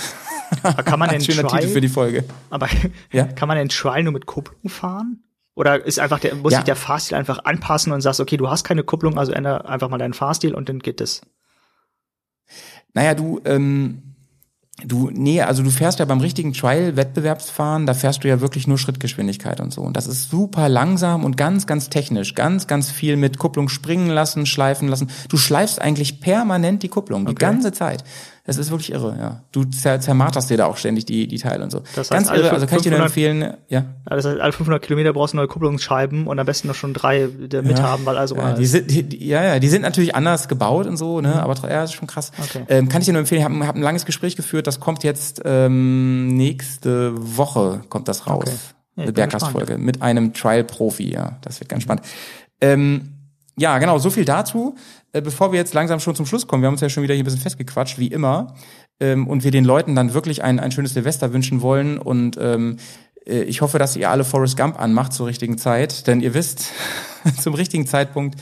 Aber 0.63 0.83
kann 0.83 0.99
man 0.99 1.09
denn 1.11 1.21
Schöner 1.21 1.47
Trial, 1.49 1.61
Titel 1.63 1.73
für 1.73 1.81
die 1.81 1.89
Folge. 1.89 2.25
aber 2.51 2.69
Ja. 3.13 3.25
kann 3.37 3.49
man 3.49 3.57
denn 3.57 3.69
Trial 3.69 4.03
nur 4.03 4.13
mit 4.13 4.27
Kupplung 4.27 4.69
fahren? 4.69 5.23
Oder 5.55 5.85
ist 5.85 5.99
einfach 5.99 6.19
der, 6.19 6.35
muss 6.35 6.53
Ja. 6.53 6.59
sich 6.59 6.65
der 6.65 6.77
Fahrstil 6.77 7.17
einfach 7.17 7.45
anpassen 7.45 7.93
und 7.93 8.01
sagst, 8.01 8.21
okay, 8.21 8.37
du 8.39 8.49
hast 8.49 8.65
keine 8.65 8.83
Kupplung, 8.85 9.19
also 9.19 9.33
ändere 9.33 9.69
einfach 9.69 9.89
mal 9.91 9.99
deinen 9.99 10.15
Fahrstil 10.15 10.55
und 10.55 10.69
dann 10.69 10.79
geht 10.79 11.01
es. 11.01 11.21
Naja, 12.95 13.15
du, 13.15 13.41
ähm, 13.45 14.03
du, 14.85 15.11
nee, 15.13 15.41
also 15.43 15.63
du 15.63 15.71
fährst 15.71 15.99
ja 15.99 16.05
beim 16.05 16.21
richtigen 16.21 16.53
Trial-Wettbewerbsfahren, 16.53 17.87
da 17.87 17.95
fährst 17.95 18.25
du 18.25 18.29
ja 18.29 18.41
wirklich 18.41 18.67
nur 18.67 18.79
Schrittgeschwindigkeit 18.79 19.61
und 19.61 19.73
so. 19.73 19.83
Und 19.83 19.97
das 19.97 20.07
ist 20.07 20.31
super 20.31 20.69
langsam 20.69 21.25
und 21.25 21.37
ganz, 21.37 21.67
ganz 21.67 21.89
technisch. 21.91 22.35
Ganz, 22.35 22.67
ganz 22.67 22.91
viel 22.91 23.17
mit 23.17 23.39
Kupplung 23.39 23.69
springen 23.69 24.09
lassen, 24.11 24.47
schleifen 24.47 24.89
lassen. 24.89 25.11
Du 25.29 25.37
schleifst 25.37 25.81
eigentlich 25.81 26.21
permanent 26.21 26.83
die 26.83 26.89
Kupplung, 26.89 27.25
die 27.27 27.33
Okay. 27.33 27.41
ganze 27.45 27.73
Zeit. 27.73 28.05
Das 28.45 28.57
ist 28.59 28.71
wirklich 28.73 28.91
irre, 28.91 29.17
ja. 29.21 29.43
Du 29.53 29.63
zer 29.65 30.01
zermarterst 30.01 30.51
dir 30.51 30.57
da 30.57 30.67
auch 30.67 30.77
ständig 30.77 31.05
die, 31.05 31.29
die 31.29 31.39
Teile 31.39 31.63
und 31.63 31.71
so. 31.71 31.79
Das 31.95 32.11
heißt, 32.11 32.11
ganz 32.11 32.29
irre, 32.29 32.51
also 32.51 32.67
kann 32.67 32.79
ich 32.79 32.83
dir 32.83 32.91
nur 32.91 32.99
500 32.99 33.07
empfehlen, 33.07 33.41
ja. 33.69 33.79
Ja, 33.81 34.17
Das 34.17 34.25
heißt, 34.25 34.41
alle 34.41 34.53
500 34.53 34.83
Kilometer 34.83 35.13
brauchst 35.13 35.33
du 35.33 35.37
neue 35.37 35.47
Kupplungsscheiben 35.47 36.27
und 36.27 36.39
am 36.41 36.45
besten 36.45 36.67
noch 36.67 36.75
schon 36.75 36.93
drei 36.93 37.29
mit 37.29 37.81
haben, 37.81 38.05
weil 38.05 38.17
also 38.19 38.35
Ja, 38.35 38.55
die 38.55 38.67
sind, 38.67 38.91
die, 38.91 39.05
die, 39.05 39.25
ja, 39.29 39.45
ja, 39.45 39.59
die 39.61 39.69
sind 39.69 39.83
natürlich 39.83 40.17
anders 40.17 40.49
gebaut 40.49 40.89
und 40.89 40.97
so, 40.97 41.21
ne, 41.21 41.41
aber 41.41 41.53
tra- 41.53 41.69
ja, 41.71 41.83
das 41.83 41.91
ist 41.91 41.97
schon 41.97 42.09
krass. 42.09 42.33
Mhm. 42.37 42.45
Okay. 42.45 42.65
Ähm, 42.69 42.89
kann 42.89 43.01
ich 43.03 43.07
dir 43.07 43.13
nur 43.13 43.21
empfehlen, 43.21 43.41
ich 43.43 43.45
habe 43.45 43.65
hab 43.67 43.77
ein 43.77 43.83
langes 43.83 44.05
Gespräch 44.07 44.35
geführt, 44.35 44.67
das 44.67 44.81
kommt 44.81 45.05
jetzt 45.05 45.41
ähm, 45.45 46.27
nächste 46.37 47.13
Woche, 47.17 47.83
kommt 47.91 48.09
das 48.09 48.27
raus. 48.27 48.43
Okay. 48.47 48.57
Ja, 48.97 49.03
eine 49.05 49.13
Bergkast-Folge 49.13 49.79
mit 49.79 50.03
einem 50.03 50.35
Trial-Profi, 50.35 51.13
ja, 51.13 51.39
das 51.43 51.61
wird 51.61 51.69
ganz 51.69 51.85
spannend. 51.85 52.05
Ähm, 52.61 53.09
ja, 53.57 53.79
genau, 53.79 53.99
so 53.99 54.11
viel 54.11 54.25
dazu. 54.25 54.75
Äh, 55.13 55.23
bevor 55.23 55.53
wir 55.53 55.59
jetzt 55.59 55.75
langsam 55.75 56.01
schon 56.01 56.15
zum 56.15 56.27
Schluss 56.27 56.47
kommen, 56.47 56.63
wir 56.63 56.67
haben 56.67 56.75
uns 56.75 56.81
ja 56.81 56.89
schon 56.89 57.03
wieder 57.03 57.15
hier 57.15 57.23
ein 57.23 57.27
bisschen 57.27 57.41
festgequatscht, 57.41 57.99
wie 57.99 58.09
immer, 58.09 58.55
ähm, 59.01 59.27
und 59.27 59.45
wir 59.45 59.51
den 59.51 59.65
Leuten 59.65 59.95
dann 59.95 60.15
wirklich 60.15 60.43
ein, 60.43 60.59
ein 60.59 60.73
schönes 60.73 60.95
Silvester 60.95 61.33
wünschen 61.33 61.63
wollen 61.63 61.99
und 61.99 62.37
ähm, 62.41 62.79
äh, 63.27 63.43
ich 63.43 63.61
hoffe, 63.61 63.79
dass 63.79 63.97
ihr 63.97 64.11
alle 64.11 64.25
Forrest 64.25 64.57
Gump 64.57 64.81
anmacht 64.81 65.13
zur 65.13 65.27
richtigen 65.27 65.59
Zeit, 65.59 66.07
denn 66.07 66.21
ihr 66.21 66.35
wisst, 66.35 66.71
zum 67.41 67.55
richtigen 67.55 67.87
Zeitpunkt 67.87 68.41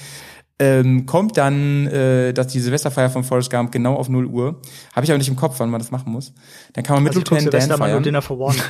ähm, 0.60 1.06
kommt 1.06 1.38
dann 1.38 1.86
äh, 1.86 2.34
dass 2.34 2.48
die 2.48 2.60
Silvesterfeier 2.60 3.08
von 3.08 3.24
Forrest 3.24 3.50
Gump 3.50 3.72
genau 3.72 3.94
auf 3.94 4.10
0 4.10 4.26
Uhr. 4.26 4.60
Habe 4.94 5.04
ich 5.04 5.10
aber 5.10 5.16
nicht 5.16 5.28
im 5.28 5.36
Kopf, 5.36 5.54
wann 5.58 5.70
man 5.70 5.80
das 5.80 5.90
machen 5.90 6.12
muss. 6.12 6.34
Dann 6.74 6.84
kann 6.84 6.96
man 6.96 7.04
mit 7.04 7.16
also 7.16 7.20
Lieutenant 7.20 7.70
Dan 7.70 7.78
feiern. 7.78 8.02
Dinner 8.02 8.22
for 8.22 8.38
One. 8.38 8.56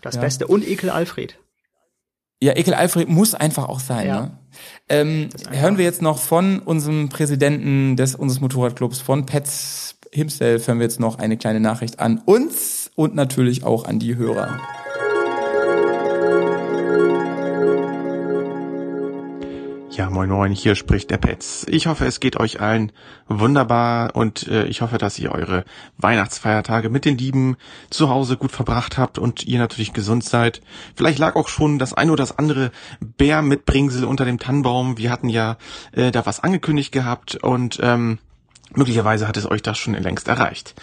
Das 0.00 0.16
Ja. 0.16 0.22
Beste. 0.22 0.48
Und 0.48 0.66
Ekel 0.66 0.90
Alfred. 0.90 1.38
Ja, 2.42 2.56
Ekel 2.56 2.74
Alfred 2.74 3.08
muss 3.08 3.34
einfach 3.36 3.68
auch 3.68 3.78
sein. 3.78 4.08
Ja. 4.08 4.20
Ne? 4.22 4.30
Ähm, 4.88 5.28
hören 5.52 5.78
wir 5.78 5.84
jetzt 5.84 6.02
noch 6.02 6.18
von 6.18 6.58
unserem 6.58 7.08
Präsidenten 7.08 7.96
des 7.96 8.16
unseres 8.16 8.40
Motorradclubs, 8.40 9.00
von 9.00 9.26
Pets 9.26 9.94
himself, 10.10 10.66
hören 10.66 10.80
wir 10.80 10.84
jetzt 10.86 10.98
noch 10.98 11.20
eine 11.20 11.36
kleine 11.36 11.60
Nachricht 11.60 12.00
an 12.00 12.18
uns 12.18 12.90
und 12.96 13.14
natürlich 13.14 13.62
auch 13.62 13.84
an 13.84 14.00
die 14.00 14.16
Hörer. 14.16 14.58
Ja, 19.94 20.08
moin 20.08 20.30
moin, 20.30 20.52
hier 20.52 20.74
spricht 20.74 21.10
der 21.10 21.18
Petz. 21.18 21.66
Ich 21.68 21.86
hoffe, 21.86 22.06
es 22.06 22.18
geht 22.18 22.40
euch 22.40 22.62
allen 22.62 22.92
wunderbar 23.28 24.16
und 24.16 24.48
äh, 24.48 24.64
ich 24.64 24.80
hoffe, 24.80 24.96
dass 24.96 25.18
ihr 25.18 25.32
eure 25.32 25.66
Weihnachtsfeiertage 25.98 26.88
mit 26.88 27.04
den 27.04 27.18
Lieben 27.18 27.58
zu 27.90 28.08
Hause 28.08 28.38
gut 28.38 28.52
verbracht 28.52 28.96
habt 28.96 29.18
und 29.18 29.44
ihr 29.44 29.58
natürlich 29.58 29.92
gesund 29.92 30.24
seid. 30.24 30.62
Vielleicht 30.96 31.18
lag 31.18 31.36
auch 31.36 31.48
schon 31.48 31.78
das 31.78 31.92
ein 31.92 32.08
oder 32.08 32.22
das 32.22 32.38
andere 32.38 32.70
Bär 33.00 33.42
mit 33.42 33.66
Bringsel 33.66 34.06
unter 34.06 34.24
dem 34.24 34.38
Tannenbaum. 34.38 34.96
Wir 34.96 35.10
hatten 35.10 35.28
ja 35.28 35.58
äh, 35.92 36.10
da 36.10 36.24
was 36.24 36.40
angekündigt 36.40 36.90
gehabt 36.90 37.34
und 37.34 37.78
ähm, 37.82 38.18
möglicherweise 38.74 39.28
hat 39.28 39.36
es 39.36 39.50
euch 39.50 39.60
das 39.60 39.76
schon 39.76 39.92
längst 39.92 40.26
erreicht. 40.26 40.74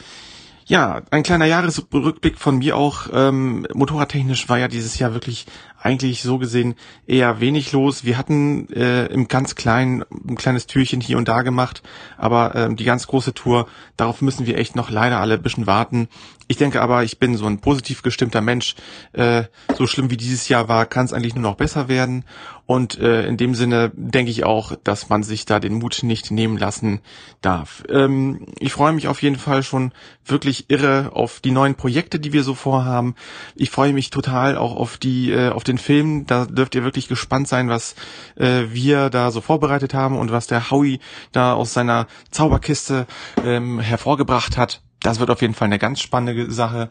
Ja, 0.70 1.02
ein 1.10 1.24
kleiner 1.24 1.46
Jahresrückblick 1.46 2.38
von 2.38 2.60
mir 2.60 2.78
auch. 2.78 3.08
Ähm, 3.12 3.66
motorradtechnisch 3.74 4.50
war 4.50 4.60
ja 4.60 4.68
dieses 4.68 5.00
Jahr 5.00 5.16
wirklich 5.16 5.48
eigentlich 5.82 6.22
so 6.22 6.38
gesehen 6.38 6.76
eher 7.08 7.40
wenig 7.40 7.72
los. 7.72 8.04
Wir 8.04 8.18
hatten 8.18 8.68
äh, 8.74 9.06
im 9.08 9.28
ganz 9.28 9.56
kleinen 9.56 10.04
ein 10.28 10.36
kleines 10.36 10.68
Türchen 10.68 11.02
hier 11.02 11.18
und 11.18 11.28
da 11.28 11.42
gemacht, 11.42 11.82
aber 12.18 12.56
ähm, 12.56 12.76
die 12.76 12.84
ganz 12.84 13.08
große 13.08 13.34
Tour, 13.34 13.68
darauf 13.98 14.22
müssen 14.22 14.46
wir 14.46 14.58
echt 14.58 14.76
noch 14.76 14.90
leider 14.90 15.20
alle 15.20 15.36
ein 15.36 15.42
bisschen 15.42 15.68
warten. 15.68 16.08
Ich 16.52 16.58
denke 16.58 16.82
aber, 16.82 17.04
ich 17.04 17.20
bin 17.20 17.38
so 17.38 17.46
ein 17.46 17.60
positiv 17.60 18.02
gestimmter 18.02 18.42
Mensch. 18.42 18.74
Äh, 19.14 19.44
so 19.78 19.86
schlimm 19.86 20.10
wie 20.10 20.18
dieses 20.18 20.50
Jahr 20.50 20.68
war, 20.68 20.88
kann 20.88 21.06
es 21.06 21.14
eigentlich 21.14 21.36
nur 21.36 21.44
noch 21.44 21.58
besser 21.58 21.88
werden. 21.88 22.26
Und 22.66 22.98
äh, 22.98 23.28
in 23.28 23.38
dem 23.38 23.54
Sinne 23.54 23.92
denke 23.94 24.32
ich 24.32 24.46
auch, 24.46 24.74
dass 24.84 25.10
man 25.10 25.22
sich 25.22 25.46
da 25.46 25.60
den 25.60 25.76
Mut 25.76 26.00
nicht 26.02 26.32
nehmen 26.32 26.58
lassen 26.58 27.02
darf. 27.42 27.84
Ähm, 27.88 28.48
ich 28.58 28.74
freue 28.74 28.94
mich 28.94 29.08
auf 29.08 29.22
jeden 29.22 29.36
Fall 29.36 29.62
schon 29.62 29.92
wirklich 30.26 30.72
irre 30.72 31.12
auf 31.14 31.40
die 31.40 31.52
neuen 31.52 31.76
Projekte, 31.76 32.20
die 32.20 32.34
wir 32.34 32.44
so 32.44 32.56
vorhaben. 32.56 33.14
Ich 33.56 33.70
freue 33.70 33.94
mich 33.94 34.10
total 34.10 34.58
auch 34.58 34.76
auf 34.76 34.98
die 34.98 35.32
äh, 35.32 35.50
auf 35.50 35.64
den 35.64 35.78
Film. 35.78 36.26
Da 36.26 36.46
dürft 36.46 36.74
ihr 36.74 36.84
wirklich 36.84 37.08
gespannt 37.08 37.48
sein, 37.48 37.70
was 37.70 37.94
äh, 38.38 38.64
wir 38.72 39.12
da 39.12 39.30
so 39.30 39.42
vorbereitet 39.42 39.94
haben 39.94 40.18
und 40.18 40.32
was 40.32 40.48
der 40.48 40.72
Howie 40.72 41.00
da 41.32 41.54
aus 41.54 41.74
seiner 41.74 42.08
Zauberkiste 42.32 43.06
ähm, 43.46 43.80
hervorgebracht 43.80 44.58
hat. 44.58 44.82
Das 45.02 45.20
wird 45.20 45.30
auf 45.30 45.42
jeden 45.42 45.54
Fall 45.54 45.68
eine 45.68 45.80
ganz 45.80 46.02
spannende 46.02 46.52
Sache. 46.52 46.90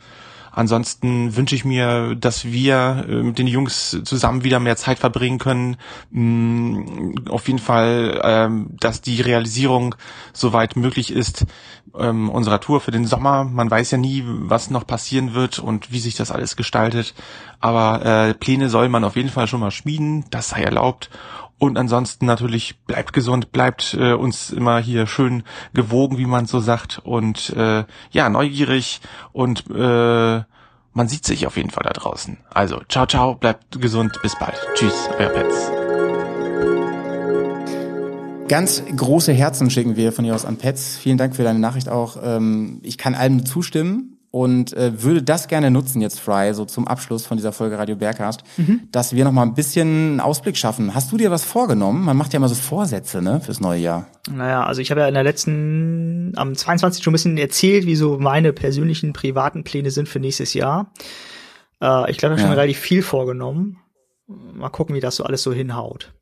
Ansonsten 0.50 1.36
wünsche 1.36 1.54
ich 1.54 1.64
mir, 1.64 2.14
dass 2.16 2.46
wir 2.46 3.04
äh, 3.09 3.22
mit 3.22 3.38
den 3.38 3.46
Jungs 3.46 3.96
zusammen 4.02 4.44
wieder 4.44 4.59
mehr 4.61 4.76
Zeit 4.76 4.98
verbringen 4.98 5.38
können. 5.38 5.76
Mm, 6.11 7.28
Auf 7.28 7.46
jeden 7.46 7.59
Fall, 7.61 8.20
ähm, 8.24 8.70
dass 8.80 9.00
die 9.00 9.20
Realisierung 9.20 9.94
soweit 10.32 10.74
möglich 10.74 11.12
ist 11.12 11.46
ähm, 11.96 12.28
unserer 12.30 12.61
Tour 12.61 12.80
für 12.80 12.90
den 12.90 13.04
Sommer. 13.04 13.44
Man 13.44 13.70
weiß 13.70 13.90
ja 13.92 13.98
nie, 13.98 14.24
was 14.26 14.70
noch 14.70 14.86
passieren 14.86 15.34
wird 15.34 15.59
und 15.59 15.92
wie 15.92 16.00
sich 16.00 16.16
das 16.16 16.30
alles 16.30 16.56
gestaltet. 16.56 17.14
Aber 17.61 18.04
äh, 18.04 18.34
Pläne 18.34 18.68
soll 18.68 18.88
man 18.88 19.04
auf 19.04 19.16
jeden 19.16 19.30
Fall 19.30 19.46
schon 19.46 19.61
mal 19.61 19.70
schmieden. 19.70 20.24
Das 20.30 20.48
sei 20.48 20.62
erlaubt. 20.62 21.11
Und 21.59 21.76
ansonsten 21.76 22.26
natürlich 22.26 22.78
bleibt 22.86 23.12
gesund, 23.12 23.50
bleibt 23.50 23.96
äh, 23.98 24.12
uns 24.12 24.50
immer 24.50 24.78
hier 24.78 25.06
schön 25.06 25.42
gewogen, 25.74 26.16
wie 26.18 26.26
man 26.26 26.46
so 26.46 26.61
sagt. 26.61 27.00
Und 27.02 27.50
äh, 27.50 27.84
ja, 28.11 28.28
neugierig 28.28 29.00
und 29.32 29.64
äh, 29.70 30.42
man 30.92 31.09
sieht 31.09 31.24
sich 31.24 31.46
auf 31.46 31.56
jeden 31.56 31.70
Fall 31.70 31.84
da 31.84 31.92
draußen. 31.92 32.38
Also, 32.52 32.80
ciao, 32.88 33.06
ciao, 33.06 33.34
bleibt 33.34 33.80
gesund, 33.80 34.20
bis 34.22 34.36
bald. 34.38 34.56
Tschüss, 34.74 35.09
euer 35.18 35.28
Pets. 35.28 35.70
Ganz 38.48 38.82
große 38.96 39.32
Herzen 39.32 39.70
schicken 39.70 39.96
wir 39.96 40.12
von 40.12 40.24
hier 40.24 40.34
aus 40.34 40.44
an 40.44 40.56
Pets. 40.56 40.96
Vielen 40.96 41.18
Dank 41.18 41.36
für 41.36 41.42
deine 41.42 41.59
Nachricht 41.59 41.88
auch. 41.88 42.16
Ähm, 42.22 42.80
Ich 42.82 42.98
kann 42.98 43.14
allem 43.14 43.44
zustimmen 43.44 44.18
und 44.31 44.74
äh, 44.74 45.03
würde 45.03 45.22
das 45.22 45.49
gerne 45.49 45.70
nutzen 45.70 46.01
jetzt, 46.03 46.20
Fry, 46.20 46.53
so 46.53 46.64
zum 46.66 46.87
Abschluss 46.87 47.24
von 47.26 47.37
dieser 47.39 47.53
Folge 47.53 47.79
Radio 47.79 47.97
Bergcast, 47.97 48.43
Mhm. 48.59 48.81
dass 48.93 49.14
wir 49.14 49.24
noch 49.24 49.33
mal 49.33 49.43
ein 49.43 49.55
bisschen 49.55 49.89
einen 49.89 50.20
Ausblick 50.20 50.57
schaffen. 50.57 50.95
Hast 50.95 51.11
du 51.12 51.16
dir 51.16 51.31
was 51.31 51.45
vorgenommen? 51.45 52.05
Man 52.05 52.16
macht 52.16 52.33
ja 52.33 52.37
immer 52.39 52.49
so 52.49 52.55
Vorsätze, 52.55 53.22
ne, 53.22 53.41
fürs 53.41 53.61
neue 53.61 53.81
Jahr. 53.81 54.07
Naja, 54.31 54.64
also 54.64 54.81
ich 54.83 54.91
habe 54.91 55.01
ja 55.01 55.09
in 55.09 55.14
der 55.14 55.24
letzten, 55.24 56.33
am 56.37 56.55
22. 56.55 57.03
schon 57.03 57.12
ein 57.12 57.14
bisschen 57.14 57.39
erzählt, 57.39 57.87
wie 57.87 57.97
so 57.97 58.18
meine 58.18 58.53
persönlichen 58.53 59.12
privaten 59.14 59.64
Pläne 59.64 59.91
sind 59.91 60.09
für 60.09 60.20
nächstes 60.20 60.53
Jahr. 60.55 60.93
Äh, 61.83 62.11
ich 62.11 62.18
glaube, 62.18 62.35
ich 62.35 62.41
habe 62.41 62.41
schon 62.41 62.51
Ja. 62.51 62.55
relativ 62.55 62.79
viel 62.79 63.03
vorgenommen. 63.03 63.79
Mal 64.26 64.68
gucken, 64.68 64.95
wie 64.95 65.01
das 65.01 65.16
so 65.16 65.24
alles 65.24 65.43
so 65.43 65.53
hinhaut. 65.55 66.12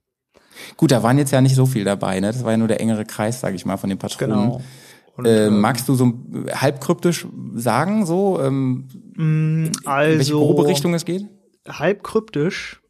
Gut, 0.76 0.90
da 0.92 1.02
waren 1.02 1.18
jetzt 1.18 1.32
ja 1.32 1.40
nicht 1.40 1.54
so 1.56 1.66
viel 1.66 1.84
dabei, 1.84 2.20
ne? 2.20 2.28
Das 2.28 2.42
war 2.44 2.52
ja 2.52 2.56
nur 2.56 2.68
der 2.68 2.80
engere 2.80 3.04
Kreis, 3.04 3.40
sage 3.40 3.56
ich 3.56 3.66
mal, 3.66 3.76
von 3.76 3.90
den 3.90 3.98
Patronen. 3.98 4.36
Genau. 4.36 4.60
Und, 5.16 5.26
äh, 5.26 5.46
ähm, 5.46 5.60
magst 5.60 5.88
du 5.88 5.94
so 5.94 6.12
halb 6.52 6.80
kryptisch 6.80 7.26
sagen, 7.54 8.06
so, 8.06 8.40
ähm, 8.40 8.88
in 9.16 9.72
welche 9.84 10.34
also 10.34 10.38
grobe 10.38 10.66
Richtung 10.66 10.94
es 10.94 11.04
geht? 11.04 11.26
halb 11.68 12.02
kryptisch. 12.02 12.80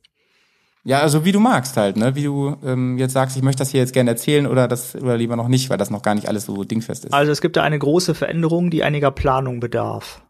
Ja, 0.84 1.00
also 1.00 1.24
wie 1.24 1.32
du 1.32 1.40
magst 1.40 1.76
halt, 1.76 1.96
ne? 1.96 2.14
Wie 2.14 2.22
du 2.22 2.56
ähm, 2.64 2.96
jetzt 2.96 3.12
sagst, 3.12 3.36
ich 3.36 3.42
möchte 3.42 3.58
das 3.58 3.70
hier 3.70 3.80
jetzt 3.80 3.92
gerne 3.92 4.10
erzählen 4.10 4.46
oder 4.46 4.68
das 4.68 4.94
oder 4.94 5.16
lieber 5.16 5.34
noch 5.34 5.48
nicht, 5.48 5.68
weil 5.68 5.78
das 5.78 5.90
noch 5.90 6.02
gar 6.02 6.14
nicht 6.14 6.28
alles 6.28 6.44
so 6.44 6.62
dingfest 6.62 7.06
ist. 7.06 7.12
Also 7.12 7.32
es 7.32 7.40
gibt 7.40 7.56
da 7.56 7.64
eine 7.64 7.78
große 7.78 8.14
Veränderung, 8.14 8.70
die 8.70 8.84
einiger 8.84 9.10
Planung 9.10 9.58
bedarf. 9.58 10.22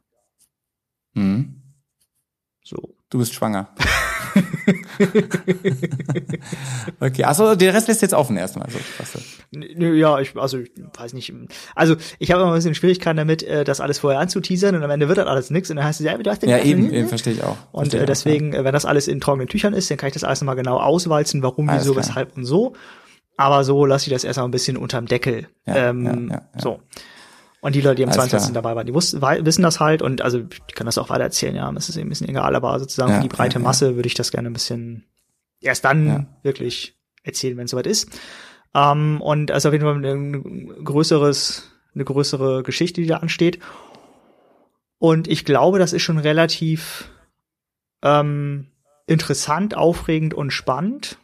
Mhm. 1.12 1.62
So. 2.64 2.94
Du 3.10 3.18
bist 3.18 3.34
schwanger. 3.34 3.68
okay, 7.00 7.24
also 7.24 7.54
der 7.54 7.74
Rest 7.74 7.88
lässt 7.88 8.02
jetzt 8.02 8.14
offen 8.14 8.36
erstmal. 8.36 8.68
So, 8.70 8.78
was 8.98 9.12
du- 9.12 9.18
Nö, 9.58 9.94
Ja, 9.94 10.18
ich, 10.20 10.36
also 10.36 10.58
ich 10.58 10.70
weiß 10.98 11.12
nicht. 11.12 11.32
Also 11.74 11.96
ich 12.18 12.30
habe 12.30 12.42
immer 12.42 12.52
ein 12.52 12.56
bisschen 12.56 12.74
Schwierigkeiten 12.74 13.16
damit, 13.16 13.42
äh, 13.42 13.64
das 13.64 13.80
alles 13.80 13.98
vorher 13.98 14.20
anzuteasern 14.20 14.74
und 14.74 14.82
am 14.82 14.90
Ende 14.90 15.08
wird 15.08 15.18
dann 15.18 15.28
alles 15.28 15.50
nix 15.50 15.70
und 15.70 15.76
dann 15.76 15.84
heißt 15.84 16.00
es, 16.00 16.06
ja, 16.06 16.16
du 16.16 16.30
hast 16.30 16.42
den 16.42 16.50
ja, 16.50 16.58
eben, 16.58 16.92
eben 16.92 17.08
verstehe 17.08 17.34
ich 17.34 17.42
auch. 17.42 17.56
Und 17.72 17.92
äh, 17.92 17.96
ich 17.98 18.02
auch, 18.02 18.06
deswegen, 18.06 18.52
äh, 18.52 18.64
wenn 18.64 18.72
das 18.72 18.84
alles 18.84 19.08
in 19.08 19.20
trockenen 19.20 19.48
Tüchern 19.48 19.74
ist, 19.74 19.90
dann 19.90 19.98
kann 19.98 20.08
ich 20.08 20.14
das 20.14 20.24
alles 20.24 20.40
nochmal 20.40 20.56
genau 20.56 20.78
auswalzen, 20.78 21.42
warum, 21.42 21.68
Alles 21.68 21.82
wieso, 21.82 21.92
klar. 21.92 22.06
weshalb 22.06 22.36
und 22.36 22.44
so. 22.44 22.74
Aber 23.38 23.64
so 23.64 23.84
lasse 23.84 24.06
ich 24.06 24.12
das 24.12 24.24
erstmal 24.24 24.48
ein 24.48 24.50
bisschen 24.50 24.78
unterm 24.78 25.06
Deckel. 25.06 25.48
Ja, 25.66 25.90
ähm, 25.90 26.06
ja, 26.06 26.12
ja, 26.14 26.42
ja. 26.54 26.60
So. 26.60 26.80
Und 27.60 27.74
die 27.74 27.80
Leute, 27.80 27.96
die 27.96 28.02
am 28.04 28.10
Alles 28.10 28.16
22. 28.16 28.52
klar. 28.52 28.62
dabei 28.62 28.76
waren, 28.76 28.86
die 28.86 28.94
wussten, 28.94 29.20
wissen 29.22 29.62
das 29.62 29.80
halt 29.80 30.02
und 30.02 30.20
also 30.22 30.38
ich 30.68 30.74
kann 30.74 30.86
das 30.86 30.98
auch 30.98 31.08
weiter 31.08 31.24
erzählen, 31.24 31.56
ja, 31.56 31.72
das 31.72 31.88
ist 31.88 31.96
eben 31.96 32.06
ein 32.06 32.10
bisschen 32.10 32.28
egal, 32.28 32.54
aber 32.54 32.78
sozusagen 32.78 33.10
Ja, 33.10 33.16
für 33.16 33.22
die 33.22 33.28
breite 33.28 33.54
ja, 33.54 33.60
ja. 33.60 33.64
Masse 33.64 33.96
würde 33.96 34.06
ich 34.06 34.14
das 34.14 34.30
gerne 34.30 34.48
ein 34.50 34.52
bisschen 34.52 35.04
erst 35.60 35.84
dann 35.84 36.06
Ja. 36.06 36.26
wirklich 36.42 36.96
erzählen, 37.24 37.56
wenn 37.56 37.64
es 37.64 37.70
soweit 37.72 37.86
ist. 37.86 38.08
Ähm, 38.74 39.20
und 39.20 39.50
es 39.50 39.58
ist 39.58 39.66
auf 39.66 39.72
jeden 39.72 39.84
Fall 39.84 40.04
ein 40.04 40.84
größeres, 40.84 41.70
eine 41.94 42.04
größere 42.04 42.62
Geschichte, 42.62 43.00
die 43.00 43.06
da 43.08 43.16
ansteht. 43.16 43.58
Und 44.98 45.26
ich 45.28 45.44
glaube, 45.44 45.78
das 45.78 45.92
ist 45.92 46.02
schon 46.02 46.18
relativ 46.18 47.10
ähm, 48.02 48.68
interessant, 49.06 49.76
aufregend 49.76 50.34
und 50.34 50.50
spannend. 50.52 51.18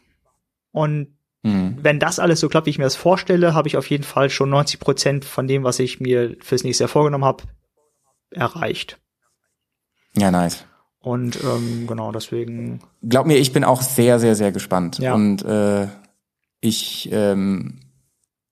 Und 0.71 1.15
Mhm. 1.43 1.77
wenn 1.81 1.99
das 1.99 2.19
alles 2.19 2.39
so 2.39 2.47
klappt, 2.47 2.67
wie 2.67 2.69
ich 2.71 2.77
mir 2.77 2.85
das 2.85 2.95
vorstelle, 2.95 3.53
habe 3.53 3.67
ich 3.67 3.75
auf 3.75 3.89
jeden 3.89 4.05
Fall 4.05 4.29
schon 4.29 4.49
90 4.49 4.79
Prozent 4.79 5.25
von 5.25 5.45
dem, 5.45 5.63
was 5.63 5.77
ich 5.79 5.99
mir 5.99 6.37
fürs 6.39 6.63
nächste 6.63 6.85
Jahr 6.85 6.89
vorgenommen 6.89 7.25
habe, 7.25 7.43
erreicht. 8.31 8.97
Ja, 10.15 10.31
nice. 10.31 10.65
Und 10.99 11.37
ähm, 11.43 11.85
genau 11.85 12.13
deswegen. 12.13 12.79
Glaub 13.01 13.25
mir, 13.25 13.37
ich 13.37 13.51
bin 13.51 13.65
auch 13.65 13.81
sehr, 13.81 14.19
sehr, 14.19 14.35
sehr 14.35 14.53
gespannt. 14.53 14.99
Ja. 14.99 15.13
Und 15.13 15.43
äh, 15.43 15.87
ich 16.61 17.09
ähm, 17.11 17.81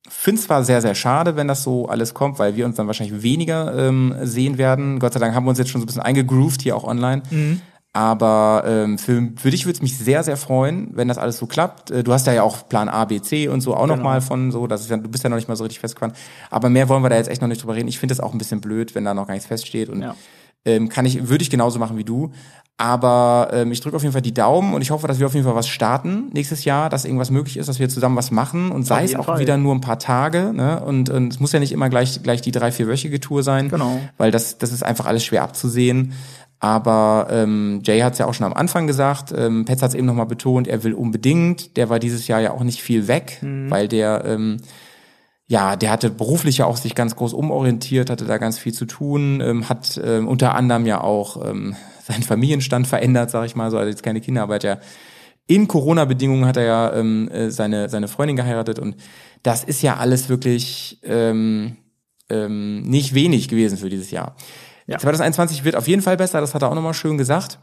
finde 0.10 0.42
zwar 0.42 0.66
sehr, 0.66 0.82
sehr 0.82 0.96
schade, 0.96 1.38
wenn 1.38 1.48
das 1.48 1.64
so 1.64 1.88
alles 1.88 2.14
kommt, 2.14 2.40
weil 2.40 2.58
wir 2.58 2.66
uns 2.66 2.76
dann 2.76 2.88
wahrscheinlich 2.88 3.24
weniger 3.24 3.74
ähm, 3.78 4.14
sehen 4.24 4.58
werden. 4.58 5.00
Gott 5.00 5.14
sei 5.14 5.22
Dank 5.22 5.34
haben 5.34 5.46
wir 5.46 5.50
uns 5.52 5.60
jetzt 5.60 5.70
schon 5.70 5.80
so 5.80 5.86
ein 5.86 5.88
bisschen 5.88 6.02
eingegroovt 6.02 6.62
hier 6.62 6.76
auch 6.76 6.84
online. 6.84 7.24
Mhm. 7.30 7.62
Aber 7.94 8.64
ähm, 8.66 8.98
für, 8.98 9.30
für 9.36 9.52
dich 9.52 9.66
würde 9.66 9.76
es 9.76 9.82
mich 9.82 9.98
sehr, 9.98 10.24
sehr 10.24 10.38
freuen, 10.38 10.92
wenn 10.94 11.10
das 11.10 11.18
alles 11.18 11.38
so 11.38 11.46
klappt. 11.46 11.92
Äh, 11.92 12.04
Du 12.04 12.14
hast 12.14 12.26
ja 12.26 12.34
ja 12.34 12.44
auch 12.44 12.70
Plan 12.70 12.88
A, 12.88 13.04
B, 13.06 13.20
C 13.22 13.50
und 13.50 13.60
so 13.62 13.76
auch 13.76 13.86
noch 13.88 13.96
Genau. 13.98 14.08
mal 14.10 14.22
von 14.22 14.52
so, 14.52 14.66
das 14.66 14.82
ist 14.82 14.90
ja, 14.90 14.98
du 14.98 15.10
bist 15.10 15.24
ja 15.26 15.30
noch 15.30 15.36
nicht 15.36 15.50
mal 15.50 15.58
so 15.58 15.64
richtig 15.66 15.80
festgefahren. 15.82 16.14
Aber 16.50 16.70
mehr 16.70 16.88
wollen 16.88 17.04
wir 17.04 17.10
da 17.10 17.18
jetzt 17.18 17.30
echt 17.30 17.42
noch 17.42 17.50
nicht 17.50 17.62
drüber 17.62 17.76
reden. 17.76 17.90
Ich 17.90 18.00
finde 18.00 18.14
das 18.16 18.22
auch 18.22 18.32
ein 18.32 18.38
bisschen 18.38 18.62
blöd, 18.62 18.96
wenn 18.96 19.04
da 19.04 19.14
noch 19.14 19.28
gar 19.28 19.34
nichts 19.34 19.48
feststeht. 19.48 19.90
Und 19.90 20.04
Ja. 20.04 20.16
ähm, 20.64 20.88
kann 20.88 21.06
ich, 21.06 21.28
würde 21.28 21.42
ich 21.42 21.50
genauso 21.50 21.80
machen 21.80 21.98
wie 21.98 22.06
du. 22.06 22.32
Aber 22.78 23.50
ähm, 23.54 23.72
ich 23.72 23.80
drücke 23.82 23.96
auf 23.96 24.02
jeden 24.02 24.14
Fall 24.14 24.24
die 24.24 24.34
Daumen 24.34 24.74
und 24.74 24.82
ich 24.82 24.90
hoffe, 24.90 25.08
dass 25.08 25.20
wir 25.20 25.28
auf 25.28 25.36
jeden 25.36 25.46
Fall 25.46 25.54
was 25.56 25.68
starten 25.68 26.30
nächstes 26.34 26.66
Jahr, 26.66 26.90
dass 26.90 27.06
irgendwas 27.06 27.30
möglich 27.30 27.58
ist, 27.58 27.70
dass 27.70 27.78
wir 27.78 27.90
zusammen 27.90 28.16
was 28.16 28.32
machen 28.32 28.72
und 28.72 28.84
sei 28.88 29.04
es 29.04 29.16
auch 29.16 29.26
Fall. 29.26 29.40
wieder 29.40 29.56
nur 29.58 29.76
ein 29.76 29.82
paar 29.82 30.00
Tage. 30.00 30.52
Ne? 30.52 30.80
Und, 30.84 31.10
und 31.12 31.32
es 31.32 31.40
muss 31.40 31.52
ja 31.52 31.60
nicht 31.60 31.74
immer 31.74 31.90
gleich 31.90 32.24
gleich 32.24 32.42
die 32.42 32.52
drei 32.52 32.72
vierwöchige 32.72 33.20
Tour 33.20 33.44
sein, 33.44 33.70
Genau. 33.70 34.00
weil 34.18 34.32
das 34.32 34.58
das 34.58 34.72
ist 34.72 34.82
einfach 34.84 35.06
alles 35.06 35.24
schwer 35.24 35.44
abzusehen. 35.44 36.14
Aber 36.64 37.28
ähm, 37.32 37.82
Jay 37.84 38.02
hat 38.02 38.14
es 38.14 38.20
ja 38.20 38.28
auch 38.28 38.36
schon 38.36 38.46
am 38.46 38.54
Anfang 38.54 38.86
gesagt, 38.86 39.34
ähm, 39.36 39.66
Petz 39.66 39.82
hat 39.82 39.90
es 39.90 39.96
eben 39.96 40.06
nochmal 40.06 40.28
betont, 40.28 40.68
er 40.68 40.84
will 40.84 40.94
unbedingt. 40.94 41.76
Der 41.76 41.90
war 41.90 41.98
dieses 41.98 42.28
Jahr 42.28 42.40
ja 42.40 42.52
auch 42.52 42.62
nicht 42.62 42.84
viel 42.84 43.08
weg, 43.08 43.40
weil 43.42 43.88
der 43.88 44.24
ähm, 44.26 44.58
ja, 45.48 45.76
der 45.76 45.90
hatte 45.90 46.12
beruflich 46.12 46.60
ja 46.60 46.66
auch 46.66 46.78
sich 46.78 46.94
ganz 46.94 47.16
groß 47.16 47.34
umorientiert, 47.34 48.12
hatte 48.12 48.26
da 48.26 48.38
ganz 48.38 48.60
viel 48.60 48.74
zu 48.74 48.86
tun, 48.86 49.42
ähm, 49.42 49.70
hat 49.70 50.00
ähm, 50.02 50.28
unter 50.28 50.54
anderem 50.54 50.86
ja 50.86 51.02
auch 51.02 51.44
ähm, 51.50 51.76
seinen 52.08 52.22
Familienstand 52.24 52.86
verändert, 52.86 53.32
sag 53.32 53.48
ich 53.48 53.56
mal, 53.56 53.72
so 53.72 53.78
also 53.78 53.90
jetzt 53.90 54.04
keine 54.04 54.22
Kinder, 54.22 54.44
aber 54.44 54.62
ja 54.62 54.78
in 55.48 55.68
Corona-Bedingungen 55.68 56.46
hat 56.46 56.58
er 56.58 56.64
ja 56.64 56.94
ähm, 56.94 57.28
äh, 57.30 57.50
seine 57.50 57.90
seine 57.90 58.08
Freundin 58.08 58.38
geheiratet 58.38 58.78
und 58.78 58.96
das 59.42 59.64
ist 59.64 59.82
ja 59.82 59.98
alles 59.98 60.30
wirklich 60.30 61.00
ähm, 61.04 61.78
ähm, 62.30 62.84
nicht 62.84 63.16
wenig 63.16 63.50
gewesen 63.50 63.80
für 63.80 63.90
dieses 63.90 64.12
Jahr. 64.12 64.36
Ja. 64.92 65.00
2021 65.00 65.64
wird 65.64 65.76
auf 65.76 65.88
jeden 65.88 66.02
Fall 66.02 66.18
besser, 66.18 66.42
das 66.42 66.54
hat 66.54 66.62
er 66.62 66.70
auch 66.70 66.76
nochmal 66.76 66.94
schön 66.94 67.18
gesagt. 67.18 67.60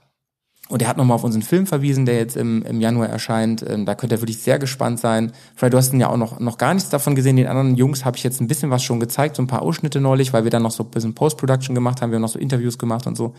Und 0.69 0.83
er 0.83 0.89
hat 0.89 0.99
nochmal 0.99 1.15
auf 1.15 1.25
unseren 1.25 1.43
Film 1.43 1.67
verwiesen, 1.67 2.05
der 2.05 2.17
jetzt 2.17 2.37
im, 2.37 2.63
im 2.63 2.81
Januar 2.81 3.09
erscheint. 3.09 3.65
Ähm, 3.67 3.87
da 3.87 3.95
könnt 3.95 4.13
ihr 4.13 4.21
wirklich 4.21 4.39
sehr 4.39 4.59
gespannt 4.59 5.01
sein. 5.01 5.33
Fred, 5.57 5.73
du 5.73 5.79
hast 5.79 5.95
ihn 5.95 6.01
ja 6.01 6.11
auch 6.11 6.19
noch, 6.19 6.41
noch 6.41 6.59
gar 6.59 6.75
nichts 6.75 6.91
davon 6.91 7.15
gesehen. 7.15 7.37
Den 7.37 7.47
anderen 7.47 7.75
Jungs 7.75 8.05
habe 8.05 8.19
ich 8.19 8.23
jetzt 8.23 8.41
ein 8.41 8.49
bisschen 8.49 8.71
was 8.71 8.83
schon 8.83 9.01
gezeigt, 9.01 9.37
so 9.37 9.43
ein 9.43 9.47
paar 9.47 9.63
Ausschnitte 9.63 10.01
neulich, 10.01 10.35
weil 10.35 10.45
wir 10.45 10.51
dann 10.51 10.63
noch 10.63 10.71
so 10.71 10.85
ein 10.85 10.91
bisschen 10.91 11.15
Post-Production 11.15 11.75
gemacht 11.75 12.03
haben. 12.03 12.11
Wir 12.11 12.17
haben 12.17 12.23
noch 12.23 12.29
so 12.29 12.39
Interviews 12.39 12.77
gemacht 12.77 13.07
und 13.07 13.17
so. 13.17 13.35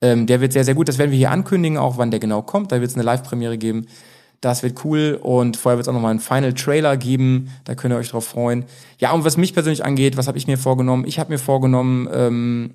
Ähm, 0.00 0.26
der 0.26 0.40
wird 0.40 0.52
sehr, 0.52 0.64
sehr 0.64 0.74
gut. 0.74 0.88
Das 0.88 0.98
werden 0.98 1.12
wir 1.12 1.18
hier 1.18 1.30
ankündigen, 1.30 1.78
auch 1.78 1.98
wann 1.98 2.10
der 2.10 2.18
genau 2.18 2.42
kommt. 2.42 2.72
Da 2.72 2.80
wird 2.80 2.90
es 2.90 2.96
eine 2.96 3.04
Live-Premiere 3.04 3.58
geben. 3.58 3.86
Das 4.40 4.64
wird 4.64 4.84
cool. 4.84 5.20
Und 5.22 5.56
vorher 5.56 5.78
wird 5.78 5.86
es 5.86 5.88
auch 5.88 5.94
nochmal 5.94 6.10
einen 6.10 6.20
Final-Trailer 6.20 6.96
geben. 6.96 7.50
Da 7.62 7.76
könnt 7.76 7.94
ihr 7.94 7.98
euch 7.98 8.10
drauf 8.10 8.26
freuen. 8.26 8.64
Ja, 8.98 9.12
und 9.12 9.24
was 9.24 9.36
mich 9.36 9.54
persönlich 9.54 9.84
angeht, 9.84 10.16
was 10.16 10.26
habe 10.26 10.36
ich 10.36 10.48
mir 10.48 10.58
vorgenommen? 10.58 11.04
Ich 11.06 11.20
habe 11.20 11.30
mir 11.30 11.38
vorgenommen, 11.38 12.08
ähm, 12.12 12.74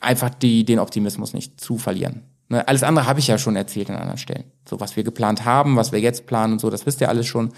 einfach 0.00 0.30
die, 0.30 0.64
den 0.64 0.78
Optimismus 0.78 1.34
nicht 1.34 1.60
zu 1.60 1.78
verlieren. 1.78 2.22
Ne, 2.48 2.66
alles 2.66 2.82
andere 2.82 3.06
habe 3.06 3.20
ich 3.20 3.28
ja 3.28 3.38
schon 3.38 3.54
erzählt 3.54 3.90
an 3.90 3.96
anderen 3.96 4.18
Stellen. 4.18 4.44
So, 4.68 4.80
was 4.80 4.96
wir 4.96 5.04
geplant 5.04 5.44
haben, 5.44 5.76
was 5.76 5.92
wir 5.92 6.00
jetzt 6.00 6.26
planen 6.26 6.54
und 6.54 6.58
so, 6.60 6.68
das 6.68 6.84
wisst 6.84 7.00
ihr 7.00 7.08
alles 7.08 7.26
schon. 7.26 7.52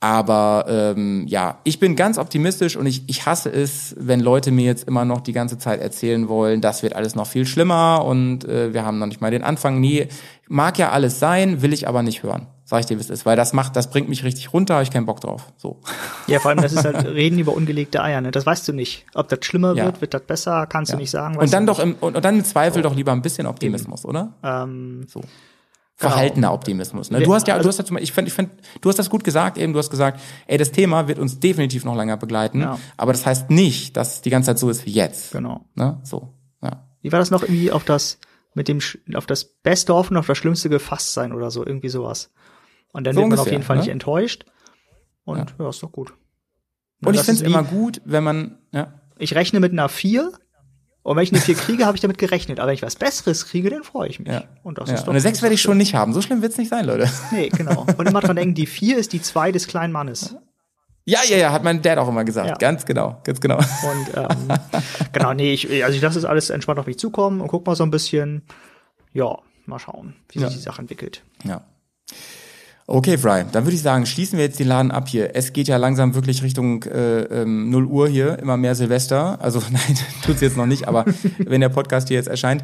Aber 0.00 0.66
ähm, 0.68 1.24
ja, 1.26 1.60
ich 1.64 1.80
bin 1.80 1.96
ganz 1.96 2.18
optimistisch 2.18 2.76
und 2.76 2.84
ich, 2.84 3.08
ich 3.08 3.24
hasse 3.24 3.50
es, 3.50 3.94
wenn 3.98 4.20
Leute 4.20 4.50
mir 4.50 4.66
jetzt 4.66 4.86
immer 4.86 5.04
noch 5.04 5.20
die 5.20 5.32
ganze 5.32 5.56
Zeit 5.56 5.80
erzählen 5.80 6.28
wollen, 6.28 6.60
das 6.60 6.82
wird 6.82 6.94
alles 6.94 7.14
noch 7.14 7.26
viel 7.26 7.46
schlimmer 7.46 8.04
und 8.04 8.44
äh, 8.44 8.74
wir 8.74 8.84
haben 8.84 8.98
noch 8.98 9.06
nicht 9.06 9.22
mal 9.22 9.30
den 9.30 9.42
Anfang. 9.42 9.80
Nee, 9.80 10.08
mag 10.48 10.76
ja 10.78 10.90
alles 10.90 11.18
sein, 11.18 11.62
will 11.62 11.72
ich 11.72 11.88
aber 11.88 12.02
nicht 12.02 12.22
hören. 12.22 12.46
Sag 12.68 12.80
ich 12.80 12.86
dir, 12.86 12.96
wie 12.96 13.00
es 13.00 13.10
ist, 13.10 13.24
weil 13.24 13.36
das 13.36 13.52
macht, 13.52 13.76
das 13.76 13.90
bringt 13.90 14.08
mich 14.08 14.24
richtig 14.24 14.52
runter, 14.52 14.74
habe 14.74 14.82
ich 14.82 14.90
keinen 14.90 15.06
Bock 15.06 15.20
drauf. 15.20 15.52
So. 15.56 15.80
Ja, 16.26 16.40
vor 16.40 16.50
allem, 16.50 16.60
das 16.60 16.72
ist 16.72 16.84
halt 16.84 16.96
Reden 17.06 17.38
über 17.38 17.54
ungelegte 17.54 18.02
Eier, 18.02 18.20
ne? 18.20 18.32
Das 18.32 18.44
weißt 18.44 18.66
du 18.66 18.72
nicht. 18.72 19.06
Ob 19.14 19.28
das 19.28 19.38
schlimmer 19.46 19.74
Ja. 19.74 19.84
wird, 19.84 20.00
wird 20.00 20.14
das 20.14 20.22
besser, 20.22 20.66
kannst 20.66 20.90
Ja. 20.90 20.96
du 20.96 21.00
nicht 21.00 21.12
sagen. 21.12 21.36
Und 21.38 21.52
dann 21.52 21.64
doch 21.64 21.78
im, 21.78 21.94
und, 22.00 22.16
und 22.16 22.24
dann 22.24 22.34
im 22.38 22.44
Zweifel 22.44 22.82
doch 22.82 22.96
lieber 22.96 23.12
ein 23.12 23.22
bisschen 23.22 23.46
Optimismus, 23.46 24.04
oder? 24.04 24.24
nicht. 24.24 24.32
Ähm, 24.42 25.06
So. 25.08 25.20
Verhaltener 25.98 26.52
Optimismus. 26.52 27.10
Ne? 27.10 27.22
Du 27.22 27.32
hast 27.34 27.46
ja, 27.48 27.58
du 27.58 27.66
hast 27.68 27.78
ja 27.78 27.84
zum 27.84 27.96
ich 27.96 28.12
finde, 28.12 28.28
ich 28.28 28.34
find, 28.34 28.50
du 28.82 28.88
hast 28.90 28.98
das 28.98 29.08
gut 29.08 29.24
gesagt 29.24 29.56
eben, 29.56 29.72
du 29.72 29.78
hast 29.78 29.88
gesagt, 29.88 30.20
ey, 30.46 30.58
das 30.58 30.70
Thema 30.70 31.08
wird 31.08 31.18
uns 31.18 31.40
definitiv 31.40 31.86
noch 31.86 31.96
länger 31.96 32.18
begleiten, 32.18 32.60
Ja. 32.60 32.78
aber 32.98 33.12
das 33.12 33.24
heißt 33.24 33.48
nicht, 33.48 33.96
dass 33.96 34.16
es 34.16 34.20
die 34.20 34.28
ganze 34.28 34.48
Zeit 34.48 34.58
so 34.58 34.68
ist 34.68 34.84
wie 34.84 34.90
jetzt. 34.92 35.32
genau. 35.32 35.64
Ne? 35.74 35.98
So. 36.02 36.34
Ja. 36.62 36.84
Wie 37.00 37.12
war 37.12 37.18
das 37.18 37.30
noch 37.30 37.42
irgendwie 37.44 37.72
auf 37.72 37.84
das, 37.84 38.18
mit 38.52 38.68
dem, 38.68 38.80
auf 39.14 39.24
das 39.24 39.44
Beste 39.44 39.94
hoffen, 39.94 40.18
auf 40.18 40.26
das 40.26 40.36
Schlimmste 40.36 40.68
gefasst 40.68 41.14
sein 41.14 41.32
oder 41.32 41.50
so, 41.50 41.64
irgendwie 41.64 41.88
sowas. 41.88 42.30
Und 42.92 43.04
dann 43.04 43.14
So 43.14 43.20
wird 43.20 43.30
man 43.30 43.38
auf 43.38 43.40
ungefähr, 43.40 43.52
jeden 43.52 43.64
Fall 43.64 43.76
ne? 43.76 43.82
nicht 43.82 43.90
enttäuscht. 43.90 44.46
Und 45.24 45.54
ja, 45.58 45.68
ist 45.68 45.82
doch 45.82 45.92
gut. 45.92 46.12
Und 47.04 47.12
ich 47.14 47.20
das 47.20 47.26
finde 47.26 47.42
es 47.42 47.46
immer 47.46 47.62
gut, 47.62 48.00
wenn 48.04 48.24
man, 48.24 48.58
ja. 48.72 48.94
Ich 49.18 49.34
rechne 49.34 49.60
mit 49.60 49.72
einer 49.72 49.88
4 49.88 50.32
und 51.02 51.16
wenn 51.16 51.22
ich 51.22 51.32
eine 51.32 51.40
4 51.40 51.54
kriege, 51.54 51.86
habe 51.86 51.96
ich 51.96 52.00
damit 52.00 52.18
gerechnet. 52.18 52.58
Aber 52.58 52.68
wenn 52.68 52.74
ich 52.74 52.82
was 52.82 52.96
Besseres 52.96 53.46
kriege, 53.46 53.70
dann 53.70 53.82
freue 53.82 54.08
ich 54.08 54.18
mich. 54.18 54.28
Ja. 54.28 54.44
Und 54.62 54.78
das 54.78 54.88
ja. 54.88 54.94
ist 54.94 55.00
Und 55.02 55.06
doch 55.08 55.12
eine 55.12 55.20
6 55.20 55.42
werde 55.42 55.54
ich 55.54 55.62
schon 55.62 55.76
nicht 55.78 55.94
haben. 55.94 56.12
So 56.12 56.22
schlimm 56.22 56.42
wird's 56.42 56.56
nicht 56.58 56.68
sein, 56.68 56.84
Leute. 56.86 57.08
Nee, 57.32 57.48
genau. 57.48 57.86
Und 57.98 58.08
immer 58.08 58.20
dran 58.20 58.36
denken, 58.36 58.54
die 58.54 58.66
4 58.66 58.96
ist 58.98 59.12
die 59.12 59.20
2 59.22 59.52
des 59.52 59.66
kleinen 59.66 59.92
Mannes. 59.92 60.36
Ja, 61.08 61.20
ja, 61.24 61.36
ja, 61.36 61.52
hat 61.52 61.62
mein 61.62 61.82
Dad 61.82 61.98
auch 61.98 62.08
immer 62.08 62.24
gesagt. 62.24 62.48
Ja. 62.48 62.56
Ganz 62.56 62.84
genau, 62.84 63.20
ganz 63.22 63.40
genau. 63.40 63.58
Und 63.58 64.16
ähm, 64.16 64.58
genau, 65.12 65.34
nee, 65.34 65.52
ich, 65.52 65.84
also 65.84 65.94
ich 65.94 66.02
lasse 66.02 66.16
das 66.16 66.24
alles 66.24 66.50
entspannt 66.50 66.80
auf 66.80 66.86
mich 66.86 66.98
zukommen 66.98 67.40
und 67.40 67.46
guck 67.46 67.64
mal 67.64 67.76
so 67.76 67.84
ein 67.84 67.92
bisschen. 67.92 68.42
Ja, 69.12 69.38
mal 69.66 69.78
schauen, 69.78 70.16
wie 70.30 70.40
Ja. 70.40 70.48
sich 70.48 70.56
die 70.56 70.62
Sache 70.64 70.80
entwickelt. 70.80 71.22
Ja. 71.44 71.64
Okay, 72.88 73.18
Fry, 73.18 73.44
dann 73.50 73.64
würde 73.64 73.74
ich 73.74 73.82
sagen, 73.82 74.06
schließen 74.06 74.38
wir 74.38 74.44
jetzt 74.44 74.60
den 74.60 74.68
Laden 74.68 74.92
ab 74.92 75.08
hier. 75.08 75.34
Es 75.34 75.52
geht 75.52 75.66
ja 75.66 75.76
langsam 75.76 76.14
wirklich 76.14 76.44
Richtung 76.44 76.84
äh, 76.84 77.22
ähm, 77.22 77.68
0 77.70 77.84
Uhr 77.84 78.08
hier, 78.08 78.38
immer 78.38 78.56
mehr 78.56 78.76
Silvester. 78.76 79.38
Also 79.40 79.60
nein, 79.70 79.98
tut's 80.24 80.40
jetzt 80.40 80.56
noch 80.56 80.66
nicht, 80.66 80.86
aber 80.86 81.04
wenn 81.38 81.60
der 81.60 81.68
Podcast 81.68 82.06
hier 82.06 82.16
jetzt 82.16 82.28
erscheint. 82.28 82.62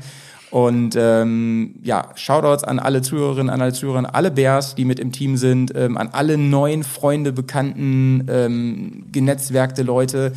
Und 0.52 0.94
ähm, 0.96 1.74
ja, 1.82 2.10
Shoutouts 2.14 2.62
an 2.62 2.78
alle 2.78 3.02
Zuhörerinnen, 3.02 3.50
an 3.50 3.62
alle 3.62 3.72
Zuhörer, 3.72 3.98
an 3.98 4.06
alle 4.06 4.30
Bears, 4.30 4.76
die 4.76 4.84
mit 4.84 5.00
im 5.00 5.10
Team 5.10 5.36
sind, 5.36 5.72
ähm, 5.74 5.96
an 5.96 6.10
alle 6.12 6.38
neuen 6.38 6.84
Freunde, 6.84 7.32
Bekannten, 7.32 8.26
ähm, 8.28 9.06
genetzwerkte 9.10 9.82
Leute. 9.82 10.34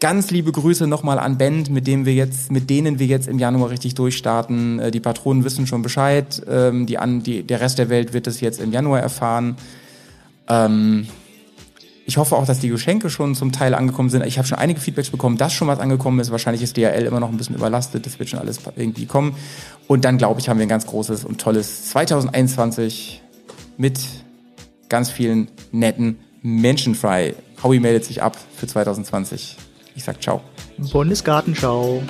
Ganz 0.00 0.30
liebe 0.30 0.52
Grüße 0.52 0.86
nochmal 0.86 1.18
an 1.18 1.38
Band, 1.38 1.70
mit 1.70 1.88
dem 1.88 2.06
wir 2.06 2.14
jetzt, 2.14 2.52
mit 2.52 2.70
denen 2.70 3.00
wir 3.00 3.06
jetzt 3.06 3.26
im 3.26 3.40
Januar 3.40 3.70
richtig 3.70 3.94
durchstarten. 3.96 4.78
Äh, 4.78 4.90
Die 4.92 5.00
Patronen 5.00 5.42
wissen 5.42 5.66
schon 5.66 5.82
Bescheid. 5.82 6.40
Ähm, 6.48 6.86
die 6.86 6.98
an, 6.98 7.24
die, 7.24 7.42
der 7.42 7.60
Rest 7.60 7.78
der 7.78 7.88
Welt 7.88 8.12
wird 8.12 8.28
es 8.28 8.40
jetzt 8.40 8.60
im 8.60 8.70
Januar 8.70 9.00
erfahren. 9.00 9.56
Ähm, 10.48 11.08
ich 12.06 12.16
hoffe 12.16 12.36
auch, 12.36 12.46
dass 12.46 12.60
die 12.60 12.68
Geschenke 12.68 13.10
schon 13.10 13.34
zum 13.34 13.50
Teil 13.50 13.74
angekommen 13.74 14.08
sind. 14.08 14.24
Ich 14.24 14.38
habe 14.38 14.46
schon 14.46 14.56
einige 14.56 14.80
Feedbacks 14.80 15.10
bekommen, 15.10 15.36
dass 15.36 15.52
schon 15.52 15.66
was 15.66 15.80
angekommen 15.80 16.20
ist. 16.20 16.30
Wahrscheinlich 16.30 16.62
ist 16.62 16.76
DHL 16.76 17.04
immer 17.04 17.18
noch 17.18 17.30
ein 17.30 17.36
bisschen 17.36 17.56
überlastet. 17.56 18.06
Das 18.06 18.20
wird 18.20 18.28
schon 18.28 18.38
alles 18.38 18.60
irgendwie 18.76 19.06
kommen. 19.06 19.34
Und 19.88 20.04
dann, 20.04 20.16
glaube 20.16 20.38
ich, 20.40 20.48
haben 20.48 20.58
wir 20.58 20.66
ein 20.66 20.70
ganz 20.70 20.86
großes 20.86 21.24
und 21.24 21.40
tolles 21.40 21.90
2021 21.90 23.20
mit 23.76 23.98
ganz 24.88 25.10
vielen 25.10 25.48
netten 25.72 26.20
Menschen 26.40 26.94
frei. 26.94 27.34
Howie 27.64 27.80
meldet 27.80 28.04
sich 28.04 28.22
ab 28.22 28.38
für 28.56 28.68
2020. 28.68 29.56
Ich 29.98 30.04
sag 30.04 30.20
ciao. 30.20 30.40
Bundesgartenschau. 30.92 32.00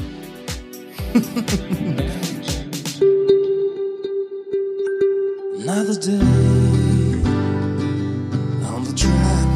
Another 5.58 5.96
day 5.98 6.20
on 8.68 8.84
the 8.84 8.92
track. 8.94 9.48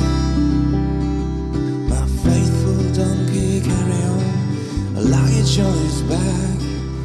My 1.90 2.06
faithful 2.24 2.80
donkey 2.94 3.60
carry 3.60 4.00
on. 4.08 4.24
A 4.96 5.00
luggage 5.02 5.58
on 5.60 5.76
his 5.84 6.00
back. 6.08 6.60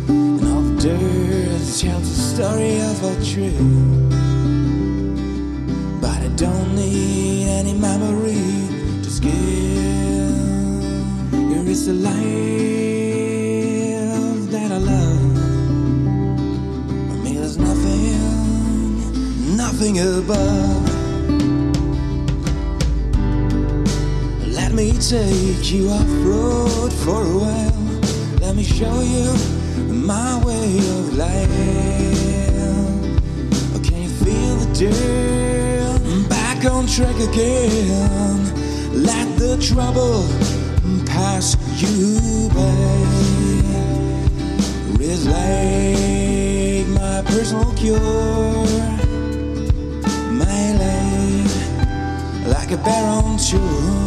And 0.07 0.47
all 0.47 0.61
the 0.61 0.75
dirt 0.81 1.59
tells 1.77 2.07
the 2.07 2.15
story 2.23 2.79
of 2.79 3.03
a 3.03 3.13
trip. 3.25 3.51
But 5.99 6.21
I 6.23 6.29
don't 6.37 6.73
need 6.73 7.49
any 7.49 7.73
memory 7.73 8.69
to 9.03 9.09
skip. 9.09 9.66
Is 11.77 11.85
the 11.85 11.93
life 11.93 12.15
that 14.51 14.71
I 14.71 14.77
love. 14.77 15.21
For 17.07 17.17
me, 17.23 17.31
there's 17.37 17.57
nothing, 17.59 18.17
nothing 19.55 19.99
above. 19.99 20.85
Let 24.47 24.71
me 24.73 24.93
take 24.93 25.71
you 25.71 25.91
off 25.91 26.09
road 26.25 26.91
for 27.03 27.21
a 27.21 27.37
while. 27.45 27.83
Let 28.41 28.55
me 28.55 28.63
show 28.63 29.01
you 29.01 29.35
my 29.93 30.43
way 30.43 30.79
of 30.97 31.13
life. 31.15 31.49
Oh, 33.75 33.81
can 33.83 34.01
you 34.01 34.09
feel 34.25 34.55
the 34.55 34.67
dirt? 34.79 36.01
Back 36.27 36.65
on 36.65 36.87
track 36.87 37.19
again. 37.19 38.39
Let 39.03 39.27
the 39.37 39.57
trouble 39.61 40.25
pass 41.05 41.55
you 41.81 42.49
back. 42.49 42.97
My 46.87 47.21
personal 47.25 47.71
cure. 47.73 47.99
My 50.31 50.73
light, 50.81 51.51
like 52.47 52.71
a 52.71 52.77
barren 52.77 53.37
shore. 53.37 54.06